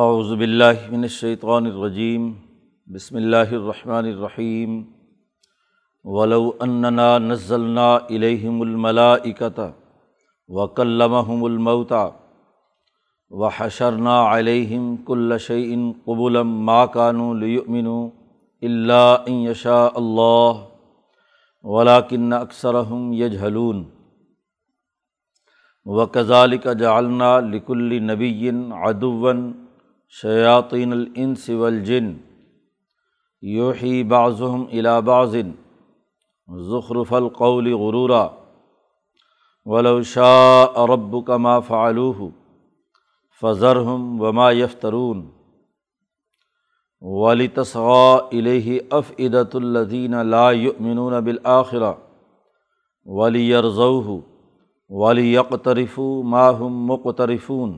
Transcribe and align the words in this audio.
اعوذ 0.00 0.30
باللہ 0.38 0.80
من 0.90 1.02
الشیطان 1.02 1.66
الرجیم، 1.66 2.24
بسم 2.94 3.16
اللہ 3.16 3.52
الرحمن 3.58 4.08
الرحیم، 4.08 4.74
ولو 6.04 6.50
اننا 6.66 7.06
نزلنا 7.18 7.86
الیہم 7.94 8.60
الملائکۃ 8.62 9.60
وکلمہم 10.48 11.44
الموتى 11.44 12.04
وحشرنا 13.30 14.18
علیہم 14.34 14.94
کل 15.06 15.38
شیء 15.46 15.76
قبلا 16.04 16.42
ما 16.68 16.84
كانوا 16.98 17.34
ليؤمنوا 17.34 18.08
الا 18.62 19.02
ان 19.14 19.42
یشاء 19.48 19.88
اللہ 19.94 20.64
ولکن 21.64 22.32
اکثرهم 22.44 23.12
یجہلون۔ 23.24 23.84
وکذالک 25.86 26.66
جعلنا 26.80 27.38
لکل 27.52 28.02
نبی 28.12 28.48
عدوا 28.86 29.32
شیاطین 30.14 30.92
الانس 30.92 31.48
والجن 31.50 32.12
یوحی 33.42 34.04
بعضهم 34.04 34.66
الى 34.72 35.00
بعض 35.02 35.36
زخرف 36.68 37.12
القول 37.12 37.74
غرورا 37.74 38.30
ولو 39.66 40.02
شاء 40.02 40.84
ربک 40.86 41.30
ما 41.30 41.60
فعلوه 41.60 42.30
فذرهم 43.40 44.20
وما 44.20 44.50
یفترون 44.52 45.26
ولتصغى 47.00 48.38
الیہ 48.38 48.80
افئدۃ 48.90 49.54
الذین 49.54 50.14
لا 50.26 50.50
یؤمنون 50.50 51.24
بالآخرہ 51.24 51.92
ولیرضوه 53.04 54.20
ولیقترفوا 54.90 56.22
ما 56.36 56.48
هم 56.50 56.86
مقترفون 56.92 57.76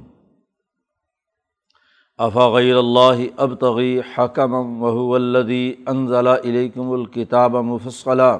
افغیر 2.26 2.76
اللہ 2.76 3.20
ابتغی 3.42 4.00
حکم 4.14 4.54
وهو 4.54 5.14
الذی 5.14 5.64
انزل 5.86 6.28
الیکم 6.28 6.90
الکتاب 6.92 7.56
مفصلا 7.66 8.30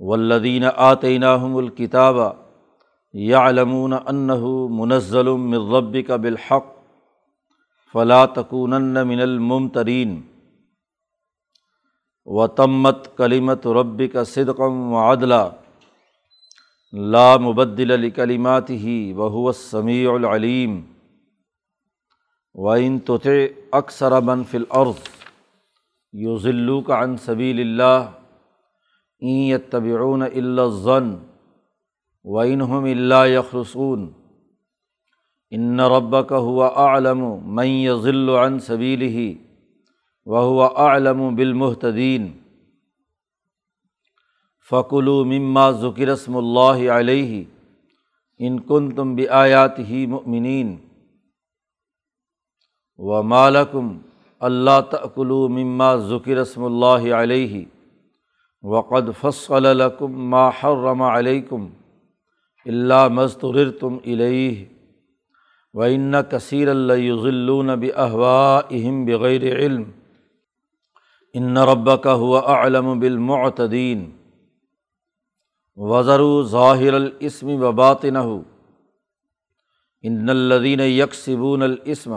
والذین 0.00 0.64
آتیناہم 0.88 1.56
الکتاب 1.56 2.16
یعلمون 3.14 3.92
انه 3.92 4.50
منزل 4.80 5.30
من 5.46 5.70
ربک 5.76 6.10
بالحق 6.26 6.68
فلا 7.94 8.20
تکونن 8.34 9.06
من 9.08 9.20
الممترین 9.28 10.20
وتمت 12.26 13.08
کلمت 13.16 13.66
ربک 13.80 14.16
صدقا 14.34 14.70
وعدلا 14.92 15.40
لا 17.16 17.26
مبدل 17.48 17.98
لکلماته 18.04 18.94
وهو 19.16 19.48
السمیع 19.48 20.14
العلیم 20.14 20.78
و 40.26 40.38
ہوا 40.38 40.66
عالم 40.76 41.20
بالمحتدین 41.34 42.28
فقلو 44.70 45.24
مما 45.24 45.70
ذکر 45.70 46.06
رسم 46.08 46.36
اللہ 46.36 46.90
علیہ 46.90 47.44
ان 48.38 48.60
کن 48.60 48.90
تم 48.90 49.14
بیات 49.14 49.78
ہی 49.78 50.06
مؤمنین 50.06 50.76
و 52.98 53.22
مالکم 53.22 53.96
اللہ 54.40 54.80
تقلو 54.90 55.46
مما 55.48 55.94
ذکر 55.96 56.36
رسم 56.36 56.64
اللہ 56.64 57.12
علیہ 57.14 57.64
وقد 58.64 59.08
فصل 59.20 59.66
الکم 59.66 60.14
ما 60.30 60.48
حرم 60.60 61.02
علیکم 61.02 61.68
اللہ 62.66 63.06
مستر 63.10 63.70
تم 63.70 63.96
علیہ 64.04 64.64
و 65.74 65.82
ان 65.82 66.14
کثیر 66.30 66.68
اللہ 66.68 67.74
بحوا 67.76 68.58
اہم 68.60 69.04
بغیر 69.04 69.46
علم 69.56 69.82
ان 71.34 71.56
رب 71.70 71.90
کا 72.02 72.14
ہوا 72.14 72.40
علم 72.56 72.98
بالمعتدین 73.00 74.10
وزر 75.78 76.20
ظاہر 76.48 76.94
الاسم 76.94 77.62
و 77.62 77.70
ان 80.04 80.28
الدین 80.28 80.80
یکسبون 80.80 81.62
الاسم 81.62 82.14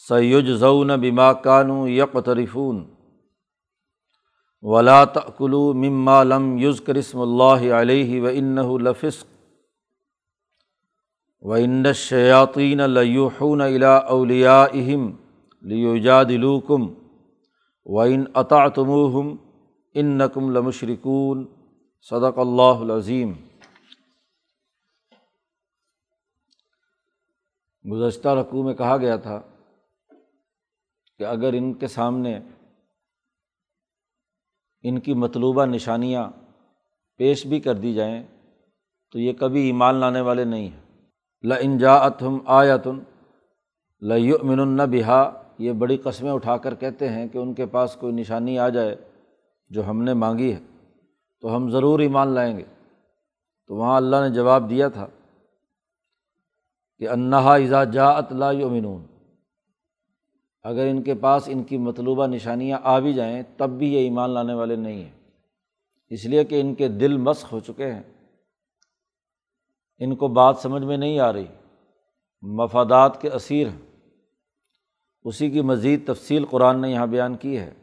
سید 0.00 0.54
ضون 0.56 0.96
بما 0.96 1.32
کانو 1.34 1.88
یکترفون 1.88 2.84
ولا 4.64 5.04
تقلو 5.06 5.72
مما 5.74 6.22
لم 6.24 6.56
یز 6.58 6.80
کرسم 6.80 7.20
اللہ 7.20 7.72
علیہ 7.74 8.22
و 8.22 8.26
ان 8.26 8.54
لفسق 8.82 9.26
و 11.42 11.52
ان 11.54 11.92
شیاطین 11.92 12.80
لیوحون 12.90 13.60
الا 13.60 13.96
اولیاء 14.08 14.64
اہم 14.72 15.10
لیوجادلوکم 15.64 16.88
و 17.86 18.00
ان 18.00 18.24
عطاطمہم 18.34 19.36
ان 19.94 20.16
نقم 20.18 20.50
لمشرکون 20.50 21.44
صدق 22.06 22.38
اللہ 22.38 22.82
العظیم 22.82 23.32
گزشتہ 27.84 28.28
رقوع 28.28 28.64
میں 28.64 28.74
کہا 28.74 28.96
گیا 28.96 29.16
تھا 29.16 29.40
کہ 31.18 31.24
اگر 31.24 31.52
ان 31.52 31.74
کے 31.74 31.86
سامنے 31.86 32.40
ان 34.82 35.00
کی 35.00 35.14
مطلوبہ 35.14 35.64
نشانیاں 35.64 36.30
پیش 37.16 37.46
بھی 37.46 37.60
کر 37.60 37.74
دی 37.74 37.94
جائیں، 37.94 38.22
تو 39.12 39.18
یہ 39.18 39.32
کبھی 39.32 39.60
ایمان 39.60 39.94
لانے 39.94 40.20
والے 40.20 40.44
نہیں 40.44 40.68
ہیں۔ 40.68 40.80
ل 41.42 41.52
انجاعتم 41.60 42.38
آیتن 42.46 42.98
لمن 44.00 44.76
بہا، 44.76 45.42
یہ 45.58 45.72
بڑی 45.72 45.96
قسمیں 45.96 46.32
اٹھا 46.32 46.56
کر 46.56 46.74
کہتے 46.74 47.08
ہیں 47.08 47.28
کہ 47.28 47.38
ان 47.38 47.54
کے 47.54 47.66
پاس 47.66 47.96
کوئی 48.00 48.12
نشانی 48.12 48.58
آ 48.58 48.68
جائے 48.68 48.96
جو 49.68 49.90
ہم 49.90 50.02
نے 50.02 50.14
مانگی 50.14 50.54
ہے، 50.54 50.60
تو 51.40 51.56
ہم 51.56 51.70
ضرور 51.70 52.00
ایمان 52.00 52.28
لائیں 52.28 52.58
گے۔ 52.58 52.64
تو 53.66 53.74
وہاں 53.74 53.96
اللہ 53.96 54.16
نے 54.28 54.34
جواب 54.34 54.70
دیا 54.70 54.88
تھا 54.88 55.06
کہ 56.98 57.08
انہا 57.08 57.54
اذا 57.54 57.84
جاعت 57.84 58.32
لا 58.32 58.50
یؤمنون۔ 58.50 59.17
اگر 60.62 60.86
ان 60.86 61.02
کے 61.02 61.14
پاس 61.14 61.42
ان 61.46 61.64
کی 61.64 61.78
مطلوبہ 61.78 62.26
نشانیاں 62.26 62.78
آ 62.82 62.98
بھی 62.98 63.12
جائیں، 63.12 63.42
تب 63.56 63.70
بھی 63.70 63.94
یہ 63.94 63.98
ایمان 63.98 64.30
لانے 64.30 64.54
والے 64.54 64.76
نہیں 64.76 65.04
ہیں۔ 65.04 65.12
اس 66.10 66.24
لیے 66.24 66.44
کہ 66.44 66.60
ان 66.60 66.74
کے 66.74 66.88
دل 66.88 67.16
مسق 67.16 67.52
ہو 67.52 67.60
چکے 67.60 67.92
ہیں۔ 67.92 68.02
ان 69.98 70.16
کو 70.16 70.28
بات 70.28 70.58
سمجھ 70.58 70.82
میں 70.82 70.96
نہیں 70.96 71.18
آ 71.18 71.32
رہی۔ 71.32 71.46
مفادات 72.42 73.20
کے 73.20 73.30
اسیر 73.30 73.66
ہیں۔ 73.66 73.78
اسی 75.24 75.50
کی 75.50 75.60
مزید 75.60 76.06
تفصیل 76.06 76.44
قرآن 76.44 76.82
نے 76.82 76.90
یہاں 76.90 77.06
بیان 77.06 77.36
کی 77.36 77.58
ہے 77.58 77.74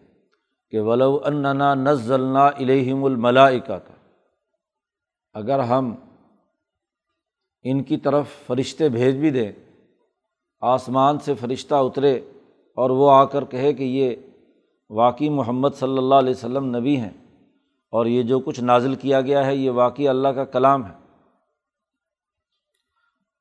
کہ 0.69 0.80
ولو 0.80 1.19
اننا 1.25 1.74
نزلنا 1.74 2.46
الہم 2.46 3.03
الملائکہ 3.03 3.74
کا 3.74 4.09
اگر 5.34 5.59
ہم 5.59 5.96
ان 7.64 7.84
کی 7.84 7.97
طرف 7.97 8.25
فرشتے 8.47 8.90
بھیج 8.90 9.16
بھی 9.16 9.30
دیں، 9.30 9.52
آسمان 10.62 11.19
سے 11.19 11.34
فرشتہ 11.34 11.75
اترے 11.75 12.22
اور 12.75 12.90
وہ 12.90 13.12
آ 13.12 13.25
کر 13.25 13.46
کہے 13.46 13.74
کہ 13.74 13.84
یہ 13.84 14.16
واقعی 14.90 15.30
محمد 15.30 15.69
صلی 15.75 15.97
اللہ 15.97 16.16
علیہ 16.16 16.31
وسلم 16.31 16.78
نبی 16.78 16.97
ہیں 16.97 17.09
اور 17.91 18.06
یہ 18.06 18.24
جو 18.24 18.40
کچھ 18.40 18.59
نازل 18.59 18.96
کیا 18.96 19.22
گیا 19.22 19.46
ہے 19.46 19.56
یہ 19.56 19.72
واقعی 19.72 20.08
اللہ 20.08 20.28
کا 20.28 20.46
کلام 20.46 20.85
ہے۔ 20.85 20.91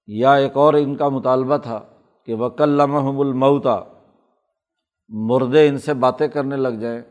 یا 0.07 0.35
ایک 0.35 0.57
اور 0.57 0.75
ان 0.75 0.97
کا 0.97 1.09
مطالبہ 1.09 1.57
تھا 1.57 1.81
کہ 2.27 2.35
وکلمحم 2.35 3.21
المعتا 3.21 3.81
مردے 5.09 5.69
ان 5.69 5.79
سے 5.79 5.95
باتیں 5.95 6.29
کرنے 6.29 6.57
لگ 6.57 6.69
جائیں۔ 6.69 7.03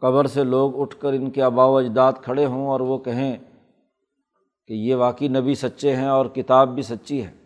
قبر 0.00 0.26
سے 0.26 0.44
لوگ 0.44 0.80
اٹھ 0.80 0.96
کر 0.96 1.12
ان 1.12 1.30
کے 1.30 1.42
آبا 1.42 1.64
و 1.64 1.76
اجداد 1.76 2.12
کھڑے 2.22 2.46
ہوں 2.46 2.68
اور 2.68 2.80
وہ 2.80 2.98
کہیں 2.98 3.36
کہ 4.66 4.72
یہ 4.72 4.94
واقعی 4.94 5.28
نبی 5.28 5.54
سچے 5.54 5.96
ہیں 5.96 6.08
اور 6.08 6.26
کتاب 6.26 6.68
بھی 6.68 6.82
سچی 6.82 7.24
ہے۔ 7.24 7.41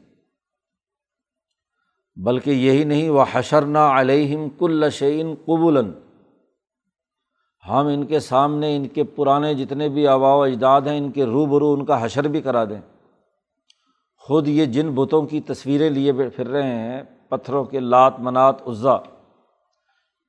بلکہ 2.16 2.50
یہی 2.50 2.84
نہیں 2.84 3.08
وہ 3.10 3.24
حشرنا 3.32 4.00
علیہم 4.00 4.48
کل 4.48 4.90
شعین 4.90 5.34
قبول 5.44 5.76
ہم 7.68 7.86
ان 7.86 8.06
کے 8.06 8.20
سامنے، 8.20 8.76
ان 8.76 8.88
کے 8.88 9.04
پرانے 9.04 9.54
جتنے 9.54 9.88
بھی 9.88 10.06
آبا 10.06 10.34
و 10.34 10.42
اجداد 10.42 10.80
ہیں، 10.80 10.98
ان 10.98 11.10
کے 11.10 11.24
روبرو، 11.24 11.72
ان 11.72 11.84
کا 11.84 12.04
حشر 12.04 12.28
بھی 12.28 12.40
کرا 12.40 12.64
دیں۔ 12.64 12.80
خود 14.16 14.48
یہ 14.48 14.64
جن 14.64 14.90
بتوں 14.94 15.22
کی 15.22 15.40
تصویریں 15.40 15.90
لیے 15.90 16.12
پھر 16.12 16.46
رہے 16.46 16.78
ہیں، 16.78 17.02
پتھروں 17.28 17.64
کے 17.64 17.80
لات، 17.80 18.20
منات، 18.20 18.68
عزا، 18.68 18.96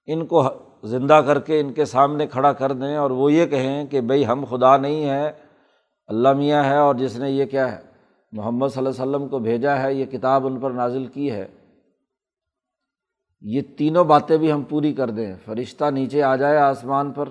ان 0.05 0.25
کو 0.25 0.49
زندہ 0.83 1.21
کر 1.25 1.39
کے 1.39 1.59
ان 1.59 1.73
کے 1.73 1.85
سامنے 1.85 2.27
کھڑا 2.27 2.53
کر 2.53 2.71
دیں 2.71 2.95
اور 2.95 3.11
وہ 3.11 3.31
یہ 3.33 3.45
کہیں 3.45 3.85
کہ 3.85 4.01
بھائی 4.01 4.25
ہم 4.25 4.43
خدا 4.49 4.77
نہیں 4.77 5.03
ہیں، 5.05 5.31
اللہ 6.07 6.33
میاں 6.33 6.63
ہے 6.63 6.77
اور 6.77 6.95
جس 6.95 7.19
نے 7.19 7.31
یہ 7.31 7.45
کیا 7.45 7.71
ہے، 7.71 7.77
محمد 8.31 8.67
صلی 8.67 8.85
اللہ 8.85 9.03
علیہ 9.03 9.15
وسلم 9.15 9.27
کو 9.27 9.39
بھیجا 9.39 9.83
ہے، 9.83 9.93
یہ 9.93 10.05
کتاب 10.05 10.47
ان 10.47 10.59
پر 10.59 10.71
نازل 10.71 11.05
کی 11.05 11.31
ہے۔ 11.31 11.47
یہ 13.41 13.61
تینوں 13.77 14.03
باتیں 14.03 14.37
بھی 14.37 14.51
ہم 14.51 14.61
پوری 14.61 14.93
کر 14.93 15.09
دیں۔ 15.09 15.35
فرشتہ 15.45 15.85
نیچے 15.85 16.23
آ 16.23 16.35
جائے 16.35 16.57
آسمان 16.57 17.11
پر۔ 17.11 17.29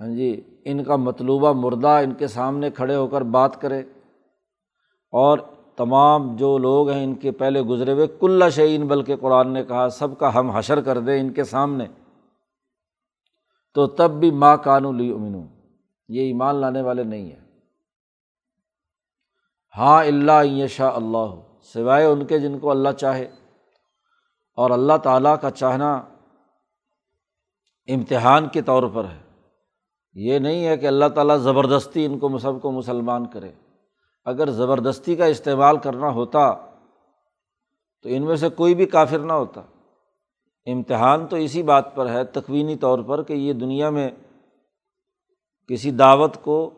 ہاں 0.00 0.16
جی 0.16 0.40
ان 0.64 0.84
کا 0.84 0.96
مطلوبہ 0.96 1.52
مردہ 1.52 1.88
ان 1.88 2.14
کے 2.14 2.26
سامنے 2.26 2.70
کھڑے 2.70 2.94
ہو 2.94 3.06
کر 3.06 3.20
بات 3.20 3.60
کرے۔ 3.60 3.80
اور 5.12 5.38
تمام 5.76 6.36
جو 6.36 6.58
لوگ 6.58 6.90
ہیں 6.90 7.04
ان 7.04 7.14
کے 7.14 7.30
پہلے 7.30 7.62
گزرے 7.62 7.92
ہوئے، 7.92 8.06
کل 8.20 8.42
شعین 8.50 8.86
بلکہ 8.86 9.16
قرآن 9.16 9.52
نے 9.52 9.64
کہا، 9.64 9.88
سب 9.88 10.18
کا 10.18 10.34
ہم 10.34 10.50
حشر 10.50 10.80
کر 10.80 10.98
دیں 10.98 11.20
ان 11.20 11.32
کے 11.32 11.44
سامنے۔ 11.44 11.84
تو 13.74 13.86
تب 13.86 14.10
بھی 14.10 14.30
ماں 14.30 14.56
کانو 14.56 14.92
لی 14.92 15.12
امن 15.12 15.46
یہ 16.08 16.20
ایمان 16.20 16.54
لانے 16.54 16.82
والے 16.82 17.04
نہیں 17.04 17.30
ہیں۔ 17.30 17.42
ہاں 19.78 20.04
اللہ 20.04 20.66
شاہ 20.66 20.92
اللہ، 20.94 21.40
سوائے 21.62 22.04
ان 22.04 22.24
کے 22.24 22.38
جن 22.38 22.58
کو 22.58 22.70
اللہ 22.70 22.88
چاہے۔ 22.88 23.28
اور 24.56 24.70
اللہ 24.70 24.96
تعالیٰ 25.02 25.36
کا 25.40 25.50
چاہنا 25.50 25.94
امتحان 27.88 28.48
کے 28.48 28.62
طور 28.62 28.82
پر 28.94 29.04
ہے۔ 29.04 29.18
یہ 30.14 30.38
نہیں 30.38 30.66
ہے 30.66 30.76
کہ 30.76 30.86
اللہ 30.86 31.04
تعالیٰ 31.14 31.38
زبردستی 31.38 32.04
ان 32.04 32.18
کو 32.18 32.38
سب 32.38 32.52
کو 32.62 32.72
مسلمان 32.72 33.26
کرے۔ 33.26 33.52
اگر 34.24 34.50
زبردستی 34.50 35.16
کا 35.16 35.24
استعمال 35.24 35.76
کرنا 35.78 36.08
ہوتا 36.08 36.54
تو 38.02 38.08
ان 38.08 38.22
میں 38.22 38.36
سے 38.36 38.48
کوئی 38.48 38.74
بھی 38.74 38.86
کافر 38.86 39.18
نہ 39.18 39.32
ہوتا۔ 39.32 39.60
امتحان 40.66 41.26
تو 41.26 41.36
اسی 41.36 41.62
بات 41.62 41.94
پر 41.94 42.10
ہے 42.10 42.24
تقوینی 42.24 42.76
طور 42.76 42.98
پر 42.98 43.22
کہ 43.22 43.32
یہ 43.32 43.52
دنیا 43.52 43.90
میں 43.90 44.10
کسی 45.68 45.90
دعوت 45.90 46.36
کو 46.42 46.70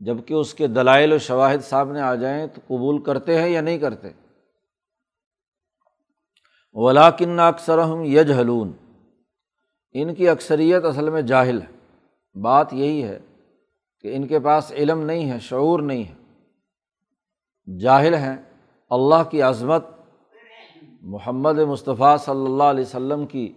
جبکہ 0.00 0.34
اس 0.34 0.54
کے 0.54 0.66
دلائل 0.66 1.12
و 1.12 1.18
شواہد 1.18 1.58
سامنے 1.58 2.00
آ 2.00 2.14
جائیں 2.14 2.46
تو 2.46 2.60
قبول 2.66 3.02
کرتے 3.02 3.42
ہیں 3.42 3.48
یا 3.48 3.60
نہیں 3.60 3.78
کرتے۔ 3.78 4.08
ولاکن 6.72 7.40
اکثر 7.40 7.78
ہم 7.78 8.04
یج 8.04 8.32
حلون 8.32 8.72
ان 9.92 10.14
کی 10.14 10.28
اکثریت 10.28 10.84
اصل 10.84 11.10
میں 11.10 11.22
جاہل 11.22 11.62
ہے۔ 11.62 11.98
بات 12.40 12.72
یہی 12.72 13.04
ہے 13.04 13.18
کہ 14.00 14.16
ان 14.16 14.26
کے 14.26 14.38
پاس 14.38 14.72
علم 14.72 15.00
نہیں 15.00 15.30
ہے، 15.30 15.38
شعور 15.38 15.80
نہیں 15.80 16.04
ہے۔ 16.04 16.14
جاہل 17.78 18.14
ہیں، 18.14 18.36
اللہ 18.90 19.22
کی 19.30 19.42
عظمت، 19.42 19.84
محمد 21.00 21.58
مصطفیٰ 21.58 22.18
صلی 22.18 22.44
اللہ 22.46 22.62
علیہ 22.62 22.84
وسلم 22.84 23.26
کی 23.26 23.52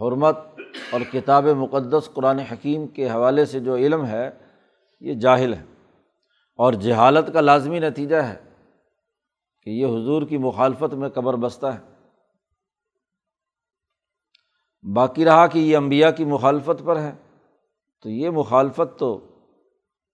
حرمت 0.00 0.38
اور 0.90 1.00
کتاب 1.12 1.44
مقدس 1.44 2.10
قرآن 2.14 2.38
حکیم 2.38 2.86
کے 2.86 3.10
حوالے 3.10 3.44
سے 3.44 3.60
جو 3.60 3.76
علم 3.76 4.06
ہے، 4.06 4.30
یہ 5.00 5.14
جاہل 5.14 5.54
ہے۔ 5.54 5.64
اور 6.56 6.72
جہالت 6.72 7.32
کا 7.32 7.40
لازمی 7.40 7.78
نتیجہ 7.78 8.16
ہے 8.16 8.36
کہ 9.62 9.70
یہ 9.70 9.86
حضور 9.86 10.22
کی 10.22 10.38
مخالفت 10.38 10.94
میں 10.94 11.08
قبر 11.08 11.34
بستہ 11.34 11.66
ہے۔ 11.66 11.89
باقی 14.82 15.24
رہا 15.24 15.46
کہ 15.46 15.58
یہ 15.58 15.76
امبیا 15.76 16.10
کی 16.10 16.24
مخالفت 16.24 16.84
پر 16.84 17.00
ہے۔ 17.00 17.12
تو 18.02 18.08
یہ 18.08 18.30
مخالفت 18.30 18.98
تو 18.98 19.26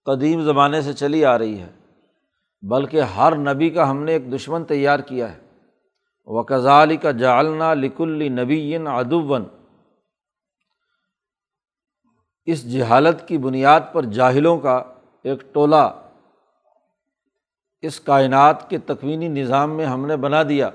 قدیم 0.05 0.43
زمانے 0.43 0.81
سے 0.81 0.93
چلی 0.93 1.25
آ 1.25 1.39
رہی 1.39 1.61
ہے، 1.61 1.71
بلکہ 2.63 3.01
ہر 3.01 3.37
نبی 3.37 3.71
کا 3.71 3.91
ہم 3.91 4.05
نے 4.05 4.13
ایک 4.13 4.33
دشمن 4.35 4.65
تیار 4.65 4.99
کیا 4.99 5.33
ہے۔ 5.33 5.41
و 6.27 6.43
کزالی 6.43 6.97
کا 6.97 7.11
جالنا 7.11 7.75
لکل 7.75 8.33
نبی 8.33 8.77
ادوبن 8.77 9.45
اس 12.45 12.73
جہالت 12.73 13.29
کی 13.29 13.39
بنیاد 13.39 13.81
پر 13.93 14.05
جاہلوں 14.05 14.59
کا 14.59 14.83
ایک 15.23 15.55
ٹولہ 15.55 16.01
اس 17.81 18.01
کائنات 18.01 18.71
کے 18.71 18.79
تکوینی 18.79 19.29
نظام 19.29 19.71
میں 19.71 19.87
ہم 19.87 20.07
نے 20.07 20.17
بنا 20.17 20.43
دیا 20.43 20.71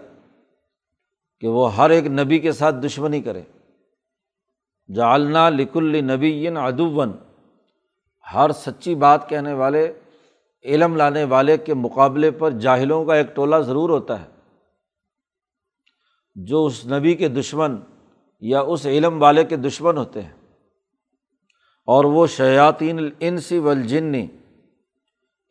کہ 1.40 1.48
وہ 1.48 1.76
ہر 1.76 1.90
ایک 1.90 2.06
نبی 2.06 2.40
کے 2.40 2.52
ساتھ 2.52 2.76
دشمنی 2.76 3.22
کرے۔ 3.22 3.42
جالنا 4.96 5.50
لکل 5.50 6.04
نبی 6.04 6.48
ادوبن 6.48 7.12
ہر 8.34 8.52
سچی 8.52 8.96
بات 8.96 9.30
کہنے 9.30 9.54
والے، 9.54 9.94
علم 10.64 10.96
لانے 10.96 11.24
والے 11.24 11.58
کے 11.58 11.74
مقابلے 11.74 12.32
پر 12.32 12.52
جاہلوں 12.52 13.06
کا 13.06 13.16
ایک 13.16 13.36
ٹولہ 13.36 13.56
ضرور 13.56 13.90
ہوتا 13.90 14.22
ہے۔ 14.22 14.28
جو 16.36 16.66
اس 16.66 16.86
نبی 16.86 17.16
کے 17.16 17.28
دشمن 17.28 17.80
یا 18.40 18.62
اس 18.62 18.86
علم 18.86 19.22
والے 19.22 19.44
کے 19.44 19.56
دشمن 19.56 19.98
ہوتے 19.98 20.22
ہیں۔ 20.22 20.34
اور 21.86 22.06
وہ 22.06 22.28
شیاطین 22.28 22.98
الانس 23.00 23.52
والجن۔ 23.52 24.12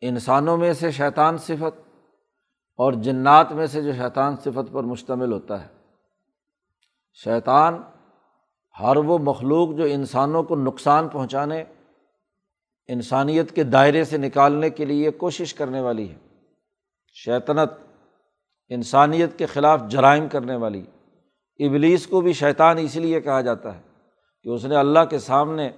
انسانوں 0.01 0.57
میں 0.57 0.73
سے 0.73 0.91
شیطان 0.91 1.37
صفت 1.37 1.79
اور 2.75 2.93
جنات 2.93 3.51
میں 3.51 3.67
سے 3.67 3.81
جو 3.81 3.91
شیطان 3.91 4.35
صفت 4.37 4.71
پر 4.71 4.83
مشتمل 4.83 5.31
ہوتا 5.31 5.65
ہے۔ 5.65 5.67
شیطان 7.13 7.81
ہر 8.81 8.97
وہ 8.97 9.17
مخلوق 9.17 9.69
جو 9.77 9.83
انسانوں 9.83 10.43
کو 10.43 10.55
نقصان 10.55 11.07
پہنچانے، 11.07 11.63
انسانیت 12.87 13.55
کے 13.55 13.63
دائرے 13.63 14.03
سے 14.03 14.17
نکالنے 14.17 14.69
کے 14.69 14.85
لیے 14.85 15.11
کوشش 15.11 15.53
کرنے 15.53 15.81
والی 15.81 16.09
ہے۔ 16.09 16.15
شیطنت 17.13 17.71
انسانیت 18.69 19.37
کے 19.37 19.45
خلاف 19.45 19.81
جرائم 19.87 20.27
کرنے 20.27 20.55
والی۔ 20.55 20.85
ابلیس 21.59 22.07
کو 22.07 22.21
بھی 22.21 22.33
شیطان 22.33 22.77
اسی 22.77 22.99
لیے 22.99 23.21
کہا 23.21 23.41
جاتا 23.41 23.75
ہے 23.75 23.81
کہ 24.43 24.49
اس 24.49 24.65
نے 24.65 24.75
اللہ 24.75 24.99
کے 25.09 25.19
سامنے 25.19 25.69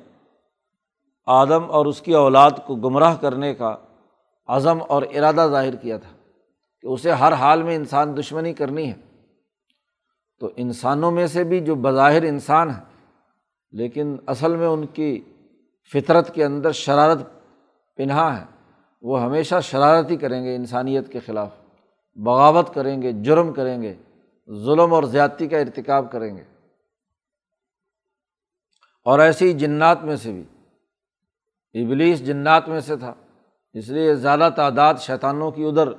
آدم 1.25 1.71
اور 1.71 1.85
اس 1.85 2.01
کی 2.01 2.13
اولاد 2.13 2.51
کو 2.67 2.75
گمراہ 2.75 3.15
کرنے 3.15 3.53
کا 3.53 3.75
عزم 4.47 4.77
اور 4.87 5.03
ارادہ 5.03 5.47
ظاہر 5.51 5.75
کیا 5.75 5.97
تھا 5.97 6.11
کہ 6.81 6.87
اسے 6.87 7.11
ہر 7.11 7.33
حال 7.33 7.63
میں 7.63 7.75
انسان 7.75 8.17
دشمنی 8.17 8.53
کرنی 8.53 8.91
ہے۔ 8.91 9.27
تو 10.39 10.49
انسانوں 10.55 11.11
میں 11.11 11.27
سے 11.27 11.43
بھی 11.43 11.59
جو 11.59 11.75
بظاہر 11.75 12.23
انسان 12.23 12.69
ہیں 12.69 12.92
لیکن 13.73 14.17
اصل 14.25 14.55
میں 14.55 14.67
ان 14.67 14.85
کی 14.85 15.23
فطرت 15.93 16.33
کے 16.33 16.45
اندر 16.45 16.71
شرارت 16.71 17.19
پنہا 17.95 18.39
ہے۔ 18.39 18.45
وہ 19.01 19.21
ہمیشہ 19.21 19.55
شرارت 19.63 20.11
ہی 20.11 20.17
کریں 20.17 20.43
گے 20.43 20.55
انسانیت 20.55 21.11
کے 21.11 21.19
خلاف۔ 21.19 21.49
بغاوت 22.15 22.73
کریں 22.73 23.01
گے، 23.01 23.11
جرم 23.11 23.53
کریں 23.53 23.81
گے، 23.81 23.93
ظلم 24.65 24.93
اور 24.93 25.03
زیادتی 25.03 25.47
کا 25.47 25.57
ارتکاب 25.57 26.11
کریں 26.11 26.37
گے۔ 26.37 26.43
اور 29.05 29.19
ایسے 29.19 29.45
ہی 29.45 29.53
جنات 29.53 30.03
میں 30.03 30.15
سے 30.15 30.31
بھی۔ 30.31 30.43
ابلیس 31.83 32.25
جنات 32.25 32.69
میں 32.69 32.79
سے 32.79 32.95
تھا، 32.95 33.13
اس 33.73 33.89
لیے 33.89 34.15
زیادہ 34.15 34.49
تعداد 34.55 34.93
شیطانوں 34.99 35.51
کی 35.51 35.63
ادھر 35.63 35.89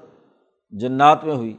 جنات 0.71 1.25
میں 1.25 1.35
ہوئی۔ 1.35 1.57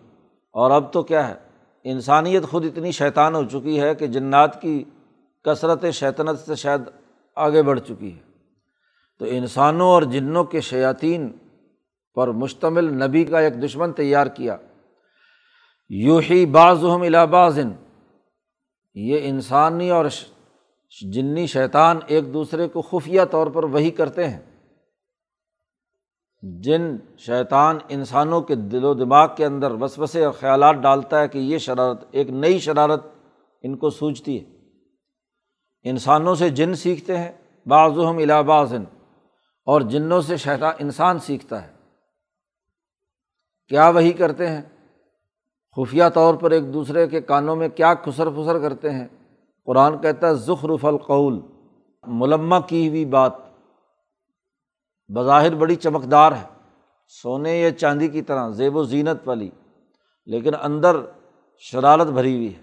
اور 0.51 0.71
اب 0.71 0.93
تو 0.93 1.03
کیا 1.03 1.27
ہے؟ 1.27 1.35
انسانیت 1.83 2.43
خود 2.43 2.65
اتنی 2.65 2.91
شیطان 2.91 3.35
ہو 3.35 3.43
چکی 3.43 3.81
ہے 3.81 3.95
کہ 3.95 4.07
جنات 4.07 4.61
کی 4.61 4.83
کثرت 5.45 5.85
شیطنت 5.93 6.39
سے 6.39 6.55
شاید 6.55 6.81
آگے 7.35 7.61
بڑھ 7.61 7.79
چکی 7.79 8.15
ہے۔ 8.15 8.19
تو 9.19 9.25
انسانوں 9.29 9.87
اور 9.87 10.01
جنوں 10.01 10.43
کے 10.43 10.61
شیاطین 10.61 11.31
پر 12.15 12.27
مشتمل 12.27 13.03
نبی 13.03 13.23
کا 13.23 13.39
ایک 13.39 13.63
دشمن 13.63 13.93
تیار 13.93 14.27
کیا۔ 14.27 14.57
یو 15.89 16.17
ہی 16.17 16.45
بعض۔ 16.45 16.83
الاباظن 16.83 17.71
یہ 18.95 19.19
انسانی 19.23 19.89
اور 19.89 20.05
جنی 21.11 21.47
شیطان 21.47 21.99
ایک 22.07 22.33
دوسرے 22.33 22.67
کو 22.67 22.81
خفیہ 22.81 23.21
طور 23.31 23.47
پر 23.47 23.63
وہی 23.63 23.91
کرتے 23.91 24.29
ہیں۔ 24.29 24.39
جن 26.41 26.97
شیطان 27.17 27.77
انسانوں 27.89 28.41
کے 28.41 28.55
دل 28.55 28.83
و 28.83 28.93
دماغ 28.93 29.35
کے 29.37 29.45
اندر 29.45 29.71
وسوسے 29.71 30.25
اور 30.25 30.33
خیالات 30.33 30.75
ڈالتا 30.75 31.21
ہے 31.21 31.27
کہ 31.27 31.37
یہ 31.37 31.57
شرارت، 31.57 32.03
ایک 32.11 32.29
نئی 32.29 32.59
شرارت 32.59 33.05
ان 33.61 33.77
کو 33.77 33.89
سوچتی 33.89 34.39
ہے۔ 34.39 34.54
انسانوں 35.85 36.35
سے 36.35 36.49
جن 36.49 36.75
سیکھتے 36.75 37.17
ہیں 37.17 37.31
بعض 37.65 37.91
ہم 37.91 38.17
الاباظن 38.17 38.83
اور 39.65 39.81
جنوں 39.81 40.21
سے 40.21 40.37
شیطان 40.37 40.73
انسان 40.79 41.19
سیکھتا 41.19 41.63
ہے۔ 41.63 41.73
کیا 43.67 43.89
وہی 43.89 44.13
کرتے 44.13 44.47
ہیں؟ 44.47 44.61
خفیہ 45.75 46.03
طور 46.13 46.35
پر 46.35 46.51
ایک 46.51 46.73
دوسرے 46.73 47.07
کے 47.07 47.21
کانوں 47.21 47.55
میں 47.55 47.69
کیا 47.69 47.93
خسر 47.93 48.29
پھسر 48.29 48.59
کرتے 48.59 48.91
ہیں؟ 48.91 49.07
قرآن 49.65 49.97
کہتا 49.97 50.27
ہے 50.27 50.33
ظخر 50.33 50.69
القول، 50.83 51.41
ملمہ 52.07 52.55
کی 52.67 52.89
ہوئی 52.89 53.05
بات۔ 53.05 53.33
بظاہر 55.07 55.55
بڑی 55.55 55.75
چمکدار 55.75 56.31
ہے، 56.31 56.43
سونے 57.07 57.61
یا 57.61 57.71
چاندی 57.71 58.07
کی 58.07 58.21
طرح، 58.21 58.49
زیب 58.49 58.75
و 58.75 58.83
زینت 58.83 59.27
والی، 59.27 59.49
لیکن 60.25 60.51
اندر 60.61 60.95
شرارت 61.57 62.07
بھری 62.07 62.35
ہوئی 62.35 62.55
ہے، 62.55 62.61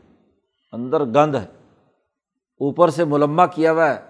اندر 0.73 1.05
گند 1.05 1.35
ہے۔ 1.35 1.62
اوپر 2.63 2.91
سے 2.91 3.05
ملمہ 3.05 3.43
کیا 3.55 3.73
ہوا 3.73 3.91
ہے، 3.91 4.01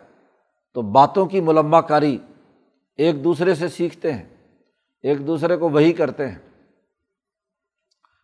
تو 0.75 0.83
باتوں 0.83 1.27
کی 1.27 1.41
ملمہ 1.41 1.77
کاری 1.77 2.19
ایک 2.97 3.25
دوسرے 3.25 3.55
سے 3.55 3.69
سیکھتے 3.69 4.13
ہیں، 4.13 4.25
ایک 5.03 5.27
دوسرے 5.27 5.57
کو 5.57 5.69
وہی 5.69 5.93
کرتے 5.93 6.29
ہیں۔ 6.29 6.39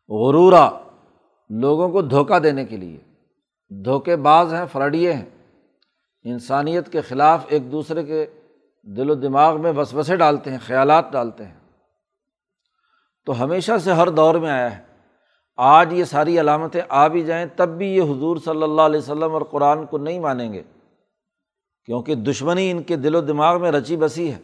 غرورا، 0.08 0.70
لوگوں 1.50 1.88
کو 1.88 2.02
دھوکہ 2.02 2.38
دینے 2.38 2.64
کے 2.64 2.76
لیے۔ 2.76 3.00
دھوکے 3.68 4.16
باز 4.16 4.54
ہیں، 4.54 4.64
فراڈیے 4.72 5.12
ہیں۔ 5.12 5.24
انسانیت 6.24 6.92
کے 6.92 7.00
خلاف 7.00 7.44
ایک 7.48 7.72
دوسرے 7.72 8.04
کے 8.04 8.26
دل 8.82 9.10
و 9.10 9.14
دماغ 9.14 9.62
میں 9.62 9.72
وسوسے 9.72 10.16
ڈالتے 10.16 10.50
ہیں، 10.50 10.58
خیالات 10.62 11.12
ڈالتے 11.12 11.44
ہیں۔ 11.44 11.58
تو 13.26 13.44
ہمیشہ 13.44 13.78
سے 13.84 13.92
ہر 13.92 14.08
دور 14.08 14.34
میں 14.34 14.50
آیا 14.50 14.78
ہے۔ 14.78 14.87
آج 15.58 15.92
یہ 15.92 16.04
ساری 16.04 16.38
علامتیں 16.40 16.80
آ 16.88 17.06
بھی 17.08 17.22
جائیں 17.24 17.46
تب 17.56 17.68
بھی 17.78 17.86
یہ 17.86 18.02
حضور 18.02 18.36
صلی 18.44 18.62
اللہ 18.62 18.82
علیہ 18.82 18.98
وسلم 18.98 19.32
اور 19.32 19.42
قرآن 19.50 19.84
کو 19.86 19.98
نہیں 19.98 20.18
مانیں 20.18 20.52
گے، 20.52 20.62
کیونکہ 21.88 22.14
دشمنی 22.14 22.70
ان 22.70 22.82
کے 22.82 22.96
دل 22.96 23.14
و 23.14 23.20
دماغ 23.20 23.60
میں 23.60 23.70
رچی 23.72 23.96
بسی 23.96 24.30
ہے۔ 24.32 24.38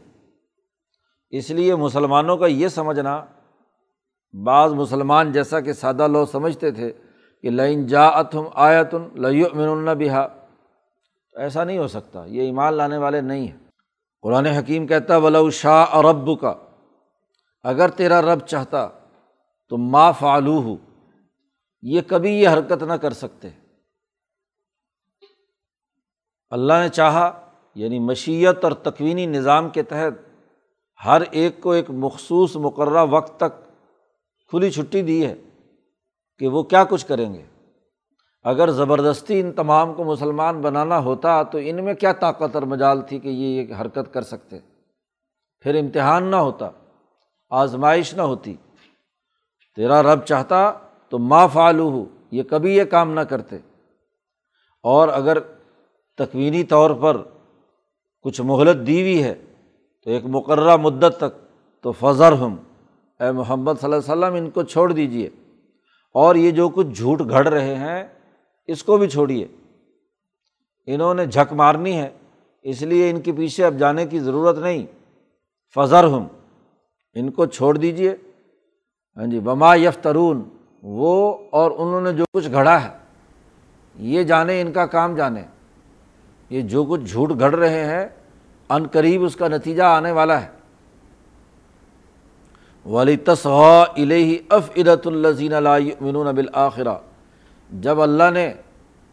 اس 1.33 1.51
لیے 1.51 1.75
مسلمانوں 1.75 2.37
کا 2.37 2.47
یہ 2.47 2.69
سمجھنا، 2.69 3.25
بعض 4.35 4.73
مسلمان 4.73 5.33
جیسا 5.33 5.61
کہ 5.61 5.73
سادہ 5.73 6.07
لوگ 6.09 6.27
سمجھتے 6.27 6.71
تھے 6.71 6.91
کہ 7.45 7.51
لین 7.51 7.87
جا 7.87 8.07
اتم 8.09 8.45
آیتن 8.55 9.09
لمن 9.17 9.85
بہا 9.99 10.27
ایسا 11.35 11.65
نہیں 11.65 11.79
ہو 11.79 11.87
سکتا، 11.89 12.25
یہ 12.27 12.43
ایمان 12.43 12.75
لانے 12.75 12.97
والے 12.97 13.21
نہیں 13.21 13.47
ہیں۔ 13.47 13.59
قرآن 14.25 14.47
حکیم 14.47 14.87
کہتا، 14.87 15.17
ولو 15.17 15.51
شاہ 15.51 15.85
اور 15.85 16.05
رب 16.05 16.29
کا 16.41 16.55
اگر 17.65 17.89
تیرا 17.89 18.21
رب 18.23 18.41
چاہتا 18.41 18.87
تو 19.71 19.77
ما 19.77 20.11
فعلو 20.11 20.59
ہو 20.63 20.77
یہ 21.87 22.01
کبھی 22.07 22.31
یہ 22.31 22.49
حرکت 22.49 22.83
نہ 22.83 22.93
کر 22.93 23.13
سکتے۔ 23.13 23.49
اللہ 26.51 26.73
نے 26.73 26.89
چاہا 26.89 27.51
یعنی 27.75 27.99
مشیت 27.99 28.65
اور 28.65 28.73
تقوینی 28.73 29.27
نظام 29.27 29.71
کے 29.71 29.83
تحت 29.83 30.29
ہر 31.05 31.23
ایک 31.31 31.61
کو 31.61 31.73
ایک 31.73 31.91
مخصوص 31.91 32.57
مقررہ 32.57 33.05
وقت 33.05 33.37
تک 33.37 33.61
کھلی 34.49 34.71
چھٹی 34.71 35.03
دی 35.03 35.27
ہے 35.27 35.35
کہ 36.39 36.49
وہ 36.49 36.63
کیا 36.63 36.85
کچھ 36.85 37.07
کریں 37.07 37.35
گے۔ 37.35 37.45
اگر 38.43 38.71
زبردستی 38.71 39.41
ان 39.41 39.53
تمام 39.53 39.95
کو 39.95 40.05
مسلمان 40.05 40.61
بنانا 40.61 40.99
ہوتا 40.99 41.43
تو 41.43 41.59
ان 41.63 41.85
میں 41.85 41.95
کیا 41.95 42.13
طاقت 42.13 42.55
اور 42.55 42.63
مجال 42.63 43.01
تھی 43.01 43.19
کہ 43.19 43.29
یہ 43.29 43.61
ایک 43.61 43.73
حرکت 43.73 44.15
کر 44.15 44.23
سکتے۔ 44.23 44.59
پھر 45.61 45.75
امتحان 45.75 46.25
نہ 46.25 46.37
ہوتا، 46.37 46.71
آزمائش 47.51 48.15
نہ 48.15 48.23
ہوتی۔ 48.23 48.57
تیرا 49.77 50.03
رب 50.03 50.25
چاہتا 50.25 50.73
تو 51.09 51.19
ما 51.19 51.47
فالو 51.47 51.91
ہو 51.91 52.05
یہ 52.31 52.43
کبھی 52.43 52.77
یہ 52.77 52.85
کام 52.85 53.13
نہ 53.13 53.21
کرتے۔ 53.21 53.57
اور 54.83 55.09
اگر 55.09 55.41
تکوینی 56.19 56.65
طور 56.65 56.91
پر 56.91 57.17
کچھ 58.23 58.41
مہلت 58.41 58.87
دی 58.87 59.01
ہوئی 59.01 59.23
ہے، 59.23 59.35
تو 60.05 60.11
ایک 60.11 60.23
مقررہ 60.25 60.77
مدت 60.77 61.15
تک 61.17 61.39
تو 61.83 61.93
فضر 61.93 62.33
ہم 62.33 62.57
اے 63.21 63.33
محمد 63.33 63.73
صلی 63.81 63.93
اللہ 63.93 64.13
علیہ 64.13 64.25
وسلم، 64.25 64.35
ان 64.35 64.51
کو 64.51 64.63
چھوڑ 64.63 64.93
دیجیے 64.93 65.29
اور 66.15 66.35
یہ 66.35 66.51
جو 66.51 66.69
کچھ 66.69 66.87
جھوٹ 66.87 67.21
گھڑ 67.31 67.49
رہے 67.49 67.75
ہیں، 67.75 68.05
اس 68.67 68.85
کو 68.85 68.97
بھی 68.97 69.09
چھوڑیے۔ 69.09 69.47
انہوں 70.87 71.15
نے 71.15 71.27
جھک 71.27 71.53
مارنی 71.53 71.97
ہے، 71.97 72.11
اس 72.63 72.83
لیے 72.83 73.11
ان 73.11 73.21
کے 73.21 73.33
پیچھے 73.33 73.65
اب 73.65 73.75
جانے 73.79 74.07
کی 74.07 74.19
ضرورت 74.19 74.59
نہیں۔ 74.59 74.87
فضر 75.75 76.05
ہم 76.05 76.27
ان 77.15 77.31
کو 77.31 77.47
چھوڑ 77.47 77.77
دیجیے 77.77 78.17
ہاں 79.17 79.27
جی 79.27 79.41
بما 79.41 79.75
یفترون 79.75 80.43
وہ 80.85 81.39
اور 81.51 81.71
انہوں 81.71 82.01
نے 82.01 82.13
جو 82.13 82.25
کچھ 82.35 82.49
گھڑا 82.51 82.83
ہے، 82.83 82.89
یہ 83.97 84.23
جانے، 84.23 84.61
ان 84.61 84.73
کا 84.73 84.87
کام 84.87 85.15
جانے۔ 85.15 85.43
یہ 86.51 86.61
جو 86.63 86.85
کچھ 86.85 87.01
جھوٹ 87.01 87.31
گھڑ 87.39 87.55
رہے 87.55 87.85
ہیں، 87.85 88.07
ان 88.71 88.87
قریب 88.93 89.25
اس 89.25 89.37
کا 89.37 89.49
نتیجہ 89.49 89.83
آنے 89.83 90.11
والا 90.13 90.41
ہے۔ 90.43 90.49
ولی 92.87 93.17
تصحا 93.17 93.83
الہی 93.83 94.37
اف 94.49 94.71
ادت 94.77 95.07
الزین 95.07 95.53
اللہ 95.53 96.31
بالآخرہ 96.33 96.95
جب 97.71 98.01
اللہ 98.01 98.31
نے 98.35 98.53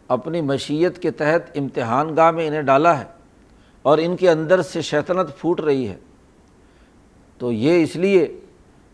اپنی 0.08 0.40
مشیت 0.40 0.98
کے 0.98 1.10
تحت 1.10 1.56
امتحان 1.56 2.14
گاہ 2.16 2.30
میں 2.30 2.46
انہیں 2.46 2.62
ڈالا 2.62 2.98
ہے 2.98 3.04
اور 3.84 3.98
ان 3.98 4.16
کے 4.16 4.30
اندر 4.30 4.62
سے 4.62 4.80
شیطنت 4.82 5.36
پھوٹ 5.38 5.60
رہی 5.60 5.88
ہے، 5.88 5.96
تو 7.40 7.52
یہ 7.52 7.82
اس 7.82 7.96
لیے 7.96 8.26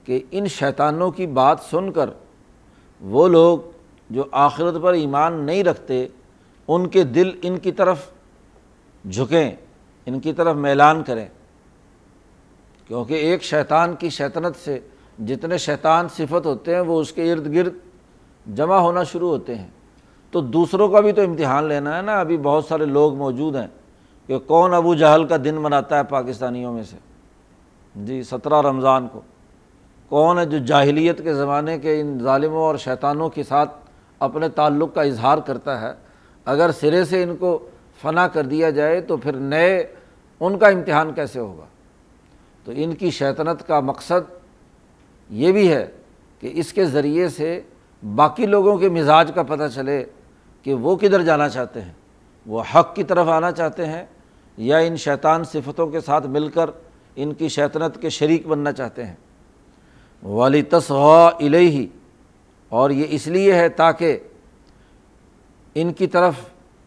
کہ 0.04 0.20
ان 0.30 0.47
شیطانوں 0.49 1.11
کی 1.11 1.26
بات 1.26 1.61
سن 1.70 1.92
کر 1.92 2.11
وہ 3.00 3.28
لوگ 3.28 3.59
جو 4.11 4.25
آخرت 4.33 4.75
پر 4.83 4.93
ایمان 4.93 5.33
نہیں 5.35 5.64
رکھتے، 5.64 6.07
ان 6.69 6.87
کے 6.87 7.05
دل 7.05 7.31
ان 7.43 7.59
کی 7.59 7.73
طرف 7.73 8.11
جھکیں، 9.11 9.50
ان 10.07 10.21
کی 10.21 10.33
طرف 10.33 10.57
میلان 10.57 11.02
کریں۔ 11.02 11.26
کیونکہ 12.87 13.14
ایک 13.14 13.43
شیطان 13.43 13.95
کی 13.95 14.11
شیطنت 14.11 14.57
سے 14.57 14.81
جتنے 15.26 15.59
شیطان 15.59 16.09
صفت 16.09 16.47
ہوتے 16.47 16.75
ہیں، 16.75 16.81
وہ 16.81 17.00
اس 17.00 17.12
کے 17.12 17.33
ارد 17.33 17.55
گرد 17.55 17.75
جمع 18.55 18.76
ہونا 18.76 19.02
شروع 19.02 19.28
ہوتے 19.28 19.55
ہیں۔ 19.55 19.69
تو 20.31 20.40
دوسروں 20.40 20.88
کا 20.88 21.00
بھی 21.00 21.12
تو 21.12 21.23
امتحان 21.23 21.64
لینا 21.64 21.97
ہے 21.97 22.02
نا۔ 22.02 22.21
ابھی 22.21 22.37
بہت 22.37 22.64
سارے 22.64 22.85
لوگ 22.85 23.14
موجود 23.14 23.57
ہیں 23.57 23.67
کہ 24.26 24.38
کون 24.38 24.75
ابو 24.75 24.95
جہل 24.95 25.25
کا 25.25 25.37
دن 25.45 25.55
مناتا 25.55 25.99
ہے 25.99 26.05
پاکستانیوں 26.05 26.73
میں 26.73 26.83
سے۔ 26.83 26.97
جی 27.95 28.23
سترہ 28.23 28.62
رمضان 28.62 29.09
کو۔ 29.09 29.21
کون 30.08 30.38
ہے 30.38 30.44
جو 30.44 30.58
جاہلیت 30.58 31.22
کے 31.22 31.34
زمانے 31.34 31.78
کے 31.78 32.00
ان 32.00 32.18
ظالموں 32.22 32.58
اور 32.58 32.76
شیطانوں 32.76 33.28
کے 33.28 33.42
ساتھ 33.42 33.74
اپنے 34.18 34.48
تعلق 34.48 34.94
کا 34.94 35.02
اظہار 35.02 35.38
کرتا 35.38 35.80
ہے؟ 35.80 35.92
اگر 36.44 36.70
سرے 36.72 37.04
سے 37.04 37.22
ان 37.22 37.36
کو 37.36 37.68
فنا 38.02 38.28
کر 38.28 38.42
دیا 38.42 38.70
جائے 38.70 39.00
تو 39.00 39.16
پھر 39.16 39.36
نئے 39.36 39.86
ان 40.40 40.58
کا 40.58 40.68
امتحان 40.68 41.12
کیسے 41.12 41.40
ہوگا؟ 41.40 41.64
تو 42.64 42.72
ان 42.76 42.94
کی 42.94 43.10
شیطنت 43.10 43.66
کا 43.66 43.80
مقصد 43.80 44.32
یہ 45.30 45.52
بھی 45.52 45.72
ہے 45.72 45.86
کہ 46.40 46.50
اس 46.54 46.72
کے 46.72 46.84
ذریعے 46.84 47.28
سے 47.28 47.60
باقی 48.14 48.46
لوگوں 48.46 48.76
کے 48.76 48.88
مزاج 48.88 49.30
کا 49.34 49.42
پتہ 49.42 49.62
چلے 49.74 50.04
کہ 50.62 50.74
وہ 50.74 50.96
کدھر 50.96 51.22
جانا 51.22 51.48
چاہتے 51.48 51.80
ہیں، 51.80 51.92
وہ 52.46 52.62
حق 52.74 52.94
کی 52.94 53.04
طرف 53.04 53.28
آنا 53.28 53.52
چاہتے 53.52 53.86
ہیں 53.86 54.04
یا 54.56 54.78
ان 54.78 54.96
شیطان 54.96 55.44
صفتوں 55.44 55.86
کے 55.86 56.00
ساتھ 56.00 56.26
مل 56.26 56.48
کر 56.48 56.70
ان 57.16 57.32
کی 57.32 57.48
شیطنت 57.48 58.02
کے 58.02 58.08
شریک 58.08 58.46
بننا 58.46 58.72
چاہتے 58.72 59.04
ہیں۔ 59.06 59.14
والی 60.22 60.62
تصحا 60.62 61.26
الہی 61.26 61.87
اور 62.68 62.90
یہ 62.90 63.04
اس 63.08 63.26
لیے 63.26 63.54
ہے 63.54 63.68
تاکہ 63.68 64.18
ان 65.75 65.92
کی 65.92 66.06
طرف 66.06 66.34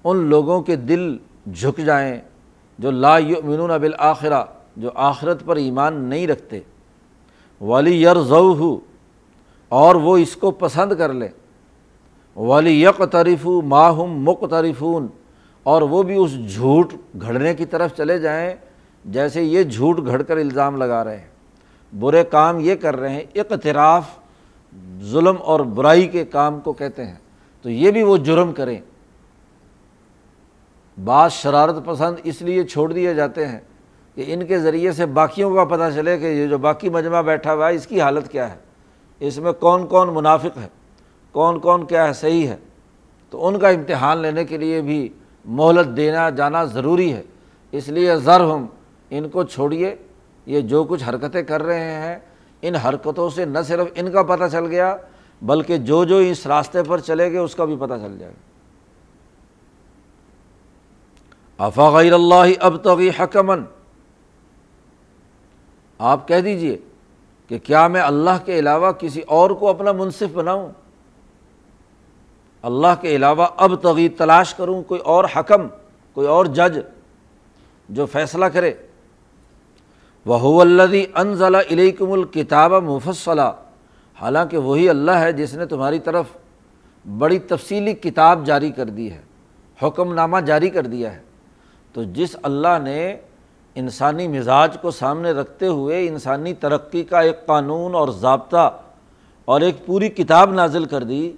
ان 0.04 0.18
لوگوں 0.18 0.62
کے 0.62 0.76
دل 0.76 1.18
جھک 1.54 1.78
جائیں 1.86 2.22
جو 2.80 2.92
لا 2.92 3.18
یؤمنون 3.18 3.70
بالآخرہ، 3.70 4.44
جو 4.78 4.90
آخرت 4.96 5.46
پر 5.46 5.56
ایمان 5.56 5.94
نہیں 5.94 6.28
رکھتے۔ 6.28 6.60
والی 7.62 8.04
یر 8.04 8.16
ہو 8.16 8.80
اور 9.70 9.96
وہ 9.96 10.18
اس 10.18 10.36
کو 10.36 10.52
پسند 10.52 10.94
کر 10.98 11.14
لیں۔ 11.14 11.28
والی 12.36 12.84
یک 12.84 13.02
طریف 13.12 13.46
ماہم 13.46 14.24
مختریفون 14.24 15.08
اور 15.64 15.82
وہ 15.82 16.04
بھی 16.04 16.16
اس 16.16 16.54
جھوٹ 16.54 16.94
گھڑنے 17.22 17.54
کی 17.54 17.66
طرف 17.66 17.98
چلے 17.98 18.18
جائیں 18.20 18.56
جیسے 19.06 19.42
یہ 19.42 19.64
جھوٹ 19.64 20.06
گھڑ 20.06 20.22
کر 20.22 20.38
الزام 20.38 20.76
لگا 20.76 21.04
رہے 21.04 21.18
ہیں۔ 21.18 21.28
برے 22.00 22.24
کام 22.24 22.60
یہ 22.60 22.76
کر 22.76 23.00
رہے 23.00 23.10
ہیں، 23.10 23.24
اقتراف 23.36 24.04
ظلم 25.02 25.36
اور 25.40 25.60
برائی 25.60 26.08
کے 26.08 26.26
کام 26.26 26.60
کو 26.60 26.74
کہتے 26.74 27.06
ہیں۔ 27.06 27.16
تو 27.62 27.70
یہ 27.70 27.92
بھی 27.92 28.04
وہ 28.04 28.18
جرم 28.18 28.54
کریں۔ 28.54 28.82
بعض 31.06 31.32
شرارت 31.32 31.86
پسند 31.86 32.16
اس 32.24 32.42
لیے 32.42 32.64
چھوڑ 32.64 32.94
دیے 32.94 33.14
جاتے 33.14 33.48
ہیں 33.48 33.60
کہ 34.16 34.24
ان 34.28 34.46
کے 34.46 34.60
ذریعے 34.60 34.92
سے 34.92 35.06
باقیوں 35.06 35.56
کا 35.56 35.66
پتہ 35.66 35.84
چلے 35.96 36.18
کہ 36.18 36.26
یہ 36.26 36.48
جو 36.48 36.58
باقی 36.58 36.90
مجمع 36.90 37.22
بیٹھا 37.22 37.54
ہوا 37.54 37.70
ہے، 37.70 37.76
اس 37.76 37.88
کی 37.88 38.02
حالت 38.02 38.32
کیا 38.32 38.52
ہے۔ 38.52 38.58
اس 39.20 39.38
میں 39.38 39.52
کون 39.52 39.88
کون 39.88 40.10
منافق 40.14 40.58
ہے، 40.58 40.68
کون 41.32 41.60
کون 41.60 41.86
کیا 41.86 42.08
ہے، 42.08 42.14
صحیح 42.14 42.48
ہے۔ 42.48 42.58
تو 43.30 43.48
ان 43.48 43.60
کا 43.60 43.70
امتحان 43.70 44.18
لینے 44.18 44.46
کے 44.46 44.58
لیے 44.58 44.82
بھی 44.82 45.10
مہلت 45.46 45.98
دینا 45.98 46.30
جانا 46.30 46.64
ضروری 46.64 47.14
ہے۔ 47.14 47.24
اس 47.72 47.90
لیے 47.90 48.16
ضرور 48.16 48.54
ہم 48.54 48.66
ان 49.10 49.30
کو 49.30 49.44
چھوڑیے۔ 49.44 49.96
یہ 50.46 50.62
جو 50.62 50.84
کچھ 50.84 51.04
حرکتیں 51.04 51.44
کر 51.44 51.64
رہے 51.64 51.92
ہیں، 51.92 52.20
ان 52.62 52.76
حرکتوں 52.76 53.30
سے 53.30 53.46
نہ 53.46 53.60
صرف 53.68 53.88
ان 53.96 54.12
کا 54.12 54.24
پتہ 54.24 54.44
چل 54.52 54.66
گیا، 54.66 54.98
بلکہ 55.42 55.78
جو 55.78 56.04
جو 56.04 56.18
اس 56.18 56.48
راستے 56.48 56.84
پر 56.84 57.00
چلے 57.00 57.32
گئے، 57.32 57.40
اس 57.40 57.56
کا 57.56 57.66
بھی 57.66 57.76
پتہ 57.80 57.94
چل 57.94 58.18
جائے 58.20 58.32
گا۔ 58.32 58.52
آفا 61.58 61.90
غیر 61.90 62.14
اللہ 62.14 62.52
اب 62.60 62.84
تو 62.84 63.00
حکمن۔ 63.20 63.64
آپ 66.00 66.28
کہہ 66.28 66.40
دیجیے 66.40 66.78
کہ 67.48 67.58
کیا 67.58 67.88
میں 67.88 68.02
اللہ 68.02 68.46
کے 68.46 68.60
علاوہ 68.60 68.92
کسی 68.92 69.22
اور 69.22 69.50
کو 69.50 69.70
اپنا 69.70 69.92
منصف 69.92 70.34
بناؤں؟ 70.34 70.72
اللہ 72.62 73.02
کے 73.02 73.16
علاوہ 73.16 73.48
اب 73.58 73.76
تغی 73.82 74.10
تلاش 74.10 74.54
کروں، 74.54 74.84
کوئی 74.84 75.02
اور 75.02 75.26
حکم، 75.36 75.68
کوئی 76.14 76.28
اور 76.28 76.46
جج 76.46 76.80
جو 77.90 78.06
فیصلہ 78.06 78.46
کرے۔ 78.46 78.74
وہ 80.26 80.62
الدی 80.62 81.06
انضلا 81.14 81.60
علیکم 81.60 82.12
الکتاب 82.12 82.74
مفصلہ 82.74 83.52
حالانکہ 84.22 84.58
وہی 84.58 84.90
اللہ 84.90 85.12
ہے 85.12 85.34
جس 85.34 85.54
نے 85.54 85.66
تمہاری 85.66 86.00
طرف 86.00 86.26
بڑی 87.18 87.40
تفصیلی 87.40 87.94
کتاب 87.94 88.46
جاری 88.46 88.72
کر 88.72 88.86
دی 88.86 89.12
ہے 89.12 89.22
حکم 89.84 90.14
نامہ 90.14 90.40
جاری 90.40 90.70
کر 90.70 90.88
دیا 90.88 91.16
ہے۔ 91.16 91.22
تو 91.94 92.04
جس 92.04 92.36
اللہ 92.44 92.80
نے 92.84 93.18
انسانی 93.76 94.28
مزاج 94.28 94.78
کو 94.82 94.92
سامنے 94.92 95.32
رکھتے 95.32 95.68
ہوئے 95.68 96.08
انسانی 96.08 96.54
ترقی 96.54 97.04
کا 97.04 97.20
ایک 97.20 97.46
قانون 97.46 97.96
اور 97.96 98.08
ضابطہ 98.08 98.80
اور 99.46 99.62
ایک 99.62 99.86
پوری 99.86 100.10
کتاب 100.10 100.54
نازل 100.54 100.86
کر 100.86 101.04
دی، 101.04 101.32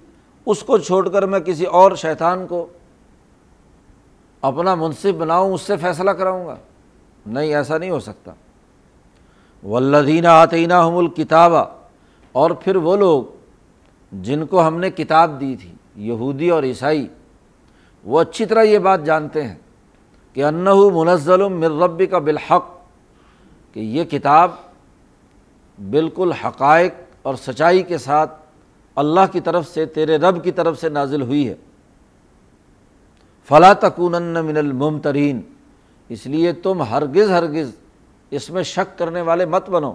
اس 0.46 0.62
کو 0.62 0.78
چھوڑ 0.78 1.08
کر 1.08 1.26
میں 1.26 1.40
کسی 1.40 1.64
اور 1.64 1.92
شیطان 1.92 2.46
کو 2.46 2.66
اپنا 4.40 4.74
منصف 4.74 5.12
بناؤں، 5.18 5.52
اس 5.52 5.62
سے 5.62 5.76
فیصلہ 5.76 6.10
کراؤں 6.10 6.46
گا۔ 6.46 6.56
نہیں، 7.26 7.54
ایسا 7.54 7.78
نہیں 7.78 7.90
ہو 7.90 8.00
سکتا۔ 8.00 8.32
ولدینہ 9.64 10.28
آتینہ 10.28 10.74
ہم 10.74 10.96
الکتابہ 10.96 11.64
اور 12.34 12.50
پھر 12.50 12.76
وہ 12.76 12.96
لوگ 12.96 13.22
جن 14.12 14.44
کو 14.46 14.66
ہم 14.66 14.78
نے 14.80 14.90
کتاب 14.90 15.40
دی 15.40 15.54
تھی، 15.56 15.72
یہودی 15.96 16.48
اور 16.50 16.62
عیسائی، 16.62 17.06
وہ 18.04 18.20
اچھی 18.20 18.46
طرح 18.46 18.62
یہ 18.62 18.78
بات 18.78 19.04
جانتے 19.04 19.42
ہیں 19.42 19.54
کہ 20.36 20.44
انّ 20.44 20.68
منزل 20.94 21.42
ربی 21.82 22.06
کا 22.06 22.18
بالحق، 22.18 22.64
کہ 23.76 23.80
یہ 23.80 24.04
کتاب 24.04 24.50
بالکل 25.78 26.32
حقائق 26.32 26.94
اور 27.22 27.34
سچائی 27.34 27.82
کے 27.82 27.98
ساتھ 27.98 28.32
اللہ 28.96 29.32
کی 29.32 29.40
طرف 29.40 29.68
سے، 29.68 29.86
تیرے 29.86 30.16
رب 30.18 30.42
کی 30.44 30.50
طرف 30.52 30.80
سے 30.80 30.88
نازل 30.88 31.22
ہوئی 31.22 31.48
ہے۔ 31.48 31.54
فلاں 33.50 33.74
تکون 33.74 34.22
من 34.22 34.56
الممترین 34.56 35.40
اس 36.10 36.26
لیے 36.26 36.52
تم 36.52 36.82
ہرگز 36.82 37.30
ہرگز 37.30 37.70
اس 38.36 38.50
میں 38.50 38.62
شک 38.62 38.98
کرنے 38.98 39.20
والے 39.20 39.46
مت 39.46 39.70
بنو۔ 39.70 39.92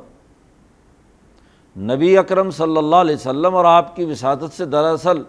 نبی 1.77 2.17
اکرم 2.17 2.51
صلی 2.51 2.77
اللہ 2.77 2.96
علیہ 2.96 3.15
وسلم 3.15 3.55
اور 3.55 3.65
آپ 3.65 3.96
کی 3.96 4.05
وساطت 4.05 4.58
سے 4.58 4.65
دراصل 4.65 5.24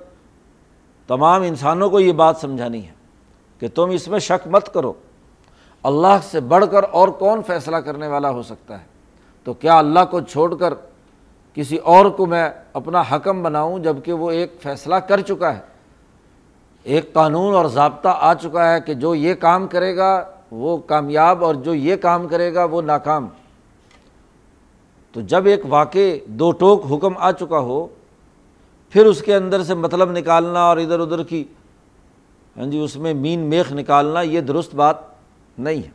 تمام 1.06 1.42
انسانوں 1.42 1.90
کو 1.90 2.00
یہ 2.00 2.12
بات 2.12 2.36
سمجھانی 2.36 2.86
ہے 2.86 2.92
کہ 3.58 3.68
تم 3.74 3.90
اس 3.90 4.08
میں 4.08 4.18
شک 4.18 4.48
مت 4.48 4.74
کرو۔ 4.74 4.92
اللہ 5.82 6.18
سے 6.22 6.40
بڑھ 6.40 6.64
کر 6.70 6.82
اور 6.90 7.08
کون 7.08 7.40
فیصلہ 7.46 7.76
کرنے 7.76 8.06
والا 8.06 8.30
ہو 8.30 8.42
سکتا 8.42 8.80
ہے؟ 8.80 8.84
تو 9.44 9.52
کیا 9.52 9.78
اللہ 9.78 10.00
کو 10.10 10.20
چھوڑ 10.20 10.54
کر 10.54 10.74
کسی 11.54 11.76
اور 11.76 12.06
کو 12.06 12.26
میں 12.26 12.50
اپنا 12.72 13.02
حکم 13.12 13.42
بناؤں 13.42 13.78
جبکہ 13.78 14.12
وہ 14.12 14.30
ایک 14.30 14.52
فیصلہ 14.62 14.94
کر 14.94 15.20
چکا 15.20 15.54
ہے؟ 15.54 15.60
ایک 16.82 17.12
قانون 17.12 17.54
اور 17.54 17.66
ضابطہ 17.66 18.08
آ 18.12 18.34
چکا 18.34 18.72
ہے 18.72 18.80
کہ 18.80 18.94
جو 18.94 19.14
یہ 19.14 19.34
کام 19.34 19.66
کرے 19.66 19.96
گا 19.96 20.24
وہ 20.50 20.76
کامیاب 20.76 21.44
اور 21.44 21.54
جو 21.54 21.74
یہ 21.74 21.96
کام 21.96 22.28
کرے 22.28 22.54
گا 22.54 22.64
وہ 22.64 22.82
ناکام۔ 22.82 23.26
تو 25.12 25.20
جب 25.20 25.46
ایک 25.46 25.60
واقع 25.68 25.98
دو 26.26 26.50
ٹوک 26.50 26.86
حکم 26.90 27.12
آ 27.18 27.32
چکا 27.32 27.58
ہو، 27.58 27.86
پھر 28.90 29.06
اس 29.06 29.22
کے 29.22 29.34
اندر 29.34 29.62
سے 29.62 29.74
مطلب 29.74 30.12
نکالنا 30.12 30.62
اور 30.62 30.76
ادھر 30.76 31.00
ادھر 31.00 31.22
کی 31.22 31.44
ہاں 32.56 32.66
جی 32.66 32.78
اس 32.78 32.96
میں 32.96 33.14
مین 33.14 33.40
میخ 33.40 33.72
نکالنا، 33.72 34.20
یہ 34.20 34.40
درست 34.40 34.74
بات 34.74 34.96
نہیں 35.58 35.82
ہے۔ 35.82 35.90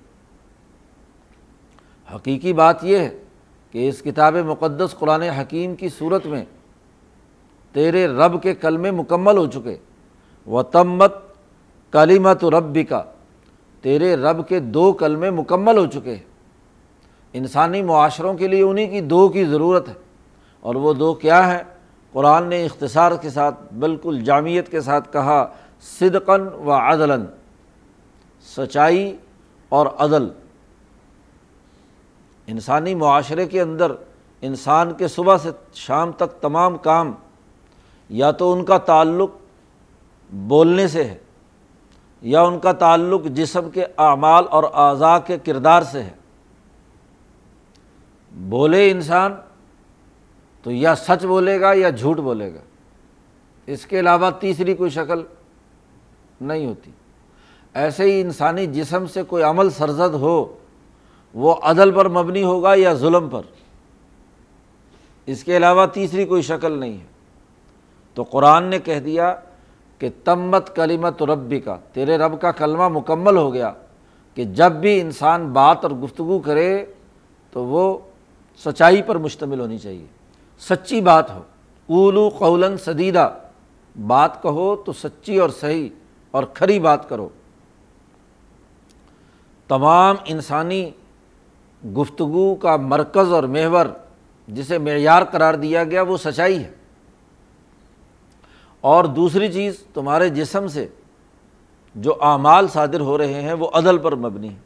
حقیقی 2.15 2.53
بات 2.53 2.83
یہ 2.83 2.97
ہے 2.97 3.23
کہ 3.71 3.89
اس 3.89 4.01
کتاب 4.01 4.35
مقدس 4.35 4.95
قرآن 4.99 5.21
حکیم 5.21 5.75
کی 5.75 5.89
صورت 5.89 6.25
میں 6.25 6.45
تیرے 7.73 8.07
رب 8.07 8.43
کے 8.43 8.55
کلمے 8.55 8.91
مکمل 8.91 9.37
ہو 9.37 9.45
چکے۔ 9.45 9.77
و 10.47 10.63
تمت 10.63 11.13
کلیمت 11.91 12.45
ربی 12.45 12.83
کا 12.83 13.03
تیرے 13.85 14.15
رب 14.15 14.47
کے 14.47 14.59
دو 14.59 14.93
کلمے 14.93 15.29
مکمل 15.29 15.77
ہو 15.77 15.85
چکے 15.85 16.15
ہیں۔ 16.15 16.23
انسانی 17.33 17.81
معاشروں 17.81 18.33
کے 18.33 18.47
لیے 18.47 18.61
انہیں 18.61 18.89
کی 18.89 19.01
دو 19.01 19.29
کی 19.29 19.45
ضرورت 19.45 19.89
ہے۔ 19.89 19.93
اور 20.59 20.75
وہ 20.75 20.93
دو 20.93 21.13
کیا 21.13 21.51
ہیں؟ 21.51 21.63
قرآن 22.11 22.47
نے 22.47 22.65
اختصار 22.65 23.11
کے 23.21 23.29
ساتھ، 23.29 23.73
بالکل 23.73 24.21
جامعت 24.21 24.71
کے 24.71 24.81
ساتھ 24.81 25.13
کہا 25.13 25.53
صدقن 25.81 26.41
و 26.41 26.71
عدلاً۔ 26.71 27.25
سچائی 28.57 29.17
اور 29.69 29.87
عدل۔ 29.97 30.27
انسانی 32.47 32.95
معاشرے 32.95 33.45
کے 33.45 33.61
اندر 33.61 33.91
انسان 34.41 34.93
کے 34.93 35.07
صبح 35.07 35.37
سے 35.37 35.51
شام 35.73 36.11
تک 36.11 36.41
تمام 36.41 36.77
کام 36.77 37.11
یا 38.09 38.31
تو 38.31 38.53
ان 38.53 38.65
کا 38.65 38.77
تعلق 38.77 39.29
بولنے 40.33 40.87
سے 40.87 41.03
ہے 41.03 41.17
یا 42.25 42.41
ان 42.41 42.59
کا 42.59 42.71
تعلق 42.71 43.23
جسم 43.25 43.69
کے 43.69 43.85
اعمال 43.97 44.45
اور 44.51 44.63
اعضاء 44.73 45.17
کے 45.25 45.37
کردار 45.37 45.81
سے 45.81 46.03
ہے۔ 46.03 46.09
بولے 48.31 48.91
انسان 48.91 49.33
تو 50.63 50.71
یا 50.71 50.95
سچ 50.95 51.25
بولے 51.25 51.61
گا 51.61 51.73
یا 51.73 51.89
جھوٹ 51.89 52.17
بولے 52.17 52.53
گا۔ 52.53 52.59
اس 53.65 53.85
کے 53.85 53.99
علاوہ 53.99 54.29
تیسری 54.39 54.73
کوئی 54.73 54.89
شکل 54.89 55.23
نہیں 56.41 56.65
ہوتی۔ 56.65 56.91
ایسے 57.73 58.03
ہی 58.03 58.21
انسانی 58.21 58.65
جسم 58.65 59.07
سے 59.07 59.23
کوئی 59.23 59.43
عمل 59.43 59.69
سرزد 59.69 60.13
ہو، 60.13 60.57
وہ 61.33 61.55
عدل 61.63 61.91
پر 61.91 62.09
مبنی 62.09 62.43
ہوگا 62.43 62.73
یا 62.75 62.93
ظلم 62.93 63.29
پر۔ 63.29 63.41
اس 65.25 65.43
کے 65.43 65.57
علاوہ 65.57 65.85
تیسری 65.85 66.25
کوئی 66.25 66.41
شکل 66.41 66.71
نہیں 66.71 66.99
ہے۔ 66.99 67.05
تو 68.13 68.23
قرآن 68.23 68.63
نے 68.63 68.79
کہہ 68.79 68.99
دیا 68.99 69.35
کہ 69.99 70.09
تمت 70.23 70.75
کلیمت 70.75 71.23
ربی 71.23 71.59
کا 71.59 71.77
تیرے 71.93 72.17
رب 72.17 72.41
کا 72.41 72.51
کلمہ 72.51 72.87
مکمل 72.87 73.37
ہو 73.37 73.53
گیا 73.53 73.73
کہ 74.35 74.43
جب 74.43 74.71
بھی 74.71 75.01
انسان 75.01 75.47
بات 75.53 75.77
اور 75.83 75.91
گفتگو 75.91 76.39
کرے 76.39 76.85
تو 77.51 77.65
وہ 77.65 77.97
سچائی 78.65 79.01
پر 79.01 79.15
مشتمل 79.15 79.59
ہونی 79.59 79.77
چاہیے۔ 79.77 80.05
سچی 80.59 81.01
بات 81.01 81.31
ہو۔ 81.31 81.41
اولو 81.87 82.29
قولن 82.29 82.77
سدیدہ 82.77 83.33
بات 84.07 84.43
کہو 84.43 84.75
تو 84.75 84.93
سچی 84.93 85.37
اور 85.37 85.49
صحیح 85.49 85.89
اور 86.31 86.43
کھری 86.53 86.79
بات 86.79 87.09
کرو۔ 87.09 87.29
تمام 89.67 90.15
انسانی 90.25 90.91
گفتگو 91.97 92.55
کا 92.55 92.77
مرکز 92.77 93.33
اور 93.33 93.43
محور 93.43 93.85
جسے 94.47 94.77
معیار 94.77 95.23
قرار 95.23 95.53
دیا 95.53 95.83
گیا 95.83 96.01
وہ 96.01 96.17
سچائی 96.17 96.63
ہے۔ 96.63 96.71
اور 98.85 99.03
دوسری 99.03 99.53
چیز 99.53 99.83
تمہارے 99.93 100.29
جسم 100.29 100.67
سے 100.67 100.87
جو 101.95 102.13
اعمال 102.21 102.67
صادر 102.67 102.99
ہو 102.99 103.17
رہے 103.17 103.41
ہیں، 103.41 103.53
وہ 103.53 103.69
عدل 103.73 103.97
پر 103.97 104.15
مبنی 104.15 104.49
ہے 104.49 104.57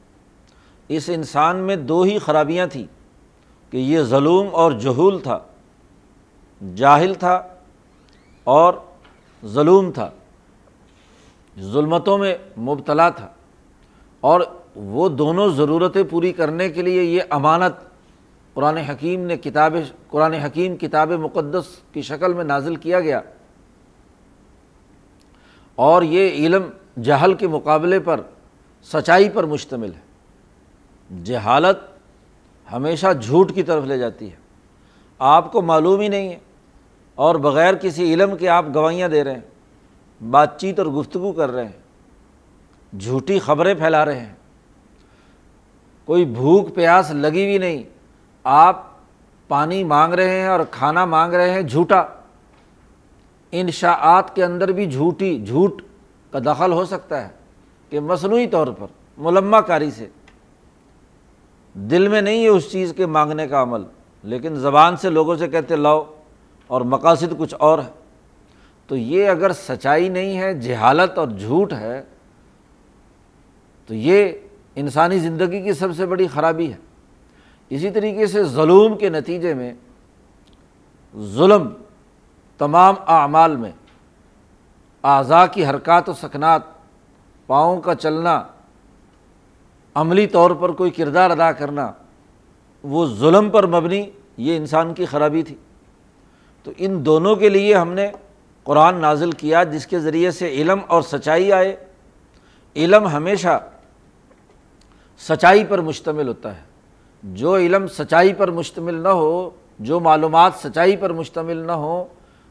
اس 0.88 1.10
انسان 1.14 1.56
میں 1.58 1.76
دو 1.76 2.02
ہی 2.02 2.20
خرابیاں 2.20 2.68
تھیں 2.68 2.84
کہ 3.72 3.78
یہ 3.78 4.02
ظلم 4.02 4.48
اور 4.52 4.72
جہول 4.72 5.20
تھا، 5.20 5.40
جاہل 6.76 7.14
تھا 7.14 7.44
اور 8.44 8.74
ظلم 9.46 9.92
تھا۔ 9.92 10.10
ظلمتوں 11.60 12.18
میں 12.18 12.38
مبتلا 12.58 13.10
تھا۔ 13.10 13.28
اور 14.20 14.42
وہ 14.76 15.10
دونوں 15.10 15.50
ضرورتیں 15.50 16.04
پوری 16.10 16.32
کرنے 16.32 16.70
کے 16.70 16.82
لیے 16.82 17.04
یہ 17.04 17.22
امانت 17.30 17.84
قرآن 18.54 18.78
حکیم 18.78 19.26
نے 19.26 19.38
کتاب، 19.38 19.76
قرآن 20.10 20.34
حکیم 20.34 20.78
کتاب 20.78 21.12
مقدس 21.12 21.66
کی 21.94 22.02
شکل 22.02 22.34
میں 22.34 22.44
نازل 22.44 22.76
کیا 22.76 23.00
گیا۔ 23.00 23.22
اور 25.80 26.02
یہ 26.02 26.30
علم 26.30 26.70
جہل 27.02 27.34
کے 27.34 27.48
مقابلے 27.48 28.00
پر، 28.00 28.22
سچائی 28.84 29.30
پر 29.30 29.44
مشتمل 29.44 29.92
ہے۔ 29.94 30.00
جہالت 31.24 31.78
ہمیشہ 32.74 33.08
جھوٹ 33.22 33.56
کی 33.56 33.64
طرف 33.64 33.84
لے 33.84 33.98
جاتی 33.98 34.32
ہے۔ 34.32 34.36
آپ 35.20 35.52
کو 35.52 35.62
معلوم 35.62 36.00
ہی 36.00 36.08
نہیں 36.08 36.30
ہے۔ 36.30 36.40
اور 37.16 37.36
بغیر 37.36 37.74
کسی 37.74 38.14
علم 38.14 38.38
کے 38.38 38.50
آپ 38.50 38.66
گوائیاں 38.76 39.10
دے 39.10 39.24
رہے 39.24 39.34
ہیں۔ 39.34 39.42
بات 40.30 40.60
چیت 40.60 40.80
اور 40.80 40.88
گفتگو 40.88 41.32
کر 41.32 41.52
رہے 41.52 41.66
ہیں۔ 41.66 41.80
جھوٹی 42.98 43.40
خبریں 43.40 43.74
پھیلا 43.74 44.06
رہے 44.06 44.20
ہیں۔ 44.20 44.36
کوئی 46.06 46.26
بھوک 46.26 46.76
پیاس 46.76 47.12
لگی 47.12 47.46
ہوئی 47.46 47.58
نہیں۔ 47.58 47.84
آپ 48.44 48.84
پانی 49.48 49.84
مانگ 49.84 50.14
رہے 50.14 50.40
ہیں 50.40 50.48
اور 50.48 50.60
کھانا 50.72 51.06
مانگ 51.06 51.34
رہے 51.34 51.50
ہیں 51.50 51.62
جھوٹا۔ 51.62 52.04
انشاعات 53.52 54.36
کے 54.36 54.44
اندر 54.44 54.72
بھی 54.72 54.86
جھوٹی، 54.86 55.46
جھوٹ 55.46 55.82
کا 56.32 56.40
دخل 56.40 56.72
ہو 56.72 56.86
سکتا 56.86 57.24
ہے 57.24 57.30
کہ 57.90 58.00
مصنوعی 58.00 58.48
طور 58.48 58.68
پر 58.68 58.88
ملمہ 59.18 59.58
کاری 59.58 59.92
سے۔ 59.92 60.08
دل 61.74 62.08
میں 62.08 62.22
نہیں 62.22 62.44
ہے 62.44 62.48
اس 62.48 62.72
چیز 62.72 62.94
کے 62.98 63.06
مانگنے 63.06 63.48
کا 63.48 63.62
عمل، 63.62 63.82
لیکن 64.24 64.56
زبان 64.56 64.98
سے 64.98 65.10
لوگوں 65.10 65.36
سے 65.36 65.48
کہتے 65.48 65.76
لاؤ 65.76 66.14
اور 66.68 66.82
مقاصد 66.82 67.34
کچھ 67.38 67.56
اور 67.60 67.80
ہے۔ 67.80 67.92
تو 68.88 68.98
یہ 68.98 69.30
اگر 69.30 69.52
سچائی 69.54 70.10
نہیں 70.10 70.40
ہے، 70.40 70.54
جہالت 70.54 71.18
اور 71.18 71.28
جھوٹ 71.28 71.74
ہے، 71.74 72.04
تو 73.88 73.94
یہ 73.94 74.30
انسانی 74.76 75.20
زندگی 75.20 75.62
کی 75.62 75.74
سب 75.74 75.88
سے 75.98 76.06
بڑی 76.06 76.28
خرابی 76.28 76.72
ہے۔ 76.72 76.78
اسی 77.70 77.90
طریقے 77.90 78.28
سے 78.28 78.44
ظلم 78.44 78.98
کے 78.98 79.10
نتیجے 79.10 79.54
میں 79.54 79.74
ظلم 81.20 81.70
تمام 82.60 82.96
اعمال 83.08 83.56
میں، 83.56 83.72
اعضاء 85.04 85.46
کی 85.46 85.66
حرکات 85.66 86.10
و 86.10 86.14
سکنات، 86.14 86.62
پاؤں 87.48 87.82
کا 87.82 87.96
چلنا، 87.96 88.44
عملی 89.96 90.28
طور 90.28 90.52
پر 90.52 90.72
کوئی 90.72 90.92
کردار 90.92 91.30
ادا 91.30 91.52
کرنا، 91.52 91.92
وہ 92.84 93.06
ظلم 93.06 93.50
پر 93.50 93.68
مبنی 93.68 94.10
یہ 94.38 94.56
انسان 94.56 94.94
کی 94.94 95.06
خرابی 95.06 95.44
تھی۔ 95.44 95.56
تو 96.64 96.72
ان 96.78 97.06
دونوں 97.06 97.36
کے 97.36 97.50
لیے 97.50 97.76
ہم 97.76 97.94
نے 97.94 98.12
قرآن 98.64 98.96
نازل 98.96 99.32
کیا، 99.32 99.64
جس 99.64 99.88
کے 99.88 100.00
ذریعے 100.00 100.32
سے 100.32 100.48
علم 100.48 100.80
اور 100.88 101.02
سچائی 101.02 101.52
آئے۔ 101.52 101.86
علم 102.76 103.08
ہمیشہ 103.08 103.64
سچائی 105.20 105.64
پر 105.64 105.80
مشتمل 105.80 106.28
ہوتا 106.28 106.58
ہے۔ 106.58 106.62
جو 107.24 107.58
علم 107.58 107.88
سچائی 107.88 108.34
پر 108.34 108.52
مشتمل 108.52 108.94
نہ 108.94 109.10
ہو، 109.10 109.50
جو 109.80 110.00
معلومات 110.00 110.52
سچائی 110.64 110.98
پر 110.98 111.14
مشتمل 111.14 111.58
نہ 111.58 111.72
ہو 111.72 112.06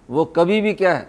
وہ 0.09 0.25
کبھی 0.25 0.61
بھی 0.61 0.75
کیا 0.75 1.01
ہے؟ 1.01 1.05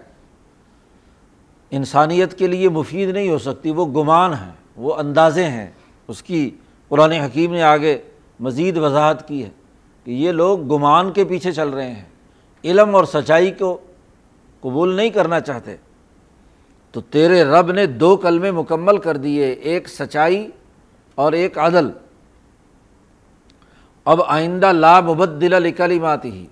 انسانیت 1.71 2.39
کے 2.39 2.47
لیے 2.47 2.69
مفید 2.69 3.09
نہیں 3.09 3.29
ہو 3.29 3.37
سکتی، 3.37 3.71
وہ 3.71 3.85
گمان 3.85 4.33
ہیں، 4.33 4.51
وہ 4.77 4.95
اندازے 4.95 5.43
ہیں۔ 5.43 5.71
اس 6.07 6.23
کی 6.23 6.49
قرآن 6.87 7.11
حکیم 7.11 7.53
نے 7.53 7.61
آگے 7.61 7.97
مزید 8.39 8.77
وضاحت 8.77 9.27
کی 9.27 9.43
ہے 9.43 9.49
کہ 10.03 10.11
یہ 10.11 10.31
لوگ 10.31 10.75
گمان 10.75 11.11
کے 11.11 11.25
پیچھے 11.25 11.51
چل 11.51 11.69
رہے 11.69 11.91
ہیں۔ 11.91 12.05
علم 12.63 12.95
اور 12.95 13.05
سچائی 13.05 13.51
کو 13.51 13.77
قبول 14.61 14.95
نہیں 14.95 15.09
کرنا 15.09 15.39
چاہتے۔ 15.39 15.75
تو 16.91 17.01
تیرے 17.01 17.43
رب 17.43 17.71
نے 17.71 17.85
دو 17.85 18.17
کلمے 18.17 18.51
مکمل 18.51 18.97
کر 18.97 19.17
دیے، 19.17 19.45
ایک 19.45 19.89
سچائی 19.89 20.49
اور 21.15 21.31
ایک 21.31 21.57
عدل۔ 21.57 21.89
اب 24.05 24.21
آئندہ 24.27 24.73
لا 24.73 24.99
مبدل 24.99 25.53
علی 25.53 25.71
ہی 26.23 26.47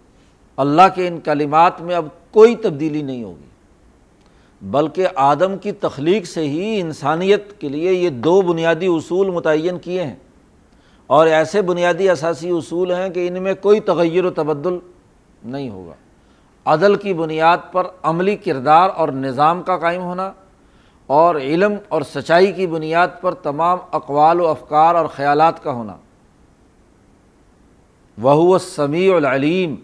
اللہ 0.57 0.81
کے 0.95 1.07
ان 1.07 1.19
کلمات 1.19 1.81
میں 1.81 1.95
اب 1.95 2.05
کوئی 2.31 2.55
تبدیلی 2.55 3.01
نہیں 3.01 3.23
ہوگی۔ 3.23 3.47
بلکہ 4.61 5.07
آدم 5.15 5.57
کی 5.57 5.71
تخلیق 5.71 6.25
سے 6.25 6.41
ہی 6.41 6.79
انسانیت 6.79 7.61
کے 7.61 7.69
لیے 7.69 7.93
یہ 7.93 8.09
دو 8.09 8.41
بنیادی 8.41 8.87
اصول 8.87 9.29
متعین 9.29 9.79
کیے 9.79 10.03
ہیں۔ 10.03 10.15
اور 11.07 11.27
ایسے 11.27 11.61
بنیادی 11.61 12.09
اثاثی 12.09 12.49
اصول 12.49 12.91
ہیں 12.91 13.09
کہ 13.09 13.27
ان 13.27 13.43
میں 13.43 13.53
کوئی 13.61 13.79
تغیر 13.79 14.25
و 14.25 14.29
تبدل 14.29 14.77
نہیں 15.45 15.69
ہوگا۔ 15.69 15.93
عدل 16.65 16.95
کی 16.95 17.13
بنیاد 17.13 17.57
پر 17.71 17.83
عملی 18.03 18.35
کردار 18.35 18.89
اور 18.95 19.09
نظام 19.09 19.63
کا 19.63 19.77
قائم 19.77 20.01
ہونا 20.01 20.31
اور 21.07 21.35
علم 21.35 21.73
اور 21.87 22.01
سچائی 22.01 22.51
کی 22.51 22.67
بنیاد 22.67 23.07
پر 23.21 23.33
تمام 23.33 23.77
اقوال 23.91 24.41
و 24.41 24.47
افکار 24.47 24.95
اور 24.95 25.05
خیالات 25.05 25.63
کا 25.63 25.71
ہونا۔ 25.71 25.95
وہ 28.21 28.57
سمیع 28.57 29.15
العلیم۔ 29.15 29.75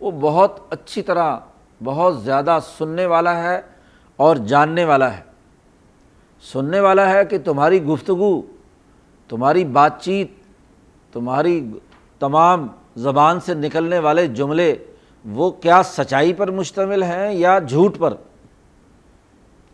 وہ 0.00 0.10
بہت 0.10 0.60
اچھی 0.70 1.02
طرح 1.02 1.36
بہت 1.84 2.22
زیادہ 2.22 2.58
سننے 2.78 3.06
والا 3.06 3.42
ہے 3.42 3.60
اور 4.16 4.36
جاننے 4.36 4.84
والا 4.84 5.16
ہے۔ 5.16 5.22
سننے 6.42 6.80
والا 6.80 7.10
ہے 7.10 7.24
کہ 7.24 7.38
تمہاری 7.38 7.84
گفتگو، 7.84 8.42
تمہاری 9.28 9.64
بات 9.64 10.02
چیت، 10.02 10.30
تمہاری 11.12 11.70
تمام 12.18 12.66
زبان 12.96 13.40
سے 13.40 13.54
نکلنے 13.54 13.98
والے 13.98 14.26
جملے، 14.26 14.76
وہ 15.24 15.50
کیا 15.50 15.82
سچائی 15.82 16.32
پر 16.32 16.50
مشتمل 16.50 17.02
ہیں 17.02 17.32
یا 17.32 17.58
جھوٹ 17.58 17.98
پر؟ 17.98 18.14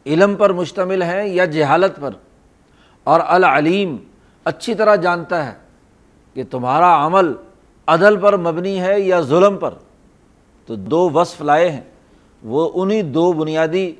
علم 0.07 0.37
پر 0.37 0.53
مشتمل 0.53 1.03
ہیں 1.03 1.25
یا 1.27 1.45
جہالت 1.45 2.01
پر؟ 2.01 2.11
اور 3.05 3.21
العلیم 3.25 3.97
اچھی 4.45 4.75
طرح 4.75 4.97
جانتا 4.97 5.47
ہے 5.47 5.55
کہ 6.35 6.43
تمہارا 6.51 7.07
عمل 7.07 7.33
عدل 7.87 8.17
پر 8.17 8.37
مبنی 8.37 8.81
ہے 8.81 9.01
یا 9.01 9.21
ظلم 9.21 9.57
پر؟ 9.57 9.75
تو 10.67 10.75
دو 10.75 11.11
وصف 11.11 11.43
لائے 11.43 11.71
ہیں۔ 11.71 11.81
وہ 12.43 12.71
انہیں 12.75 13.03
دو 13.03 13.33
بنیادی 13.33 13.93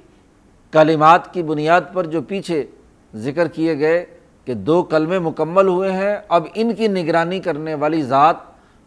کلمات 0.71 1.33
کی 1.35 1.43
بنیاد 1.43 1.81
پر 1.93 2.07
جو 2.07 2.23
پیچھے 2.23 2.67
ذکر 3.15 3.49
کیے 3.49 3.79
گئے 3.79 4.05
کہ 4.45 4.55
دو 4.55 4.83
کلمے 4.83 5.19
مکمل 5.19 5.69
ہوئے 5.69 5.93
ہیں، 5.93 6.17
اب 6.29 6.47
ان 6.55 6.75
کی 6.75 6.89
نگرانی 6.89 7.41
کرنے 7.41 7.75
والی 7.75 8.03
ذات 8.03 8.37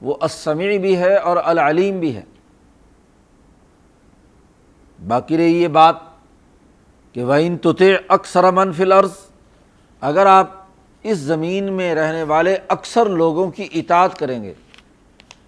وہ 0.02 0.16
اسمی 0.22 0.78
بھی 0.80 0.98
ہے 0.98 1.16
اور 1.16 1.38
العلیم 1.44 2.00
بھی 2.00 2.16
ہے۔ 2.16 2.22
باقی 5.08 5.38
رہی 5.38 5.62
یہ 5.64 5.68
بات 5.68 5.96
کہ 7.14 7.24
وہ 7.24 7.34
ان 7.34 7.58
اکثر 8.08 8.52
منفل 8.52 8.92
عرض 8.92 9.12
اگر 10.02 10.26
آپ 10.26 10.52
اس 11.04 11.18
زمین 11.18 11.74
میں 11.74 11.96
رہنے 11.96 12.24
والے 12.24 12.58
اکثر 12.68 13.06
لوگوں 13.06 13.52
کی 13.52 13.68
اطاعت 13.74 14.18
کریں 14.20 14.44
گے، 14.44 14.54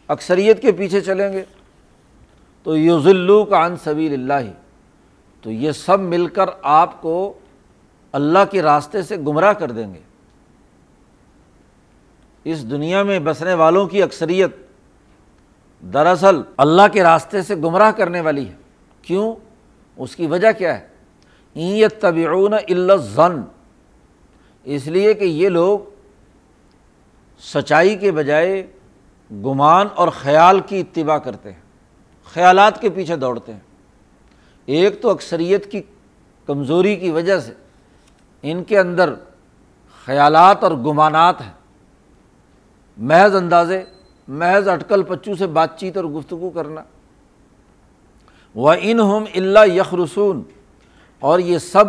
اکثریت 0.07 0.61
کے 0.61 0.71
پیچھے 0.71 1.01
چلیں 1.01 1.33
گے 1.33 1.43
تو 2.63 2.77
یوزلو 2.77 3.45
کا 3.45 3.65
عن 3.65 3.75
سبیل 3.77 4.13
اللہ۔ 4.13 4.51
تو 5.41 5.51
یہ 5.51 5.71
سب 5.71 5.99
مل 5.99 6.27
کر 6.27 6.45
آپ 6.61 7.01
کو 7.01 7.33
اللہ 8.11 8.39
کے 8.51 8.61
راستے 8.61 9.01
سے 9.01 9.17
گمراہ 9.17 9.53
کر 9.53 9.71
دیں 9.71 9.93
گے۔ 9.93 9.99
اس 12.43 12.71
دنیا 12.71 13.03
میں 13.03 13.19
بسنے 13.19 13.53
والوں 13.53 13.87
کی 13.87 14.03
اکثریت 14.03 14.55
دراصل 15.93 16.41
اللہ 16.57 16.81
کے 16.93 17.03
راستے 17.03 17.41
سے 17.41 17.55
گمراہ 17.55 17.91
کرنے 17.91 18.21
والی 18.21 18.47
ہے۔ 18.47 18.53
کیوں؟ 19.01 19.35
اس 19.97 20.15
کی 20.15 20.27
وجہ 20.27 20.51
کیا 20.51 20.79
ہے؟ 20.79 20.87
ایت 21.53 22.01
طبعون 22.01 22.53
ذن 22.97 23.41
اس 24.63 24.87
لیے 24.87 25.13
کہ 25.13 25.23
یہ 25.23 25.49
لوگ 25.49 25.79
سچائی 27.39 27.95
کے 27.95 28.11
بجائے 28.11 28.67
گمان 29.31 29.87
اور 29.95 30.07
خیال 30.07 30.59
کی 30.59 30.79
اتباع 30.79 31.17
کرتے 31.17 31.51
ہیں۔ 31.51 31.68
خیالات 32.33 32.81
کے 32.81 32.89
پیچھے 32.89 33.15
دوڑتے 33.15 33.53
ہیں۔ 33.53 33.59
ایک 34.65 35.01
تو 35.01 35.09
اکثریت 35.09 35.71
کی 35.71 35.81
کمزوری 36.45 36.95
کی 36.95 37.09
وجہ 37.09 37.39
سے 37.39 37.53
ان 38.43 38.63
کے 38.63 38.79
اندر 38.79 39.13
خیالات 40.05 40.63
اور 40.63 40.71
گمانات 40.71 41.41
ہیں۔ 41.41 41.51
محض 42.97 43.35
اندازے، 43.35 43.83
محض 44.27 44.67
اٹکل 44.67 45.03
پچو 45.03 45.35
سے 45.35 45.47
بات 45.47 45.79
چیت 45.79 45.97
اور 45.97 46.05
گفتگو 46.05 46.49
کرنا۔ 46.49 46.81
و 48.55 48.69
ان 48.69 48.99
ہم 48.99 49.23
اللہ 49.35 49.65
یخرسون 49.65 50.43
اور 51.19 51.39
یہ 51.39 51.57
سب 51.57 51.83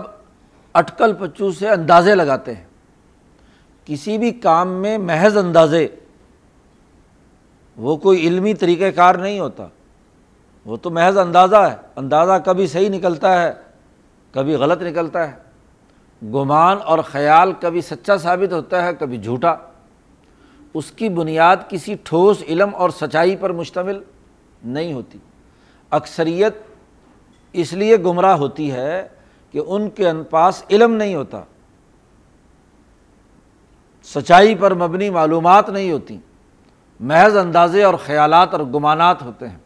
اٹکل 0.73 1.13
پچو 1.19 1.53
سے 1.53 1.69
اندازے 1.69 2.15
لگاتے 2.15 2.55
ہیں۔ 2.55 2.65
کسی 3.85 4.19
بھی 4.19 4.31
کام 4.31 4.69
میں 4.69 4.99
محض 4.99 5.37
اندازے، 5.37 5.89
وہ 7.77 7.97
کوئی 7.97 8.29
علمی 8.29 8.55
طریقۂ 8.55 8.97
کار 8.97 9.15
نہیں 9.15 9.41
ہوتا۔ 9.41 9.67
وہ 10.71 10.77
تو 10.77 10.91
محض 10.91 11.19
اندازہ 11.19 11.57
ہے، 11.57 11.77
اندازہ 11.97 12.33
کبھی 12.45 12.67
صحیح 12.67 12.89
نکلتا 12.89 13.43
ہے، 13.43 13.53
کبھی 14.33 14.55
غلط 14.55 14.83
نکلتا 14.83 15.31
ہے۔ 15.31 15.37
گمان 16.23 16.77
اور 16.85 16.99
خیال 16.99 17.53
کبھی 17.61 17.81
سچا 17.81 18.17
ثابت 18.17 18.53
ہوتا 18.53 18.85
ہے، 18.85 18.95
کبھی 18.95 19.19
جھوٹا۔ 19.19 19.55
اس 20.75 20.91
کی 20.91 21.09
بنیاد 21.09 21.57
کسی 21.69 21.95
ٹھوس 22.05 22.43
علم 22.43 22.75
اور 22.75 22.91
سچائی 22.91 23.37
پر 23.37 23.53
مشتمل 23.53 24.03
نہیں 24.65 24.93
ہوتی۔ 24.93 25.19
اکثریت 25.91 26.55
اس 27.53 27.73
لیے 27.73 27.97
گمراہ 27.97 28.37
ہوتی 28.37 28.73
ہے 28.73 29.09
کہ 29.51 29.61
ان 29.67 29.91
کے 29.91 30.05
پاس 30.31 30.63
علم 30.71 30.95
نہیں 30.95 31.15
ہوتا۔ 31.15 31.43
سچائی 34.05 34.55
پر 34.55 34.75
مبنی 34.75 35.11
معلومات 35.11 35.71
نہیں 35.71 35.93
ہوتی۔ 35.93 36.19
محض 37.01 37.37
اندازے 37.37 37.83
اور 37.83 37.95
خیالات 37.95 38.55
اور 38.55 38.61
گمانات 38.61 39.23
ہوتے 39.23 39.49
ہیں۔ 39.49 39.59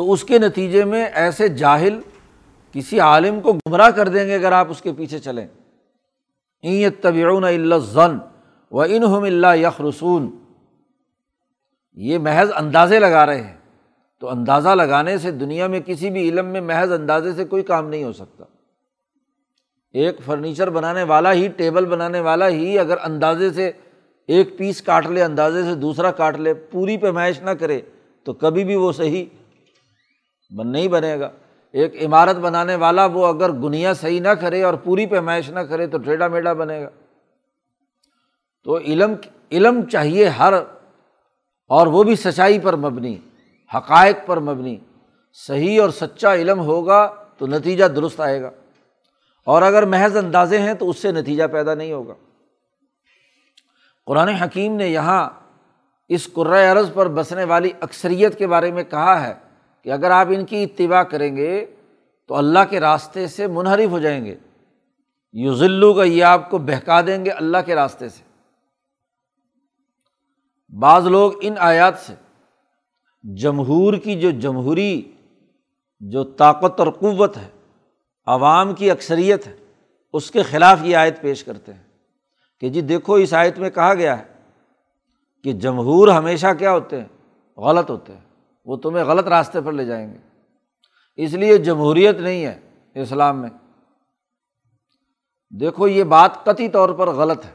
تو 0.00 0.12
اس 0.12 0.24
کے 0.24 0.38
نتیجے 0.38 0.84
میں 0.84 1.06
ایسے 1.14 1.48
جاہل 1.48 2.00
کسی 2.72 3.00
عالم 3.00 3.40
کو 3.40 3.52
گمراہ 3.52 3.90
کر 3.90 4.08
دیں 4.08 4.26
گے 4.26 4.34
اگر 4.34 4.52
آپ 4.52 4.66
اس 4.70 4.82
کے 4.82 4.92
پیچھے 4.92 5.18
چلیں۔ 5.18 5.46
این 6.62 6.90
طبیعون 7.00 7.44
اللہ 7.44 7.74
ضن 7.74 8.18
و 8.70 8.80
انہم 8.80 9.22
اللہ 9.22 9.56
یخ 9.56 9.80
رسون 9.80 10.30
یہ 11.94 12.18
محض 12.18 12.50
اندازے 12.56 12.98
لگا 12.98 13.26
رہے 13.26 13.40
ہیں۔ 13.40 13.56
تو 14.20 14.28
اندازہ 14.28 14.68
لگانے 14.68 15.18
سے 15.18 15.30
دنیا 15.30 15.66
میں 15.66 15.80
کسی 15.86 16.10
بھی 16.10 16.28
علم 16.28 16.46
میں 16.46 16.60
محض 16.60 16.92
اندازے 16.92 17.32
سے 17.32 17.44
کوئی 17.44 17.62
کام 17.62 17.88
نہیں 17.88 18.04
ہو 18.04 18.12
سکتا۔ 18.12 18.44
ایک 19.92 20.16
فرنیچر 20.24 20.70
بنانے 20.70 21.02
والا 21.02 21.32
ہی، 21.32 21.48
ٹیبل 21.48 21.84
بنانے 21.84 22.20
والا 22.20 22.48
ہی 22.48 22.78
اگر 22.78 22.96
اندازے 23.02 23.50
سے 23.50 23.72
ایک 24.26 24.58
پیس 24.58 24.82
کاٹ 24.82 25.06
لے، 25.06 25.22
اندازے 25.22 25.62
سے 25.62 25.74
دوسرا 25.74 26.10
کاٹ 26.10 26.36
لے، 26.36 26.54
پوری 26.54 26.96
پیمائش 26.96 27.42
نہ 27.42 27.50
کرے 27.50 27.80
تو 28.24 28.32
کبھی 28.32 28.64
بھی 28.64 28.74
وہ 28.74 28.92
صحیح 28.92 29.24
بن 30.56 30.72
نہیں 30.72 30.88
بنے 30.88 31.20
گا۔ 31.20 31.30
ایک 31.72 32.04
عمارت 32.04 32.36
بنانے 32.36 32.74
والا 32.74 33.06
وہ 33.06 33.26
اگر 33.26 33.52
گنیا 33.52 33.94
صحیح 33.94 34.20
نہ 34.20 34.28
کرے 34.28 34.62
اور 34.62 34.74
پوری 34.74 35.06
پیمائش 35.06 35.50
نہ 35.50 35.60
کرے 35.60 35.86
تو 35.86 35.98
ٹیڑھا 35.98 36.28
میڈا 36.28 36.52
بنے 36.52 36.82
گا۔ 36.82 36.88
تو 38.64 38.78
علم 38.78 39.14
علم 39.52 39.88
چاہیے 39.88 40.28
ہر، 40.28 40.52
اور 41.68 41.86
وہ 41.86 42.02
بھی 42.02 42.16
سچائی 42.16 42.58
پر 42.58 42.76
مبنی، 42.76 43.16
حقائق 43.74 44.16
پر 44.26 44.40
مبنی۔ 44.40 44.78
صحیح 45.32 45.80
اور 45.80 45.90
سچا 45.90 46.34
علم 46.34 46.60
ہوگا 46.60 47.14
تو 47.38 47.46
نتیجہ 47.46 47.84
درست 47.84 48.20
آئے 48.20 48.42
گا۔ 48.42 48.50
اور 49.44 49.62
اگر 49.62 49.82
محض 49.82 50.16
اندازے 50.16 50.58
ہیں 50.58 50.74
تو 50.74 50.90
اس 50.90 50.98
سے 50.98 51.12
نتیجہ 51.12 51.44
پیدا 51.52 51.74
نہیں 51.74 51.92
ہوگا۔ 51.92 52.14
قرآن 54.06 54.28
حکیم 54.28 54.76
نے 54.76 54.88
یہاں 54.88 55.30
اس 56.08 56.28
عرض 56.72 56.92
پر 56.94 57.08
بسنے 57.08 57.44
والی 57.44 57.70
اکثریت 57.80 58.38
کے 58.38 58.46
بارے 58.46 58.70
میں 58.70 58.84
کہا 58.84 59.26
ہے۔ 59.26 59.49
کہ 59.82 59.92
اگر 59.92 60.10
آپ 60.10 60.26
ان 60.30 60.44
کی 60.44 60.62
اتباع 60.62 61.02
کریں 61.02 61.36
گے 61.36 61.66
تو 62.26 62.34
اللہ 62.34 62.58
کے 62.70 62.80
راستے 62.80 63.26
سے 63.26 63.46
منحرف 63.46 63.90
ہو 63.90 63.98
جائیں 63.98 64.24
گے۔ 64.24 64.34
یو 65.32 65.54
ذلو 65.54 65.94
کا 65.94 66.02
یہ 66.02 66.24
آپ 66.24 66.50
کو 66.50 66.58
بہکا 66.58 67.00
دیں 67.00 67.24
گے 67.24 67.30
اللہ 67.30 67.58
کے 67.66 67.74
راستے 67.74 68.08
سے۔ 68.08 68.22
بعض 70.78 71.06
لوگ 71.06 71.32
ان 71.40 71.54
آیات 71.58 71.98
سے، 71.98 72.14
جمہور 73.34 73.94
کی 73.94 74.20
جو 74.20 74.30
جمہوری، 74.30 75.12
جو 76.00 76.24
طاقت 76.24 76.80
اور 76.80 76.88
قوت 76.88 77.36
ہے، 77.36 77.48
عوام 78.26 78.74
کی 78.74 78.90
اکثریت 78.90 79.46
ہے، 79.46 79.56
اس 80.12 80.30
کے 80.30 80.42
خلاف 80.42 80.78
یہ 80.82 80.96
آیت 80.96 81.20
پیش 81.20 81.44
کرتے 81.44 81.72
ہیں۔ 81.74 81.82
کہ 82.60 82.68
جی 82.68 82.80
دیکھو، 82.80 83.14
اس 83.14 83.34
آیت 83.34 83.58
میں 83.58 83.70
کہا 83.70 83.94
گیا 83.94 84.18
ہے 84.18 84.24
کہ 85.44 85.52
جمہور 85.52 86.08
ہمیشہ 86.08 86.46
کیا 86.58 86.72
ہوتے 86.72 87.00
ہیں؟ 87.00 87.08
غلط 87.60 87.90
ہوتے 87.90 88.12
ہیں۔ 88.12 88.29
وہ 88.64 88.76
تمہیں 88.76 89.04
غلط 89.04 89.28
راستے 89.28 89.60
پر 89.60 89.72
لے 89.72 89.84
جائیں 89.84 90.14
گے۔ 90.14 90.18
اس 91.16 91.32
لیے 91.32 91.58
جمہوریت 91.58 92.16
نہیں 92.16 92.46
ہے 92.46 92.60
اسلام 92.94 93.40
میں۔ 93.40 93.50
دیکھو، 95.60 95.88
یہ 95.88 96.04
بات 96.04 96.44
قطعی 96.44 96.68
طور 96.68 96.88
پر 96.88 97.08
غلط 97.08 97.44
ہے۔ 97.44 97.54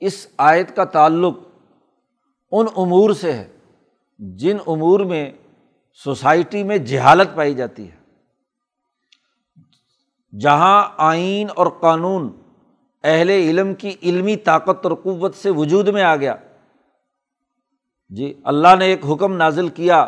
اس 0.00 0.26
آیت 0.38 0.76
کا 0.76 0.84
تعلق 0.84 1.38
ان 2.52 2.66
امور 2.76 3.10
سے 3.10 3.32
ہے 3.32 3.48
جن 4.18 4.56
امور 4.66 5.00
میں 5.00 5.30
سوسائٹی 6.04 6.62
میں 6.62 6.78
جہالت 6.78 7.28
پائی 7.36 7.54
جاتی 7.54 7.90
ہے۔ 7.90 8.00
جہاں 10.38 10.88
آئین 10.96 11.46
اور 11.56 11.66
قانون 11.80 12.40
اہل 13.04 13.30
علم 13.30 13.74
کی 13.74 13.96
علمی 14.02 14.36
طاقت 14.36 14.86
اور 14.86 14.92
قوت 15.02 15.34
سے 15.34 15.50
وجود 15.50 15.88
میں 15.88 16.02
آ 16.02 16.16
گیا 16.16 16.34
جی 18.10 18.32
اللہ 18.44 18.74
نے 18.78 18.86
ایک 18.86 19.04
حکم 19.10 19.36
نازل 19.36 19.68
کیا، 19.68 20.06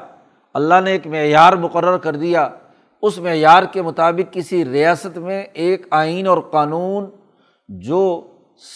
اللہ 0.54 0.80
نے 0.84 0.90
ایک 0.90 1.06
معیار 1.06 1.52
مقرر 1.52 1.96
کر 1.98 2.16
دیا۔ 2.16 2.48
اس 3.02 3.18
معیار 3.18 3.62
کے 3.62 3.82
مطابق 3.82 4.32
کسی 4.32 4.64
ریاست 4.64 5.18
میں 5.18 5.42
ایک 5.42 5.86
آئین 5.90 6.26
اور 6.26 6.38
قانون 6.50 7.10
جو 7.68 8.00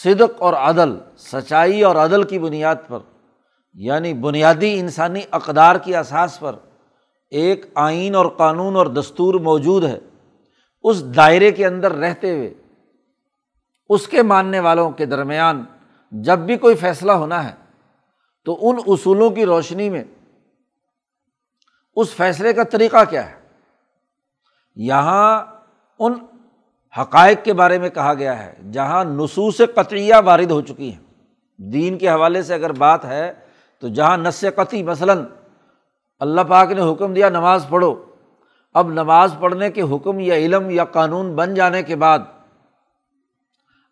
صدق 0.05 0.43
اور 0.43 0.55
عدل، 0.55 0.97
سچائی 1.19 1.83
اور 1.83 1.97
عدل 1.97 2.23
کی 2.23 2.39
بنیاد 2.39 2.77
پر 2.89 2.99
یعنی 3.77 4.15
بنیادی 4.15 4.79
انسانی 4.79 5.21
اقدار 5.31 5.77
کی 5.77 5.97
اساس 5.97 6.39
پر 6.41 6.57
ایک 7.33 7.67
آئین 7.75 8.15
اور 8.15 8.27
قانون 8.27 8.77
اور 8.77 8.87
دستور 8.87 9.35
موجود 9.41 9.85
ہے، 9.85 9.99
اس 10.85 11.05
دائرے 11.17 11.51
کے 11.51 11.67
اندر 11.67 11.93
رہتے 11.93 12.35
ہوئے، 12.37 12.55
اس 13.91 14.09
کے 14.09 14.23
ماننے 14.23 14.61
والوں 14.61 14.91
کے 14.91 15.07
درمیان 15.07 15.65
جب 16.12 16.39
بھی 16.39 16.57
کوئی 16.57 16.75
فیصلہ 16.75 17.12
ہونا 17.12 17.45
ہے 17.49 17.55
تو 18.47 18.71
ان 18.71 18.77
اصولوں 18.87 19.31
کی 19.31 19.47
روشنی 19.47 19.91
میں 19.91 20.05
اس 21.97 22.15
فیصلے 22.15 22.53
کا 22.53 22.63
طریقہ 22.63 23.05
کیا 23.11 23.31
ہے؟ 23.31 23.35
یہاں 24.77 25.45
ان 25.99 26.15
حقائق 27.01 27.45
کے 27.45 27.53
بارے 27.53 27.79
میں 27.79 27.91
کہا 27.91 28.15
گیا 28.15 28.47
ہے، 28.47 28.55
جہاں 28.73 29.05
نصوص 29.05 29.61
قطعیہ 29.75 30.15
وارد 30.25 30.51
ہو 30.51 30.61
چکی 30.61 30.93
ہیں۔ 30.93 31.03
دین 31.57 31.99
کے 31.99 32.09
حوالے 32.09 32.43
سے 32.43 32.55
اگر 32.55 32.73
بات 32.73 33.05
ہے 33.05 33.33
تو 33.79 33.89
جہاں 33.89 34.17
نس 34.17 34.45
قطعی، 34.57 34.83
مثلاً 34.83 35.25
اللہ 36.19 36.41
پاک 36.41 36.71
نے 36.71 36.93
حکم 36.93 37.15
دیا 37.15 37.29
نماز 37.29 37.67
پڑھو، 37.69 38.05
اب 38.75 38.91
نماز 38.91 39.35
پڑھنے 39.41 39.71
کے 39.71 39.83
حکم 39.83 40.21
یا 40.21 40.35
علم 40.35 40.71
یا 40.71 40.85
قانون 40.85 41.35
بن 41.37 41.55
جانے 41.55 41.83
کے 41.83 41.97
بعد 41.97 42.19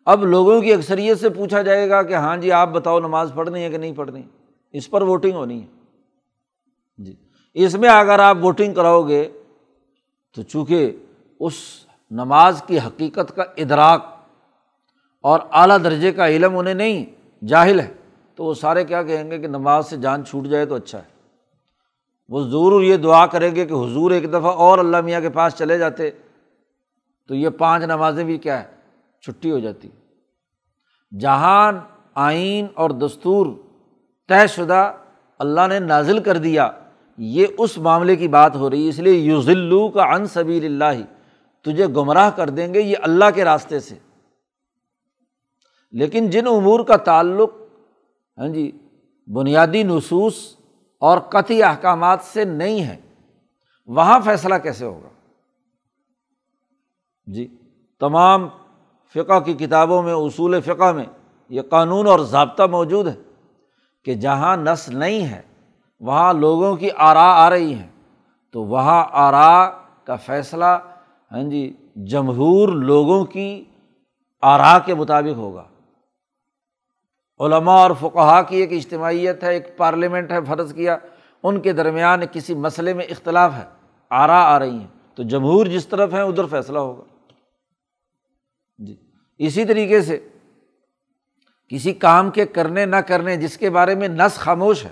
اب 0.05 0.25
لوگوں 0.25 0.61
کی 0.61 0.73
اکثریت 0.73 1.19
سے 1.19 1.29
پوچھا 1.29 1.61
جائے 1.61 1.89
گا 1.89 2.01
کہ 2.03 2.13
ہاں 2.13 2.37
جی 2.37 2.51
آپ 2.51 2.69
بتاؤ 2.69 2.99
نماز 2.99 3.31
پڑھنی 3.35 3.63
ہے 3.63 3.69
کہ 3.69 3.77
نہیں 3.77 3.93
پڑھنی؟ 3.93 4.21
اس 4.75 4.89
پر 4.89 5.01
ووٹنگ 5.01 5.33
ہونی 5.33 5.61
ہے۔ 5.61 5.67
جی۔ 6.97 7.15
اس 7.53 7.75
میں 7.75 7.89
اگر 7.89 8.19
آپ 8.19 8.37
ووٹنگ 8.41 8.73
کراؤ 8.73 9.07
گے، 9.07 9.29
تو 10.35 10.41
چونکہ 10.41 10.97
اس 11.39 11.53
نماز 12.11 12.63
کی 12.67 12.79
حقیقت 12.79 13.35
کا 13.35 13.43
ادراک 13.57 14.05
اور 15.21 15.39
اعلیٰ 15.51 15.77
درجے 15.83 16.11
کا 16.11 16.27
علم 16.27 16.57
انہیں 16.57 16.73
نہیں، 16.73 17.05
جاہل 17.45 17.79
ہے، 17.79 17.93
تو 18.35 18.43
وہ 18.43 18.53
سارے 18.53 18.83
کیا 18.83 19.03
کہیں 19.03 19.31
گے 19.31 19.39
کہ 19.39 19.47
نماز 19.47 19.89
سے 19.89 19.97
جان 19.97 20.25
چھوٹ 20.25 20.45
جائے 20.45 20.65
تو 20.65 20.75
اچھا 20.75 20.97
ہے۔ 20.97 21.15
وہ 22.29 22.43
ضرور 22.43 22.83
یہ 22.83 22.97
دعا 22.97 23.25
کریں 23.25 23.55
گے 23.55 23.65
کہ 23.65 23.73
حضور 23.73 24.11
ایک 24.11 24.29
دفعہ 24.29 24.51
اور 24.51 24.79
اللہ 24.79 25.01
میاں 25.01 25.21
کے 25.21 25.29
پاس 25.29 25.53
چلے 25.53 25.77
جاتے، 25.77 26.11
تو 27.27 27.35
یہ 27.35 27.49
پانچ 27.49 27.83
نمازیں 27.83 28.23
بھی 28.23 28.37
کیا 28.37 28.63
ہے، 28.63 28.67
چھٹی 29.21 29.51
ہو 29.51 29.59
جاتی۔ 29.59 29.89
جہاں 31.19 31.73
آئین 32.13 32.67
اور 32.73 32.89
دستور 32.89 33.45
طے 34.27 34.47
شدہ 34.47 34.93
اللہ 35.39 35.67
نے 35.69 35.79
نازل 35.79 36.23
کر 36.23 36.37
دیا، 36.37 36.71
یہ 37.17 37.47
اس 37.57 37.77
معاملے 37.77 38.15
کی 38.15 38.27
بات 38.27 38.55
ہو 38.55 38.69
رہی 38.69 38.83
ہے، 38.83 38.89
اس 38.89 38.99
لیے 38.99 39.13
یو 39.13 39.41
ذلو 39.41 39.89
کا 39.89 40.03
ان 40.03 40.25
سبیل 40.27 40.65
اللہ 40.65 41.01
تجھے 41.61 41.87
گمراہ 41.87 42.29
کر 42.29 42.49
دیں 42.49 42.73
گے 42.73 42.81
یہ 42.81 42.95
اللہ 43.01 43.25
کے 43.35 43.43
راستے 43.43 43.79
سے۔ 43.79 43.95
لیکن 45.91 46.29
جن 46.29 46.47
امور 46.47 46.79
کا 46.79 46.97
تعلق 46.97 47.51
ہاں 48.37 48.47
جی 48.47 48.71
بنیادی 49.27 49.83
نصوص 49.83 50.55
اور 50.99 51.17
قطعی 51.19 51.63
احکامات 51.63 52.19
سے 52.23 52.43
نہیں 52.43 52.83
ہے، 52.83 52.97
وہاں 53.87 54.19
فیصلہ 54.25 54.55
کیسے 54.55 54.85
ہوگا؟ 54.85 55.09
جی 57.27 57.47
تمام 57.99 58.47
فقہ 59.15 59.39
کی 59.39 59.53
کتابوں 59.53 60.03
میں، 60.03 60.13
اصول 60.13 60.61
فقہ 60.61 60.91
میں 60.91 61.05
یہ 61.49 61.61
قانون 61.61 62.07
اور 62.07 62.19
ضابطہ 62.19 62.63
موجود 62.63 63.07
ہے۔ 63.07 63.15
کہ 64.05 64.13
جہاں 64.13 64.57
نس 64.57 64.89
نہیں 64.89 65.27
ہے، 65.27 65.41
وہاں 65.99 66.33
لوگوں 66.33 66.75
کی 66.75 66.89
آرا 66.97 67.45
آ 67.45 67.49
رہی 67.49 67.73
ہیں۔ 67.73 67.87
تو 68.51 68.63
وہاں 68.63 69.05
آرا 69.11 69.69
کا 70.03 70.15
فیصلہ 70.15 70.77
ہاں 71.31 71.43
جی 71.43 71.73
جمہور 71.95 72.69
لوگوں 72.69 73.25
کی 73.25 73.65
آرا 74.41 74.79
کے 74.79 74.95
مطابق 74.95 75.37
ہوگا۔ 75.37 75.63
علماء 77.39 77.77
اور 77.77 77.91
فقہا 77.99 78.41
کی 78.41 78.57
ایک 78.57 78.71
اجتماعیت 78.71 79.43
ہے، 79.43 79.53
ایک 79.53 79.77
پارلیمنٹ 79.77 80.31
ہے، 80.31 80.37
فرض 80.47 80.73
کیا، 80.73 80.97
ان 81.43 81.59
کے 81.59 81.73
درمیان 81.73 82.21
کسی 82.31 82.55
مسئلے 82.55 82.93
میں 82.93 83.05
اختلاف 83.05 83.53
ہے، 83.53 83.65
آرا 84.09 84.55
آ 84.55 84.59
رہی 84.59 84.77
ہیں۔ 84.77 85.15
تو 85.15 85.23
جمہور 85.23 85.65
جس 85.65 85.87
طرف 85.87 86.13
ہیں، 86.13 86.21
ادھر 86.21 86.45
فیصلہ 86.45 86.79
ہوگا۔ 86.79 87.03
جی 88.77 88.95
اسی 89.37 89.65
طریقے 89.65 90.01
سے 90.01 90.27
کسی 91.69 91.93
کام 91.93 92.29
کے 92.29 92.45
کرنے 92.45 92.85
نہ 92.85 92.95
کرنے، 92.95 93.37
جس 93.37 93.57
کے 93.57 93.69
بارے 93.69 93.95
میں 93.95 94.07
نس 94.07 94.35
خاموش 94.35 94.85
ہے۔ 94.85 94.91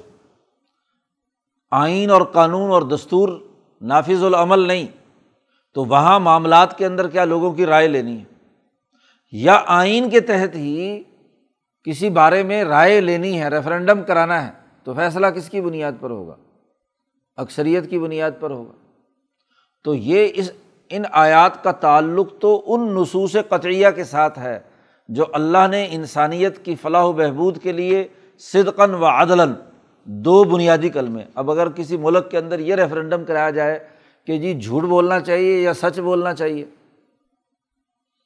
آئین 1.72 2.10
اور 2.10 2.22
قانون 2.22 2.72
اور 2.72 2.82
دستور 2.82 3.40
نافذ 3.82 4.24
العمل 4.24 4.60
نہیں، 4.60 4.88
تو 5.74 5.86
وہاں 5.86 6.20
معاملات 6.20 6.78
کے 6.78 6.86
اندر 6.86 7.08
کیا 7.08 7.26
لوگوں 7.26 7.54
کی 7.54 7.66
رائے 7.66 7.88
لینی 7.88 8.18
ہے؟ 8.18 8.24
یا 9.32 9.64
آئین 9.68 10.10
کے 10.10 10.20
تحت 10.20 10.56
ہی 10.56 11.04
کسی 11.84 12.10
بارے 12.10 12.44
میں 12.44 12.64
رائے 12.64 13.02
لینی 13.02 13.42
ہے 13.42 13.48
ریفرینڈم 13.48 14.04
کرانا 14.04 14.48
ہے، 14.48 14.52
تو 14.84 14.94
فیصلہ 14.94 15.28
کس 15.28 15.50
کی 15.50 15.62
بنیاد 15.62 15.92
پر 16.00 16.10
ہوگا؟ 16.10 16.36
اکثریت 17.36 17.90
کی 17.90 18.00
بنیاد 18.00 18.32
پر 18.40 18.52
ہوگا۔ 18.52 18.72
تو 19.84 19.96
یہ 19.96 20.28
اس، 20.36 20.52
ان 20.90 21.04
آیات 21.12 21.64
کا 21.64 21.72
تعلق 21.72 22.40
تو 22.40 22.64
ان 22.68 22.96
نصوص 22.96 23.36
قطعیہ 23.50 23.88
کے 23.96 24.04
ساتھ 24.04 24.40
ہے 24.40 24.60
جو 25.08 25.26
اللہ 25.34 25.68
نے 25.72 25.88
انسانیت 25.92 26.66
کی 26.66 26.76
فلاح 26.76 27.04
و 27.04 27.12
بہبود 27.14 27.58
کے 27.64 27.72
لیے 27.72 28.08
صدقن 28.40 28.94
و 28.94 29.06
عدلاً 29.06 29.54
دو 30.04 30.44
بنیادی 30.44 30.90
کلمے، 30.90 31.24
اب 31.36 31.52
اگر 31.52 31.70
کسی 31.70 31.98
ملک 31.98 32.32
کے 32.32 32.38
اندر 32.38 32.60
یہ 32.60 32.76
ریفرینڈم 32.76 33.26
کرایا 33.26 33.50
جائے 33.50 33.80
کہ 34.26 34.38
جی 34.38 34.60
جھوٹ 34.60 34.84
بولنا 34.84 35.20
چاہیے 35.20 35.62
یا 35.62 35.74
سچ 35.74 36.00
بولنا 36.00 36.34
چاہیے، 36.34 36.66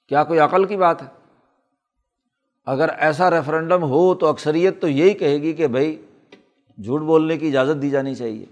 کیا 0.07 0.23
کوئی 0.23 0.39
عقل 0.39 0.65
کی 0.65 0.77
بات 0.77 1.01
ہے؟ 1.01 1.07
اگر 2.65 2.89
ایسا 2.97 3.31
ریفرینڈم 3.31 3.83
ہو 3.83 4.15
تو 4.15 4.27
اکثریت 4.27 4.81
تو 4.81 4.87
یہی 4.87 5.13
کہے 5.13 5.41
گی 5.41 5.53
کہ 5.53 5.67
بھائی 5.67 6.01
جھوٹ 6.83 7.01
بولنے 7.01 7.37
کی 7.37 7.47
اجازت 7.47 7.81
دی 7.81 7.89
جانی 7.89 8.15
چاہیے۔ 8.15 8.45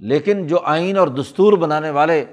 لیکن 0.00 0.46
جو 0.46 0.58
آئین 0.64 0.96
اور 0.96 1.08
دستور 1.08 1.52
بنانے 1.52 1.90
والے 1.90 2.24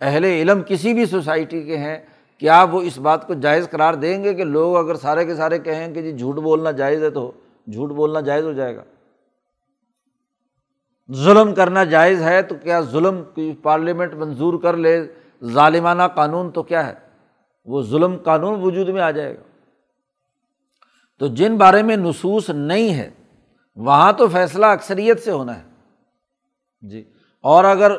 اہل 0.00 0.24
علم 0.24 0.62
کسی 0.66 0.94
بھی 0.94 1.06
سوسائٹی 1.06 1.62
کے 1.62 1.76
ہیں 1.76 1.98
کیا 2.42 2.62
وہ 2.62 2.82
اس 2.82 2.98
بات 2.98 3.26
کو 3.26 3.34
جائز 3.34 3.70
قرار 3.70 3.94
دیں 3.94 4.24
گے 4.24 4.34
کہ 4.34 4.44
لوگ 4.44 4.76
اگر 4.76 4.94
سارے 4.94 5.24
کے 5.24 5.34
سارے 5.34 5.58
کہیں 5.58 5.94
کہ 5.94 6.02
جی 6.02 6.18
جھوٹ 6.18 6.34
بولنا 6.34 6.70
جائز 6.70 7.02
ہے 7.02 7.10
تو 7.10 7.32
جھوٹ 7.72 7.90
بولنا 7.90 8.20
جائز 8.20 8.44
ہو 8.44 8.52
جائے 8.52 8.76
گا؟ 8.76 8.82
ظلم 11.12 11.54
کرنا 11.54 11.84
جائز 11.84 12.22
ہے 12.22 12.42
تو 12.42 12.54
کیا 12.54 12.80
ظلم 12.80 13.22
کی 13.34 13.52
پارلیمنٹ 13.62 14.14
منظور 14.14 14.60
کر 14.62 14.76
لے؟ 14.76 15.06
ظالمانہ 15.44 16.02
قانون 16.14 16.50
تو 16.50 16.62
کیا 16.62 16.86
ہے؟ 16.86 16.94
وہ 17.64 17.82
ظلم 17.82 18.16
قانون 18.16 18.60
وجود 18.62 18.88
میں 18.88 19.02
آ 19.02 19.10
جائے 19.10 19.36
گا۔ 19.36 19.42
تو 21.18 21.26
جن 21.26 21.56
بارے 21.56 21.82
میں 21.82 21.96
نصوص 21.96 22.50
نہیں 22.50 22.94
ہے، 22.94 23.10
وہاں 23.76 24.12
تو 24.12 24.28
فیصلہ 24.28 24.66
اکثریت 24.66 25.20
سے 25.20 25.30
ہونا 25.30 25.58
ہے۔ 25.58 25.62
جی 26.82 27.04
اور 27.40 27.64
اگر 27.64 27.90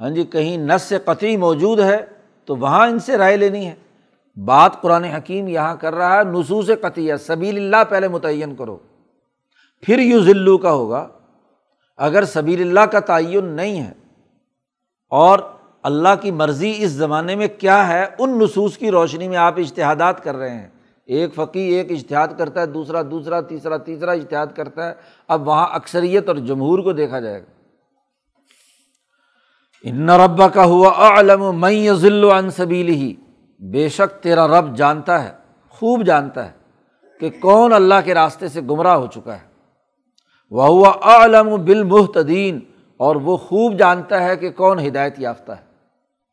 ہاں 0.00 0.10
جی 0.10 0.24
کہیں 0.24 0.56
نس 0.56 0.82
سے 0.82 0.98
قطعی 0.98 1.36
موجود 1.36 1.80
ہے 1.80 2.04
تو 2.44 2.56
وہاں 2.56 2.88
ان 2.88 2.98
سے 2.98 3.16
رائے 3.16 3.36
لینی 3.36 3.66
ہے۔ 3.66 3.74
بات 4.44 4.80
قرآن 4.80 5.04
حکیم 5.04 5.48
یہاں 5.48 5.76
کر 5.76 5.94
رہا 5.94 6.18
ہے، 6.18 6.24
نصوص 6.24 6.70
قطعی 6.80 7.16
سبیل 7.16 7.56
اللہ 7.56 7.84
پہلے 7.88 8.08
متعین 8.08 8.54
کرو۔ 8.54 8.76
پھر 9.82 9.98
یو 9.98 10.20
ذلو 10.20 10.58
کا 10.58 10.72
ہوگا۔ 10.72 11.08
اگر 11.96 12.24
سبیل 12.24 12.60
اللہ 12.60 12.80
کا 12.80 13.00
تعین 13.00 13.44
نہیں 13.44 13.80
ہے، 13.80 13.92
اور 15.08 15.38
اللہ 15.82 16.14
کی 16.20 16.30
مرضی 16.30 16.74
اس 16.78 16.90
زمانے 16.90 17.34
میں 17.34 17.48
کیا 17.58 17.88
ہے، 17.88 18.06
ان 18.18 18.38
نصوص 18.38 18.78
کی 18.78 18.90
روشنی 18.90 19.28
میں 19.28 19.36
آپ 19.36 19.58
اشتہادات 19.58 20.24
کر 20.24 20.36
رہے 20.36 20.50
ہیں۔ 20.50 20.68
ایک 21.06 21.34
فقی 21.34 21.60
ایک 21.60 21.92
اشتہاد 21.92 22.28
کرتا 22.38 22.60
ہے، 22.60 22.66
دوسرا 22.66 23.02
دوسرا، 23.10 23.40
تیسرا 23.40 23.76
تیسرا 23.76 24.12
اشتہاد 24.12 24.46
کرتا 24.56 24.88
ہے۔ 24.88 24.94
اب 25.28 25.48
وہاں 25.48 25.66
اکثریت 25.72 26.28
اور 26.28 26.36
جمہور 26.36 26.78
کو 26.78 26.92
دیکھا 26.92 27.20
جائے 27.20 27.40
گا۔ 27.40 27.46
ان 29.82 30.10
ربا 30.10 30.48
کا 30.48 30.64
ہوا 30.64 31.18
علم 31.18 31.60
میں 31.60 31.92
ذل 31.92 32.24
عن 32.24 32.50
سبیل 32.50 32.88
ہی 32.88 33.14
بے 33.60 33.88
شک 33.88 34.22
تیرا 34.22 34.46
رب 34.48 34.74
جانتا 34.76 35.22
ہے، 35.24 35.30
خوب 35.68 36.02
جانتا 36.02 36.44
ہے 36.46 36.52
کہ 37.20 37.30
کون 37.40 37.72
اللہ 37.72 37.94
کے 38.04 38.14
راستے 38.14 38.48
سے 38.48 38.60
گمراہ 38.60 38.96
ہو 38.96 39.06
چکا 39.06 39.34
ہے۔ 39.34 39.46
وہ 40.52 40.66
ہوا 40.66 40.92
علم 41.16 41.54
بالمحتدین 41.64 42.58
اور 43.00 43.16
وہ 43.16 43.36
خوب 43.36 43.78
جانتا 43.78 44.22
ہے 44.24 44.36
کہ 44.36 44.50
کون 44.50 44.86
ہدایت 44.86 45.18
یافتہ 45.20 45.52
ہے۔ 45.52 45.66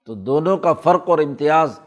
تو 0.08 0.14
دونوں 0.16 0.58
کا 0.58 0.74
فرق 0.74 1.10
اور 1.10 1.20
امتیاز 1.20 1.80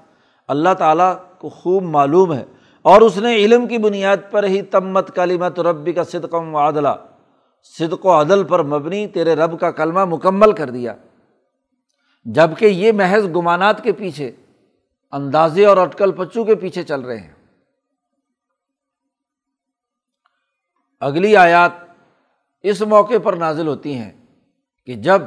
اللہ 0.49 0.75
تعالیٰ 0.79 1.13
کو 1.39 1.49
خوب 1.49 1.83
معلوم 1.83 2.33
ہے، 2.33 2.45
اور 2.85 3.01
اس 3.01 3.17
نے 3.19 3.35
علم 3.37 3.67
کی 3.67 3.79
بنیاد 3.79 4.31
پر 4.31 4.45
ہی 4.45 4.61
تمت 4.63 5.15
کلیمت 5.15 5.61
ربی 5.61 5.93
کا 5.93 6.05
صدقم 6.05 6.55
و 6.55 6.59
عدلہ 6.59 6.95
صدق 7.79 8.07
و 8.07 8.11
عدل 8.11 8.45
پر 8.45 8.63
مبنی 8.65 9.07
تیرے 9.07 9.35
رب 9.35 9.59
کا 9.61 9.71
کلمہ 9.71 10.05
مکمل 10.05 10.53
کر 10.53 10.71
دیا۔ 10.71 10.95
جبکہ 12.27 12.67
یہ 12.67 12.93
محض 12.93 13.27
گمانات 13.37 13.83
کے 13.83 13.93
پیچھے 13.93 14.31
اندازے 15.11 15.67
اور 15.67 15.77
اٹکل 15.77 16.13
پچو 16.13 16.45
کے 16.45 16.55
پیچھے 16.55 16.83
چل 16.83 17.01
رہے 17.01 17.17
ہیں۔ 17.17 17.35
اگلی 21.01 21.37
آیات 21.37 21.73
اس 22.63 22.83
موقع 22.83 23.19
پر 23.25 23.33
نازل 23.33 23.67
ہوتی 23.67 23.95
ہیں 23.95 24.13
کہ 24.87 24.95
جب 24.95 25.23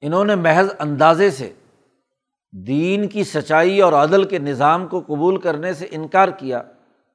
انہوں 0.00 0.24
نے 0.24 0.34
محض 0.34 0.68
اندازے 0.78 1.30
سے 1.30 1.52
دین 2.52 3.08
کی 3.08 3.24
سچائی 3.24 3.80
اور 3.80 3.92
عدل 3.92 4.24
کے 4.24 4.38
نظام 4.38 4.86
کو 4.88 5.00
قبول 5.00 5.40
کرنے 5.40 5.72
سے 5.72 5.88
انکار 5.90 6.28
کیا 6.28 6.62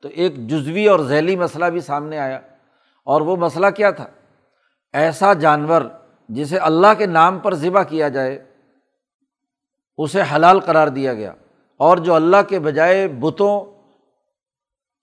تو 0.02 0.10
ایک 0.10 0.48
جزوی 0.48 0.88
اور 0.88 1.00
ذیلی 1.00 1.36
مسئلہ 1.36 1.66
بھی 1.66 1.80
سامنے 1.80 2.20
آیا۔ 2.20 2.40
اور 3.04 3.22
وہ 3.22 3.36
مسئلہ 3.36 3.68
کیا 3.68 3.92
تھا؟ 3.92 4.08
ایسا 4.94 5.34
جانور 5.34 5.82
جسے 6.30 6.58
اللہ 6.58 6.88
کے 6.98 7.06
نام 7.06 7.40
پر 7.40 7.54
ذبح 7.54 7.84
کیا 7.84 8.10
جائے 8.10 8.47
اسے 9.98 10.22
حلال 10.22 10.60
قرار 10.60 10.88
دیا 10.88 11.14
گیا۔ 11.14 11.34
اور 11.78 11.98
جو 11.98 12.14
اللہ 12.14 12.38
کے 12.50 12.60
بجائے 12.60 13.08
بتوں 13.08 13.66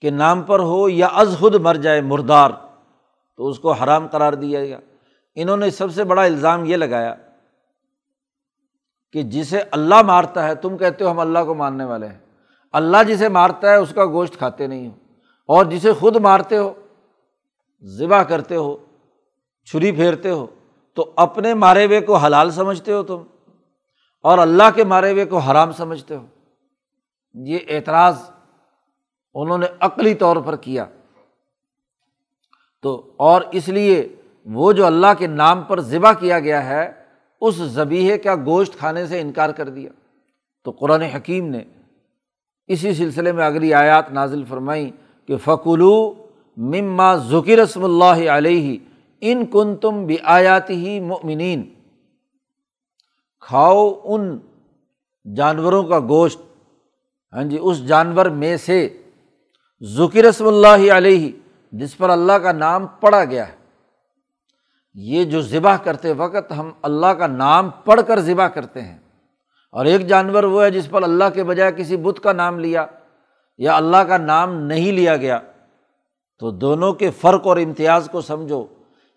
کے 0.00 0.10
نام 0.10 0.42
پر 0.42 0.60
ہو 0.60 0.88
یا 0.88 1.06
از 1.06 1.36
خود 1.38 1.54
مر 1.54 1.74
جائے 1.74 2.00
مردار، 2.00 2.50
تو 3.36 3.48
اس 3.48 3.58
کو 3.58 3.72
حرام 3.72 4.06
قرار 4.06 4.32
دیا 4.32 4.64
گیا۔ 4.64 4.78
انہوں 5.34 5.56
نے 5.56 5.70
سب 5.70 5.94
سے 5.94 6.04
بڑا 6.04 6.22
الزام 6.22 6.64
یہ 6.64 6.76
لگایا 6.76 7.14
کہ 9.12 9.22
جسے 9.22 9.60
اللہ 9.70 10.02
مارتا 10.02 10.48
ہے، 10.48 10.54
تم 10.54 10.76
کہتے 10.76 11.04
ہو 11.04 11.10
ہم 11.10 11.18
اللہ 11.18 11.38
کو 11.46 11.54
ماننے 11.54 11.84
والے 11.84 12.08
ہیں۔ 12.08 12.18
اللہ 12.72 12.96
جسے 13.08 13.28
مارتا 13.28 13.70
ہے، 13.70 13.76
اس 13.76 13.92
کا 13.94 14.06
گوشت 14.06 14.38
کھاتے 14.38 14.66
نہیں 14.66 14.88
ہو۔ 14.88 14.92
اور 15.46 15.64
جسے 15.64 15.92
خود 15.92 16.16
مارتے 16.16 16.58
ہو، 16.58 16.72
ذبح 17.82 18.22
کرتے 18.22 18.56
ہو، 18.56 18.76
چھری 19.64 19.92
پھیرتے 19.92 20.30
ہو، 20.30 20.46
تو 20.94 21.12
اپنے 21.16 21.54
مارے 21.54 21.86
ہوئے 21.86 22.00
کو 22.00 22.16
حلال 22.16 22.50
سمجھتے 22.50 22.92
ہو 22.92 23.02
تم۔ 23.02 23.22
اور 24.24 24.38
اللہ 24.38 24.62
کے 24.74 24.84
مارے 24.84 25.12
ہوئے 25.12 25.24
کو 25.24 25.38
حرام 25.38 25.72
سمجھتے 25.72 26.16
ہو۔ 26.16 26.26
یہ 27.34 27.58
اعتراض 27.68 28.16
انہوں 29.34 29.58
نے 29.58 29.66
عقلی 29.80 30.14
طور 30.14 30.36
پر 30.36 30.56
کیا۔ 30.56 30.84
تو 32.82 33.12
اور 33.16 33.42
اس 33.52 33.68
لیے 33.68 34.08
وہ 34.46 34.72
جو 34.72 34.86
اللہ 34.86 35.06
کے 35.18 35.26
نام 35.26 35.62
پر 35.62 35.80
ذبح 35.80 36.12
کیا 36.12 36.40
گیا 36.40 36.66
ہے، 36.66 36.92
اس 37.40 37.54
زبیحے 37.54 38.18
کا 38.18 38.34
گوشت 38.34 38.78
کھانے 38.78 39.06
سے 39.06 39.20
انکار 39.20 39.50
کر 39.50 39.68
دیا۔ 39.68 39.90
تو 40.64 40.70
قرآن 40.70 41.02
حکیم 41.02 41.48
نے 41.48 41.60
اسی 42.66 42.94
سلسلے 42.94 43.32
میں 43.32 43.46
اگلی 43.46 43.74
آیات 43.74 44.12
نازل 44.12 44.44
فرمائی 44.44 44.90
کہ 45.26 45.36
فکلو 45.36 46.14
مما 46.56 47.16
ذکر 47.16 47.58
رسم 47.58 47.84
اللہ 47.84 48.30
علیہ 48.30 48.78
ان 49.20 49.46
کن 49.46 49.76
تم 49.76 50.06
بھی 50.06 50.16
آیات 50.22 50.70
ہی 50.70 51.00
ممنین 51.00 51.73
کھاؤ 53.46 54.00
ان 54.04 54.38
جانوروں 55.36 55.84
کا 55.84 55.98
گوشت۔ 55.98 56.40
ہاں 57.32 57.42
جی 57.42 57.58
اس 57.60 57.86
جانور 57.86 58.26
میں 58.26 58.56
سے 58.56 59.02
ذکر 59.82 60.24
رسم 60.24 60.46
اللہ 60.46 60.92
علیہ، 60.92 61.32
جس 61.72 61.98
پر 61.98 62.10
اللہ 62.10 62.32
کا 62.32 62.52
نام 62.52 62.86
پڑھا 62.86 63.24
گیا 63.24 63.48
ہے۔ 63.48 63.54
یہ 64.94 65.24
جو 65.24 65.40
ذبح 65.40 65.76
کرتے 65.76 66.12
وقت 66.12 66.52
ہم 66.52 66.70
اللہ 66.82 67.06
کا 67.06 67.26
نام 67.26 67.70
پڑھ 67.70 68.00
کر 68.06 68.20
ذبح 68.20 68.48
کرتے 68.48 68.82
ہیں۔ 68.82 68.98
اور 69.70 69.84
ایک 69.84 70.06
جانور 70.06 70.44
وہ 70.44 70.64
ہے 70.64 70.70
جس 70.70 70.90
پر 70.90 71.02
اللہ 71.02 71.24
کے 71.34 71.44
بجائے 71.44 71.72
کسی 71.72 71.96
بت 71.96 72.20
کا 72.22 72.32
نام 72.32 72.58
لیا 72.58 72.86
یا 73.58 73.76
اللہ 73.76 73.96
کا 73.96 74.16
نام 74.16 74.54
نہیں 74.54 74.92
لیا 74.92 75.16
گیا۔ 75.16 75.38
تو 76.38 76.50
دونوں 76.50 76.92
کے 76.92 77.10
فرق 77.10 77.46
اور 77.46 77.56
امتیاز 77.56 78.08
کو 78.12 78.20
سمجھو، 78.20 78.66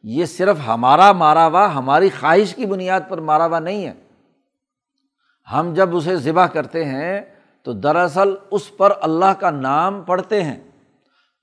یہ 0.04 0.26
صرف 0.26 0.58
ہمارا 0.68 1.12
مارا 1.12 1.48
ہوا 1.48 1.76
ہماری 1.76 2.10
خواہش 2.20 2.56
کی 2.56 2.66
بنیاد 2.66 3.02
پر 3.10 3.18
مارا 3.18 3.46
ہوا 3.46 3.60
نہیں 3.60 3.86
ہے۔ 3.86 4.07
ہم 5.54 5.74
جب 5.74 5.96
اسے 5.96 6.16
ذبح 6.16 6.48
کرتے 6.48 6.86
ہیں 6.86 7.22
تو 7.64 7.74
دراصل 7.74 8.36
اس 8.52 8.78
پر 8.78 8.94
اللہ 9.02 9.34
کا 9.40 9.52
نام 9.52 10.02
پڑھتے 10.02 10.44
ہیں۔ 10.44 10.60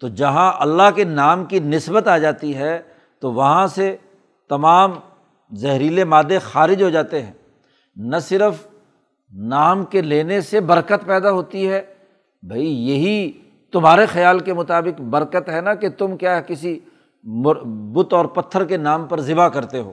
تو 0.01 0.09
جہاں 0.09 0.53
اللہ 0.59 0.91
کے 0.95 1.05
نام 1.05 1.45
کی 1.45 1.59
نسبت 1.61 2.09
آ 2.09 2.19
جاتی 2.19 2.57
ہے، 2.57 2.83
تو 3.21 3.33
وہاں 3.33 3.67
سے 3.67 3.97
تمام 4.49 4.93
زہریلے 5.53 6.05
مادے 6.05 6.39
خارج 6.39 6.83
ہو 6.83 6.91
جاتے 6.91 7.23
ہیں۔ 7.23 7.33
نہ 7.97 8.17
صرف 8.17 8.67
نام 9.33 9.85
کے 9.85 10.03
لینے 10.03 10.41
سے 10.41 10.61
برکت 10.61 11.07
پیدا 11.07 11.31
ہوتی 11.31 11.69
ہے 11.69 11.83
بھائی 12.43 12.91
یہی 12.91 13.33
تمہارے 13.73 14.07
خیال 14.07 14.39
کے 14.39 14.53
مطابق 14.53 15.01
برکت 15.01 15.49
ہے 15.49 15.61
نا 15.61 15.75
کہ 15.75 15.89
تم 15.89 16.17
کیا 16.17 16.41
کسی 16.41 16.81
بت 17.93 18.15
اور 18.15 18.25
پتھر 18.25 18.65
کے 18.65 18.77
نام 18.77 19.07
پر 19.07 19.21
ذبح 19.21 19.49
کرتے 19.49 19.79
ہو۔ 19.81 19.93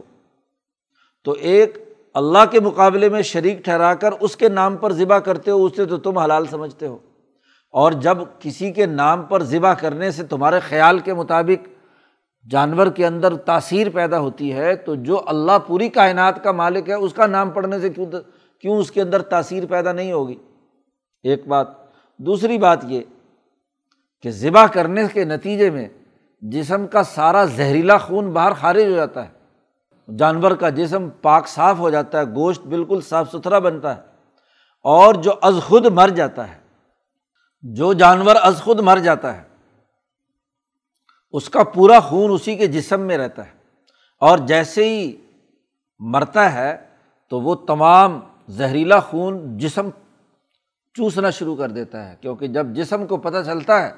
تو 1.23 1.31
ایک 1.31 1.90
اللہ 2.13 2.45
کے 2.51 2.59
مقابلے 2.59 3.09
میں 3.09 3.21
شریک 3.21 3.63
ٹھہرا 3.63 3.93
کر 3.93 4.11
اس 4.19 4.37
کے 4.37 4.49
نام 4.49 4.77
پر 4.77 4.91
ذبح 4.91 5.17
کرتے 5.17 5.51
ہو 5.51 5.65
اسے 5.65 5.85
تو 5.85 5.97
تم 5.97 6.17
حلال 6.17 6.45
سمجھتے 6.45 6.87
ہو۔ 6.87 6.97
اور 7.71 7.91
جب 7.91 8.17
کسی 8.39 8.71
کے 8.71 8.85
نام 8.85 9.23
پر 9.23 9.43
ذبح 9.43 9.73
کرنے 9.73 10.11
سے 10.11 10.23
تمہارے 10.23 10.59
خیال 10.59 10.99
کے 10.99 11.13
مطابق 11.13 11.67
جانور 12.49 12.87
کے 12.87 13.05
اندر 13.05 13.35
تاثیر 13.35 13.89
پیدا 13.89 14.19
ہوتی 14.19 14.53
ہے، 14.53 14.75
تو 14.75 14.95
جو 14.95 15.21
اللہ 15.25 15.51
پوری 15.67 15.89
کائنات 15.89 16.43
کا 16.43 16.51
مالک 16.51 16.89
ہے، 16.89 16.93
اس 16.93 17.13
کا 17.13 17.27
نام 17.27 17.49
پڑھنے 17.49 17.79
سے 17.79 17.89
کیوں 17.89 18.05
کیوں 18.59 18.77
اس 18.77 18.91
کے 18.91 19.01
اندر 19.01 19.21
تاثیر 19.21 19.63
پیدا 19.65 19.91
نہیں 19.91 20.11
ہوگی؟ 20.11 20.35
ایک 21.23 21.47
بات۔ 21.47 21.67
دوسری 22.17 22.57
بات 22.57 22.79
یہ 22.83 23.01
کہ 24.21 24.31
ذبح 24.31 24.65
کرنے 24.65 25.03
کے 25.13 25.23
نتیجے 25.23 25.69
میں 25.69 25.87
جسم 26.41 26.87
کا 26.87 27.03
سارا 27.03 27.45
زہریلا 27.45 27.97
خون 27.97 28.31
باہر 28.31 28.53
خارج 28.53 28.85
ہو 28.85 28.91
جاتا 28.91 29.25
ہے۔ 29.25 29.40
جانور 30.17 30.51
کا 30.51 30.69
جسم 30.69 31.09
پاک 31.21 31.47
صاف 31.47 31.79
ہو 31.79 31.89
جاتا 31.89 32.19
ہے، 32.19 32.25
گوشت 32.25 32.61
بالکل 32.61 33.01
صاف 33.01 33.31
ستھرا 33.31 33.59
بنتا 33.59 33.95
ہے۔ 33.95 34.01
اور 34.83 35.13
جو 35.13 35.31
از 35.41 35.55
خود 35.63 35.85
مر 35.85 36.09
جاتا 36.09 36.49
ہے، 36.49 36.59
جو 37.61 37.93
جانور 37.93 38.35
از 38.41 38.61
خود 38.63 38.79
مر 38.79 38.97
جاتا 38.97 39.37
ہے، 39.37 39.43
اس 41.31 41.49
کا 41.49 41.63
پورا 41.63 41.99
خون 41.99 42.31
اسی 42.31 42.55
کے 42.55 42.67
جسم 42.67 42.99
میں 42.99 43.17
رہتا 43.17 43.45
ہے۔ 43.45 43.51
اور 44.19 44.37
جیسے 44.37 44.89
ہی 44.89 45.15
مرتا 45.99 46.53
ہے، 46.53 46.77
تو 47.29 47.41
وہ 47.41 47.55
تمام 47.55 48.19
زہریلا 48.49 48.99
خون 48.99 49.57
جسم 49.57 49.89
چوسنا 50.93 51.29
شروع 51.29 51.55
کر 51.55 51.69
دیتا 51.69 52.09
ہے۔ 52.09 52.15
کیونکہ 52.21 52.47
جب 52.47 52.67
جسم 52.67 53.07
کو 53.07 53.17
پتہ 53.17 53.37
چلتا 53.45 53.81
ہے 53.81 53.91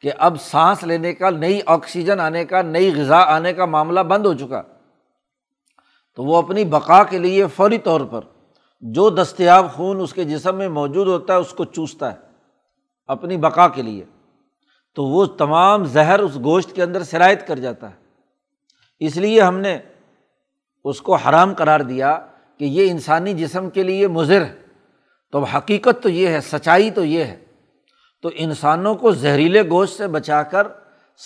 کہ 0.00 0.12
اب 0.18 0.40
سانس 0.40 0.82
لینے 0.82 1.14
کا، 1.14 1.30
نئی 1.30 1.60
آکسیجن 1.66 2.20
آنے 2.20 2.44
کا، 2.44 2.62
نئی 2.62 3.00
غذا 3.00 3.18
آنے 3.18 3.52
کا 3.52 3.64
معاملہ 3.64 4.00
بند 4.00 4.26
ہو 4.26 4.34
چکا 4.34 4.62
تو 6.14 6.24
وہ 6.24 6.36
اپنی 6.36 6.64
بقا 6.64 7.04
کے 7.04 7.18
لیے 7.18 7.46
فوری 7.46 7.78
طور 7.78 8.00
پر 8.00 8.20
جو 8.80 9.10
دستیاب 9.10 9.72
خون 9.72 10.00
اس 10.00 10.14
کے 10.14 10.24
جسم 10.24 10.56
میں 10.56 10.68
موجود 10.68 11.08
ہوتا 11.08 11.34
ہے، 11.34 11.38
اس 11.38 11.50
کو 11.50 11.64
چوستا 11.64 12.12
ہے، 12.12 12.16
اپنی 13.06 13.36
بقا 13.36 13.68
کے 13.68 13.82
لیے۔ 13.82 14.04
تو 14.94 15.04
وہ 15.04 15.26
تمام 15.26 15.84
زہر 15.84 16.18
اس 16.18 16.36
گوشت 16.36 16.74
کے 16.74 16.82
اندر 16.82 17.02
شرائط 17.02 17.46
کر 17.46 17.58
جاتا 17.58 17.90
ہے۔ 17.90 17.94
اس 19.00 19.16
لیے 19.16 19.42
ہم 19.42 19.58
نے 19.58 19.78
اس 20.84 21.02
کو 21.02 21.14
حرام 21.14 21.54
قرار 21.54 21.80
دیا 21.80 22.26
کہ 22.58 22.64
یہ 22.64 22.90
انسانی 22.90 23.34
جسم 23.34 23.70
کے 23.70 23.82
لیے 23.82 24.08
مضر 24.08 24.44
ہے۔ 24.44 24.62
تو 25.32 25.38
اب 25.38 25.44
حقیقت 25.56 26.02
تو 26.02 26.08
یہ 26.08 26.28
ہے، 26.28 26.40
سچائی 26.40 26.90
تو 26.90 27.04
یہ 27.04 27.24
ہے۔ 27.24 27.44
تو 28.22 28.30
انسانوں 28.34 28.94
کو 28.94 29.12
زہریلے 29.12 29.68
گوشت 29.68 29.96
سے 29.96 30.06
بچا 30.06 30.42
کر 30.42 30.66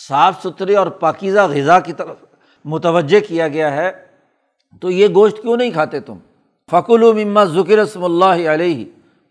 صاف 0.09 0.43
ستھرے 0.43 0.77
اور 0.77 0.87
پاکیزہ 0.87 1.41
غذا 1.41 1.81
کی 1.81 1.93
طرف 1.93 2.17
متوجہ 2.65 3.21
کیا 3.29 3.49
گیا 3.49 3.73
ہے۔ 3.73 4.06
تو 4.81 4.91
یہ 4.91 5.09
گوشت 5.15 5.43
کیوں 5.43 5.57
نہیں 5.57 5.71
کھاتے 5.71 6.01
تم؟ 6.01 6.19
فکل 6.71 7.03
و 7.03 7.13
مما 7.13 7.45
ذکر 7.45 7.79
رسم 7.79 8.05
اللہ 8.05 8.49
علیہ، 8.49 8.85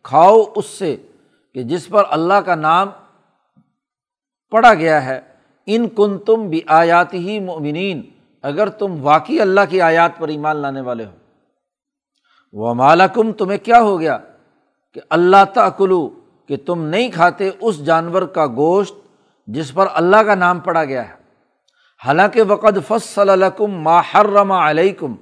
کھاؤ 0.04 0.44
اس 0.56 0.66
سے 0.66 0.96
کہ 1.54 1.64
جس 1.64 1.88
پر 1.88 2.04
اللہ 2.10 2.34
کا 2.34 2.56
نام 2.56 2.88
پڑھا 4.52 4.74
گیا 4.74 5.06
ہے۔ 5.06 5.22
ان 5.66 5.88
کن 5.90 6.18
تم 6.18 6.48
بھی 6.50 6.62
آیات 6.68 7.14
ہی 7.14 7.40
مومنین 7.40 8.02
اگر 8.42 8.70
تم 8.70 8.98
واقعی 9.02 9.40
اللہ 9.40 9.62
کی 9.70 9.82
آیات 9.82 10.18
پر 10.18 10.28
ایمان 10.28 10.58
لانے 10.58 10.82
والے 10.82 11.06
ہو۔ 11.06 11.12
وہ 12.54 12.74
مالکم 12.74 13.32
تمہیں 13.32 13.58
کیا 13.58 13.82
ہو 13.82 14.00
گیا؟ 14.00 14.18
کہ 14.94 15.02
اللہ 15.10 15.46
تعلو 15.54 16.10
کہ 16.48 16.58
تم 16.66 16.84
نہیں 16.84 17.12
کھاتے 17.12 17.50
اس 17.62 17.86
جانور 17.86 18.22
کا 18.22 18.48
گوشت 18.48 18.96
جس 19.48 19.74
پر 19.74 19.86
اللہ 19.94 20.18
کا 20.18 20.36
نام 20.36 20.60
پڑا 20.60 20.86
گیا 20.86 21.10
ہے۔ 21.10 21.14
حالانکہ 22.06 22.42
وقت 22.42 22.88
فصل 22.88 23.30
الکم 23.30 23.68
ماہرم 23.68 24.52
علیکم 24.52 25.16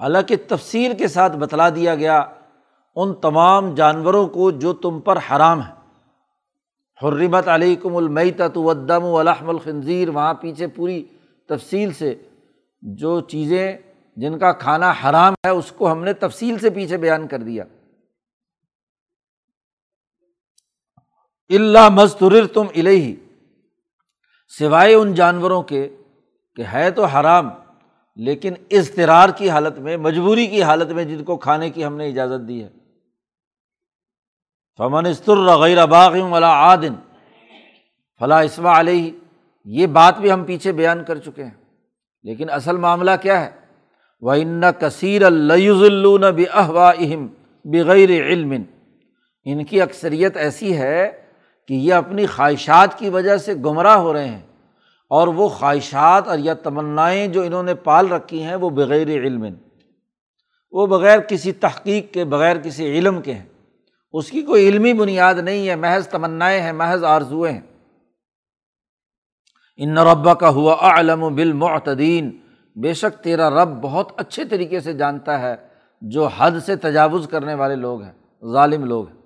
حالانکہ 0.00 0.36
تفصیل 0.48 0.96
کے 0.96 1.08
ساتھ 1.08 1.36
بتلا 1.36 1.68
دیا 1.68 1.94
گیا 1.94 2.24
ان 2.96 3.14
تمام 3.14 3.74
جانوروں 3.74 4.28
کو 4.28 4.50
جو 4.50 4.72
تم 4.72 5.00
پر 5.00 5.16
حرام 5.16 5.62
ہے۔ 5.62 5.72
حرمت 7.02 7.48
علیکم 7.48 7.96
المیتت 7.96 8.58
ودم 8.58 9.04
الحم 9.04 9.48
الخنزیر۔ 9.48 10.08
وہاں 10.08 10.34
پیچھے 10.34 10.66
پوری 10.66 11.04
تفصیل 11.48 11.92
سے 11.92 12.14
جو 12.82 13.20
چیزیں 13.20 13.76
جن 14.16 14.38
کا 14.38 14.52
کھانا 14.52 14.92
حرام 15.04 15.32
ہے، 15.32 15.50
اس 15.50 15.72
کو 15.72 15.92
ہم 15.92 16.04
نے 16.04 16.12
تفصیل 16.12 16.58
سے 16.58 16.70
پیچھے 16.70 16.96
بیان 16.96 17.28
کر 17.28 17.38
دیا۔ 17.38 17.64
اللہ 21.50 21.88
مزتر 21.88 22.46
تم 22.46 22.66
الہی 22.76 23.16
سوائے 24.58 24.94
ان 24.94 25.14
جانوروں 25.14 25.62
کے 25.62 25.96
کہ 26.56 26.62
ہے 26.62 26.90
تو 26.90 27.04
حرام 27.04 27.50
لیکن 28.18 28.54
اضطرار 28.70 29.28
کی 29.28 29.50
حالت 29.50 29.78
میں، 29.78 29.96
مجبوری 29.96 30.46
کی 30.46 30.62
حالت 30.62 30.92
میں 30.92 31.04
جن 31.04 31.24
کو 31.24 31.36
کھانے 31.36 31.70
کی 31.70 31.84
ہم 31.84 31.96
نے 31.96 32.08
اجازت 32.08 32.48
دی 32.48 32.64
ہے۔ 32.64 32.68
فمن 34.78 35.06
استر 35.06 35.36
غیر 35.36 35.86
باغ 35.86 36.20
ولا 36.20 36.50
عادن 36.50 36.94
فلاں 38.18 38.44
اسما 38.44 38.80
علیہ 38.80 39.12
یہ 39.64 39.86
بات 39.86 40.18
بھی 40.18 40.32
ہم 40.32 40.44
پیچھے 40.44 40.72
بیان 40.72 41.04
کر 41.04 41.16
چکے 41.16 41.44
ہیں۔ 41.44 41.50
لیکن 42.22 42.50
اصل 42.50 42.76
معاملہ 42.76 43.10
کیا 43.22 43.44
ہے؟ 43.44 43.50
وہ 44.20 44.32
ان 44.32 44.62
کثیر 44.80 45.22
اللہ 45.24 46.30
بحوا 46.30 46.92
اہم 46.98 47.26
بغیر 47.64 48.10
علم۔ 48.10 48.54
ان 49.44 49.64
کی 49.64 49.82
اکثریت 49.82 50.36
ایسی 50.36 50.76
ہے 50.76 51.22
کہ 51.68 51.74
یہ 51.74 51.94
اپنی 51.94 52.26
خواہشات 52.26 52.98
کی 52.98 53.08
وجہ 53.08 53.36
سے 53.36 53.54
گمراہ 53.54 53.96
ہو 53.96 54.12
رہے 54.12 54.28
ہیں۔ 54.28 54.47
اور 55.08 55.28
وہ 55.28 55.48
خواہشات 55.48 56.28
اور 56.28 56.38
یا 56.38 56.54
تمنائیں 56.54 57.28
جو 57.28 57.42
انہوں 57.42 57.62
نے 57.62 57.74
پال 57.74 58.12
رکھی 58.12 58.42
ہیں 58.42 58.54
وہ 58.54 58.70
بغیر 58.70 59.08
علم 59.08 59.46
وہ 60.70 60.86
بغیر 60.86 61.20
کسی 61.20 61.52
تحقیق 61.52 62.12
کے، 62.12 62.24
بغیر 62.24 62.58
کسی 62.58 62.98
علم 62.98 63.22
کے 63.22 63.34
ہیں۔ 63.34 63.46
اس 64.12 64.30
کی 64.30 64.42
کوئی 64.42 64.68
علمی 64.68 64.92
بنیاد 64.92 65.34
نہیں 65.34 65.68
ہے۔ 65.68 65.76
محض 65.76 66.08
تمنائیں 66.08 66.62
ہیں، 66.62 66.72
محض 66.72 67.04
آرزوئیں 67.04 67.54
ہیں۔ 67.54 67.60
ان 69.76 69.98
ربا 69.98 70.34
کا 70.34 70.48
ہوا 70.48 70.76
علم 70.80 71.22
و 71.22 71.30
بالمعتدین۔ 71.30 72.38
بے 72.76 72.94
شک 72.94 73.24
تیرا 73.24 73.50
رب 73.50 73.68
بہت 73.82 74.12
اچھے 74.16 74.44
طریقے 74.44 74.80
سے 74.80 74.92
جانتا 74.92 75.40
ہے 75.40 75.56
جو 76.00 76.26
حد 76.26 76.50
سے 76.66 76.76
تجاوز 76.76 77.28
کرنے 77.30 77.54
والے 77.54 77.76
لوگ 77.76 78.02
ہیں، 78.02 78.12
ظالم 78.52 78.84
لوگ 78.84 79.08
ہیں۔ 79.08 79.16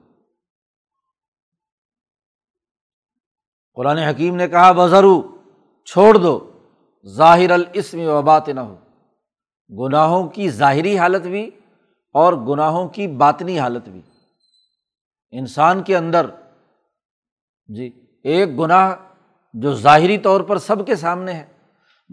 قرآن 3.74 3.99
حکیم 3.99 4.37
نے 4.37 4.49
کہا 4.49 4.72
بزرو 4.72 5.41
چھوڑ 5.85 6.14
دو، 6.14 6.61
ظاہر 7.07 7.51
الاسم 7.51 7.99
و 7.99 8.20
نہ 8.49 8.61
ہو 8.61 8.76
گناہوں 9.70 10.28
کی 10.28 10.51
ظاہری 10.51 10.99
حالت 10.99 11.22
بھی 11.22 11.51
اور 12.12 12.33
گناہوں 12.33 12.89
کی 12.89 13.07
باطنی 13.07 13.59
حالت 13.59 13.89
بھی۔ 13.89 14.03
انسان 15.30 15.83
کے 15.83 15.97
اندر 15.97 16.26
جی 17.66 18.07
ایک 18.24 18.59
گناہ 18.59 18.95
جو 19.55 19.72
ظاہری 19.72 20.18
طور 20.18 20.41
پر 20.41 20.59
سب 20.59 20.87
کے 20.87 20.97
سامنے 20.97 21.33
ہے، 21.33 21.47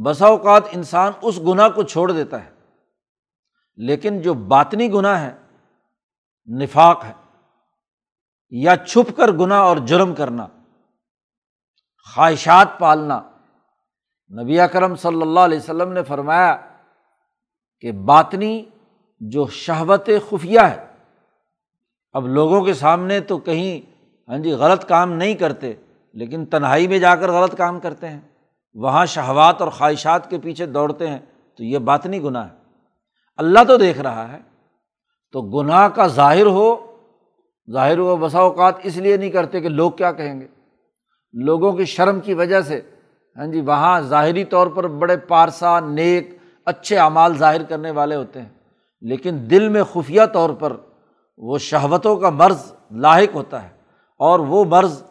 بسا 0.03 0.27
اوقات 0.27 0.63
انسان 0.71 1.11
اس 1.21 1.39
گناہ 1.39 1.69
کو 1.69 1.83
چھوڑ 1.83 2.11
دیتا 2.11 2.45
ہے۔ 2.45 2.49
لیکن 3.75 4.21
جو 4.21 4.33
باطنی 4.33 4.93
گناہ 4.93 5.21
ہے، 5.21 5.35
نفاق 6.63 7.05
ہے، 7.05 7.13
یا 8.49 8.75
چھپ 8.87 9.17
کر 9.17 9.31
گناہ 9.31 9.61
اور 9.61 9.77
جرم 9.77 10.15
کرنا، 10.15 10.47
خواہشات 12.15 12.67
پالنا 12.79 13.28
نبی 14.31 14.59
اکرم 14.59 14.95
صلی 14.95 15.21
اللہ 15.21 15.39
علیہ 15.39 15.57
وسلم 15.57 15.91
نے 15.93 16.03
فرمایا 16.03 16.55
کہ 17.79 17.91
باطنی 17.91 18.63
جو 19.21 19.45
شہوت 19.47 20.09
خفیہ 20.29 20.59
ہے، 20.59 20.85
اب 22.15 22.27
لوگوں 22.27 22.61
کے 22.61 22.73
سامنے 22.73 23.19
تو 23.19 23.37
کہیں 23.37 23.79
ہاں 24.29 24.37
جی 24.37 24.51
غلط 24.51 24.85
کام 24.85 25.13
نہیں 25.13 25.33
کرتے، 25.33 25.73
لیکن 26.15 26.45
تنہائی 26.45 26.87
میں 26.87 26.99
جا 26.99 27.15
کر 27.15 27.31
غلط 27.31 27.55
کام 27.57 27.79
کرتے 27.79 28.07
ہیں، 28.07 28.19
وہاں 28.75 29.05
شہوات 29.05 29.61
اور 29.61 29.69
خواہشات 29.69 30.29
کے 30.29 30.37
پیچھے 30.39 30.65
دوڑتے 30.65 31.07
ہیں، 31.07 31.19
تو 31.59 31.63
یہ 31.63 31.77
باطنی 31.79 32.21
گناہ 32.23 32.45
ہے۔ 32.45 32.55
اللہ 33.39 33.63
تو 33.67 33.77
دیکھ 33.77 33.99
رہا 33.99 34.31
ہے، 34.31 34.37
تو 35.31 35.41
گناہ 35.41 35.87
کا 35.87 36.07
ظاہر 36.07 36.45
ہو 36.45 36.75
ظاہر 37.67 37.97
ہو، 37.97 38.15
بسا 38.15 38.39
اوقات 38.39 38.75
اس 38.83 38.97
لیے 38.97 39.17
نہیں 39.17 39.29
کرتے 39.29 39.61
کہ 39.61 39.69
لوگ 39.69 39.91
کیا 39.91 40.11
کہیں 40.11 40.39
گے۔ 40.41 40.47
لوگوں 41.33 41.71
کی 41.73 41.85
شرم 41.85 42.19
کی 42.19 42.33
وجہ 42.33 42.61
سے 42.61 42.81
ہاں 43.39 43.47
جی 43.47 43.61
وہاں 43.61 44.01
ظاہری 44.01 44.43
طور 44.43 44.67
پر 44.67 44.87
بڑے 44.87 45.17
پارسا، 45.17 45.79
نیک، 45.79 46.37
اچھے 46.65 46.97
اعمال 46.97 47.37
ظاہر 47.37 47.63
کرنے 47.63 47.91
والے 47.91 48.15
ہوتے 48.15 48.41
ہیں۔ 48.41 48.49
لیکن 49.01 49.37
دل 49.49 49.69
میں 49.69 49.83
خفیہ 49.83 50.21
طور 50.33 50.49
پر 50.49 50.73
وہ 51.37 51.57
شہوتوں 51.57 52.17
کا 52.17 52.29
مرض 52.29 52.71
لاحق 52.91 53.35
ہوتا 53.35 53.63
ہے 53.63 53.69
اور 54.19 54.39
وہ 54.39 54.65
مرض 54.65 55.03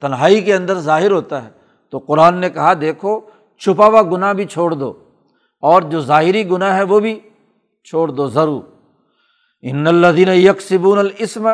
تنہائی 0.00 0.40
کے 0.40 0.54
اندر 0.54 0.78
ظاہر 0.78 1.10
ہوتا 1.10 1.44
ہے۔ 1.44 1.48
تو 1.90 1.98
قرآن 1.98 2.34
نے 2.34 2.50
کہا، 2.50 2.72
دیکھو، 2.80 3.20
چھپا 3.58 3.86
ہوا 3.86 4.02
گناہ 4.02 4.32
بھی 4.32 4.44
چھوڑ 4.44 4.74
دو 4.74 4.92
اور 5.60 5.82
جو 5.82 6.00
ظاہری 6.00 6.50
گناہ 6.50 6.76
ہے 6.76 6.82
وہ 6.82 7.00
بھی 7.00 7.20
چھوڑ 7.84 8.08
دو، 8.08 8.28
ضرور۔ 8.28 8.62
ان 9.62 9.86
الدین 9.86 10.28
یکسبون 10.28 10.98
الاسم، 10.98 11.48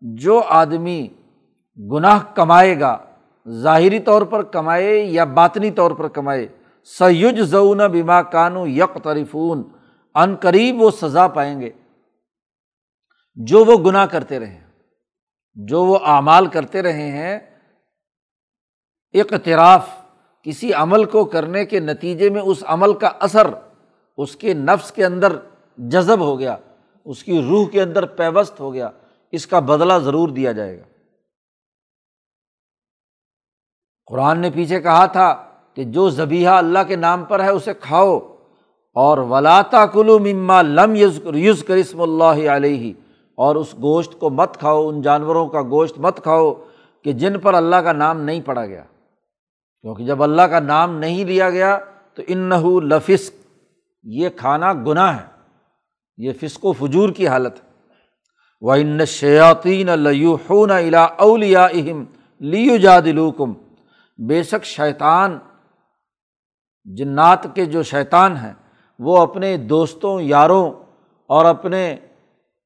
جو 0.00 0.42
آدمی 0.48 1.08
گناہ 1.92 2.18
کمائے 2.34 2.80
گا 2.80 2.98
ظاہری 3.48 3.98
طور 3.98 4.22
پر 4.22 4.42
کمائے 4.42 4.98
یا 4.98 5.24
باطنی 5.24 5.70
طور 5.70 5.90
پر 5.90 6.08
کمائے؟ 6.08 6.48
سیج 6.84 7.40
زون 7.40 7.78
بیما 7.92 8.22
کانو 8.22 8.66
یک 8.66 9.04
طریفون 9.04 9.62
ان 10.14 10.36
قریب 10.36 10.82
وہ 10.82 10.90
سزا 10.90 11.28
پائیں 11.28 11.60
گے 11.60 11.70
جو 13.34 13.64
وہ 13.64 13.76
گناہ 13.86 14.06
کرتے 14.06 14.38
رہے 14.38 14.60
جو 15.54 15.84
وہ 15.84 15.98
اعمال 16.04 16.46
کرتے 16.46 16.82
رہے 16.82 17.10
ہیں۔ 17.10 17.38
اقتراف، 19.12 19.88
کسی 20.42 20.72
عمل 20.72 21.04
کو 21.04 21.24
کرنے 21.24 21.64
کے 21.64 21.80
نتیجے 21.80 22.30
میں 22.30 22.42
اس 22.42 22.64
عمل 22.66 22.94
کا 22.94 23.10
اثر 23.20 23.46
اس 24.16 24.36
کے 24.36 24.54
نفس 24.54 24.92
کے 24.92 25.04
اندر 25.04 25.36
جذب 25.76 26.20
ہو 26.20 26.38
گیا، 26.38 26.56
اس 27.04 27.24
کی 27.24 27.42
روح 27.42 27.68
کے 27.68 27.82
اندر 27.82 28.06
پیوست 28.06 28.60
ہو 28.60 28.74
گیا، 28.74 28.90
اس 29.32 29.46
کا 29.46 29.58
بدلہ 29.58 29.98
ضرور 29.98 30.28
دیا 30.28 30.52
جائے 30.52 30.78
گا۔ 30.78 30.84
قرآن 34.08 34.38
نے 34.38 34.50
پیچھے 34.50 34.80
کہا 34.80 35.06
تھا 35.06 35.44
کہ 35.74 35.84
جو 35.84 36.10
زبیحہ 36.10 36.50
اللہ 36.50 36.78
کے 36.88 36.96
نام 36.96 37.24
پر 37.24 37.44
ہے 37.44 37.48
اسے 37.48 37.74
کھاؤ 37.80 38.18
اور 38.94 39.18
ولاتا 39.18 39.86
کلو 39.86 40.18
مما 40.18 40.62
لم 40.62 40.94
یز 40.94 41.20
یوز 41.34 41.64
کرسم 41.64 42.00
اللہ 42.00 42.48
علیہ 42.48 42.92
اور 43.36 43.56
اس 43.56 43.74
گوشت 43.74 44.18
کو 44.18 44.30
مت 44.30 44.56
کھاؤ، 44.58 44.88
ان 44.88 45.02
جانوروں 45.02 45.48
کا 45.48 45.62
گوشت 45.62 45.98
مت 45.98 46.22
کھاؤ 46.22 46.54
کہ 47.04 47.12
جن 47.12 47.38
پر 47.38 47.54
اللہ 47.54 47.76
کا 47.76 47.92
نام 47.92 48.20
نہیں 48.20 48.40
پڑا 48.40 48.66
گیا۔ 48.66 48.82
کیونکہ 49.82 50.04
جب 50.04 50.22
اللہ 50.22 50.42
کا 50.42 50.60
نام 50.60 50.98
نہیں 50.98 51.24
لیا 51.24 51.50
گیا 51.50 51.78
تو 52.14 52.22
ان 52.26 52.50
بے 64.18 64.42
شک 64.42 64.64
شیطان، 64.64 65.38
جنات 66.84 67.54
کے 67.54 67.64
جو 67.64 67.82
شیطان 67.82 68.36
ہیں، 68.36 68.52
وہ 68.98 69.18
اپنے 69.18 69.56
دوستوں، 69.56 70.20
یاروں 70.20 70.72
اور 71.26 71.44
اپنے 71.44 71.96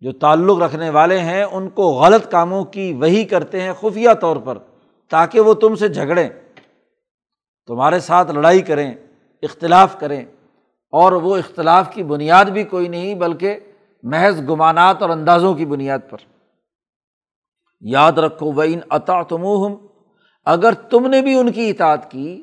جو 0.01 0.13
تعلق 0.13 0.59
رکھنے 0.59 0.91
والے 0.91 1.19
ہیں، 1.19 1.45
ان 1.45 1.69
کو 1.69 1.83
غلط 1.83 2.31
کاموں 2.31 2.65
کی 2.65 2.93
وہی 2.93 3.25
کرتے 3.25 3.61
ہیں 3.61 3.73
خفیہ 3.73 4.11
طور 4.21 4.37
پر 4.37 4.59
تاکہ 5.11 5.41
وہ 5.41 5.55
تم 5.55 5.75
سے 5.75 5.89
جھگڑیں، 5.89 6.29
تمہارے 7.67 8.01
ساتھ 8.01 8.31
لڑائی 8.31 8.61
کریں، 8.61 8.95
اختلاف 9.43 10.01
کریں۔ 10.01 10.25
اور 10.91 11.13
وہ 11.13 11.37
اختلاف 11.37 11.95
کی 11.95 12.03
بنیاد 12.03 12.45
بھی 12.45 12.65
کوئی 12.65 12.89
نہیں، 12.89 13.15
بلکہ 13.15 13.59
محض 14.03 14.49
گمانات 14.49 15.03
اور 15.03 15.11
اندازوں 15.11 15.55
کی 15.55 15.67
بنیاد 15.67 15.99
پر۔ 16.11 16.19
یاد 17.81 18.13
رکھو 18.13 18.53
وہ 18.53 18.63
ان 18.63 18.81
عطا 18.91 19.23
تمہم 19.23 19.87
اگر 20.47 20.73
تم 20.73 21.07
نے 21.07 21.23
بھی 21.23 21.35
ان 21.39 21.53
کی 21.53 21.71
اطاعت 21.71 22.11
کی 22.11 22.43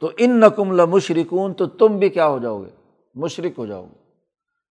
تو 0.00 0.10
ان 0.18 0.40
نقم 0.40 0.72
لمشرکون، 0.72 1.54
تو 1.54 1.66
تم 1.66 1.98
بھی 1.98 2.08
کیا 2.08 2.26
ہو 2.26 2.38
جاؤ 2.38 2.62
گے؟ 2.62 2.70
مشرق 3.14 3.58
ہو 3.58 3.66
جاؤ 3.66 3.84
گے۔ 3.84 3.98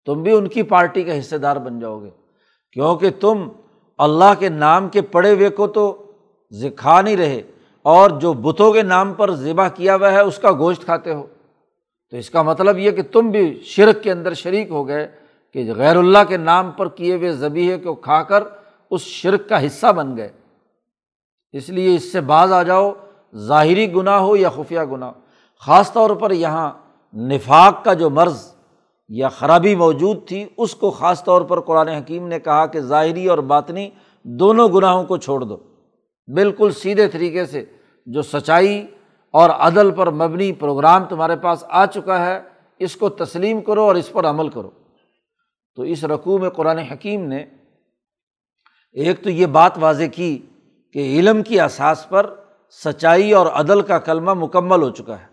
تم 0.07 0.23
بھی 0.23 0.33
ان 0.33 0.49
کی 0.49 0.63
پارٹی 0.63 1.03
کا 1.03 1.19
حصے 1.19 1.39
دار 1.39 1.57
بن 1.57 1.81
جاؤ 1.81 2.03
گے۔ 2.03 2.11
کیونکہ 2.73 3.11
تم 3.21 3.49
اللہ 3.99 4.33
کے 4.39 4.49
نام 4.49 4.89
کے 4.89 5.01
پڑے 5.03 5.35
ہوئے 5.35 5.49
کو 5.49 5.67
تو 5.67 6.05
کھا 6.77 7.01
نہیں 7.01 7.17
رہے، 7.17 7.43
اور 7.83 8.11
جو 8.11 8.33
بتوں 8.33 8.73
کے 8.73 8.83
نام 8.83 9.13
پر 9.15 9.31
ذبح 9.35 9.69
کیا 9.69 9.97
ہوا 9.97 10.13
ہے، 10.13 10.21
اس 10.21 10.39
کا 10.39 10.53
گوشت 10.53 10.85
کھاتے 10.85 11.15
ہو۔ 11.15 11.27
تو 12.13 12.17
اس 12.17 12.31
کا 12.31 12.43
مطلب 12.43 12.79
یہ 12.79 12.91
کہ 12.91 13.03
تم 13.03 13.31
بھی 13.31 13.61
شرک 13.65 14.03
کے 14.03 14.13
اندر 14.13 14.35
شریک 14.35 14.71
ہو 14.71 14.87
گئے 14.89 15.07
کہ 15.55 15.73
غیر 15.77 15.97
اللہ 15.97 16.25
کے 16.29 16.37
نام 16.37 16.71
پر 16.71 16.89
کیے 16.89 17.15
ہوئے 17.15 17.33
ذبیحے 17.33 17.79
کو 17.79 17.95
کھا 17.95 18.23
کر 18.23 18.45
اس 18.91 19.01
شرک 19.01 19.49
کا 19.49 19.67
حصہ 19.67 19.93
بن 19.93 20.17
گئے۔ 20.17 20.29
اس 21.53 21.69
لیے 21.69 21.95
اس 21.95 22.13
سے 22.13 22.21
بعض 22.21 22.53
آ 22.53 22.63
جاؤ، 22.63 22.93
ظاہری 23.37 23.95
گناہ 23.95 24.19
ہو 24.19 24.37
یا 24.37 24.49
خفیہ 24.49 24.81
گناہ۔ 24.81 25.13
خاص 25.67 25.93
طور 25.93 26.11
پر 26.11 26.31
یہاں 26.31 26.73
نفاق 27.17 27.85
کا 27.85 27.95
جو 27.95 28.11
مرض 28.11 28.53
یا 29.09 29.29
خرابی 29.29 29.77
موجود 29.77 30.27
تھی، 30.27 30.45
اس 30.57 30.75
کو 30.75 30.91
خاص 30.91 31.25
طور 31.25 31.43
پر 31.43 31.61
قرآن 31.61 31.89
حکیم 31.89 32.29
نے 32.29 32.41
کہا 32.41 32.67
کہ 32.67 32.81
ظاہری 32.81 33.27
اور 33.27 33.39
باطنی 33.39 33.91
دونوں 34.23 34.69
گناہوں 34.69 35.05
کو 35.05 35.17
چھوڑ 35.17 35.41
دو۔ 35.41 35.57
بالکل 36.35 36.73
سیدھے 36.73 37.09
طریقے 37.09 37.47
سے 37.47 37.65
جو 38.07 38.23
سچائی 38.23 38.87
اور 39.31 39.51
عدل 39.51 39.91
پر 39.91 40.11
مبنی 40.11 40.53
پروگرام 40.53 41.05
تمہارے 41.05 41.37
پاس 41.37 41.65
آ 41.69 41.87
چکا 41.87 42.27
ہے، 42.27 42.41
اس 42.79 42.97
کو 42.97 43.09
تسلیم 43.09 43.61
کرو 43.61 43.83
اور 43.83 43.95
اس 43.95 44.13
پر 44.13 44.27
عمل 44.27 44.49
کرو۔ 44.49 44.71
تو 45.77 45.83
اس 45.83 46.05
رقوع 46.05 46.39
میں 46.39 46.51
قرآن 46.51 46.79
حکیم 46.79 47.25
نے 47.25 47.45
ایک 48.93 49.25
تو 49.25 49.31
یہ 49.31 49.47
بات 49.47 49.73
واضح 49.77 50.05
کی 50.15 50.39
کہ 50.93 51.19
علم 51.19 51.43
کی 51.43 51.61
اثاث 51.61 52.09
پر 52.09 52.35
سچائی 52.85 53.33
اور 53.33 53.47
عدل 53.47 53.81
کا 53.81 53.99
کلمہ 53.99 54.35
مکمل 54.35 54.83
ہو 54.83 54.91
چکا 54.91 55.19
ہے۔ 55.19 55.27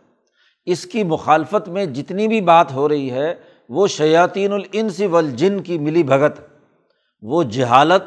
اس 0.65 0.85
کی 0.85 1.03
مخالفت 1.03 1.69
میں 1.69 1.85
جتنی 1.85 2.27
بھی 2.27 2.41
بات 2.41 2.73
ہو 2.73 2.89
رہی 2.89 3.11
ہے، 3.11 3.35
وہ 3.69 3.87
شیاطین 3.87 4.53
الانس 4.53 5.01
والجن 5.11 5.59
کی 5.59 5.79
ملی 5.79 6.03
بھگت۔ 6.03 6.39
وہ 7.21 7.43
جہالت، 7.43 8.03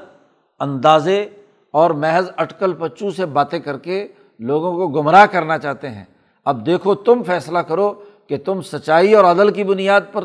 اندازے 0.60 1.28
اور 1.72 1.90
محض 1.90 2.30
اٹکل 2.36 2.72
پچو 2.72 3.10
سے 3.10 3.26
باتیں 3.26 3.58
کر 3.58 3.78
کے 3.78 4.08
لوگوں 4.38 4.72
کو 4.74 4.88
گمراہ 4.88 5.26
کرنا 5.26 5.58
چاہتے 5.58 5.90
ہیں۔ 5.90 6.04
اب 6.44 6.66
دیکھو، 6.66 6.94
تم 6.94 7.22
فیصلہ 7.22 7.58
کرو 7.58 7.94
کہ 8.26 8.36
تم 8.36 8.60
سچائی 8.62 9.14
اور 9.14 9.24
عدل 9.24 9.50
کی 9.50 9.64
بنیاد 9.64 10.00
پر 10.12 10.24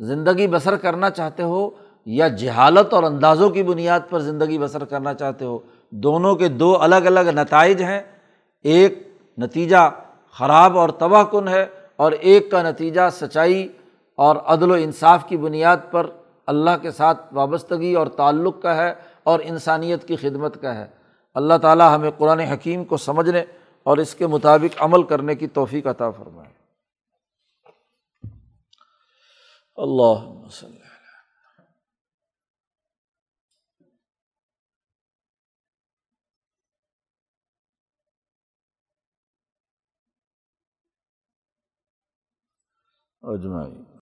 زندگی 0.00 0.46
بسر 0.46 0.76
کرنا 0.76 1.10
چاہتے 1.10 1.42
ہو 1.42 1.70
یا 2.06 2.28
جہالت 2.28 2.94
اور 2.94 3.02
اندازوں 3.02 3.50
کی 3.50 3.62
بنیاد 3.62 4.00
پر 4.10 4.18
زندگی 4.18 4.58
بسر 4.58 4.84
کرنا 4.84 5.14
چاہتے 5.14 5.44
ہو۔ 5.44 5.58
دونوں 5.90 6.34
کے 6.34 6.48
دو 6.48 6.82
الگ 6.82 6.94
الگ 6.94 7.20
نتائج 7.20 7.82
ہیں۔ 7.82 8.02
ایک 8.62 9.08
نتیجہ 9.38 9.90
خراب 10.32 10.78
اور 10.78 10.88
تباہ 10.88 11.24
کن 11.24 11.48
ہے 11.48 11.66
اور 11.96 12.12
ایک 12.12 12.50
کا 12.50 12.62
نتیجہ 12.62 13.00
سچائی 13.12 13.68
اور 14.14 14.36
عدل 14.36 14.70
و 14.70 14.74
انصاف 14.74 15.28
کی 15.28 15.36
بنیاد 15.36 15.76
پر 15.90 16.06
اللہ 16.46 16.70
کے 16.82 16.90
ساتھ 16.90 17.34
وابستگی 17.34 17.94
اور 17.94 18.06
تعلق 18.06 18.62
کا 18.62 18.76
ہے 18.76 18.94
اور 19.22 19.40
انسانیت 19.42 20.08
کی 20.08 20.16
خدمت 20.16 20.60
کا 20.60 20.74
ہے۔ 20.74 20.86
اللہ 21.34 21.54
تعالیٰ 21.62 21.94
ہمیں 21.94 22.10
قرآن 22.10 22.40
حکیم 22.40 22.84
کو 22.84 22.96
سمجھنے 22.96 23.44
اور 23.82 23.98
اس 23.98 24.14
کے 24.14 24.26
مطابق 24.26 24.82
عمل 24.82 25.02
کرنے 25.02 25.34
کی 25.34 25.46
توفیق 25.46 25.86
عطا 25.86 26.10
فرمائے۔ 26.10 26.50
اللہ 29.76 30.44
وسلم 30.46 30.79
اجمائی 43.22 43.89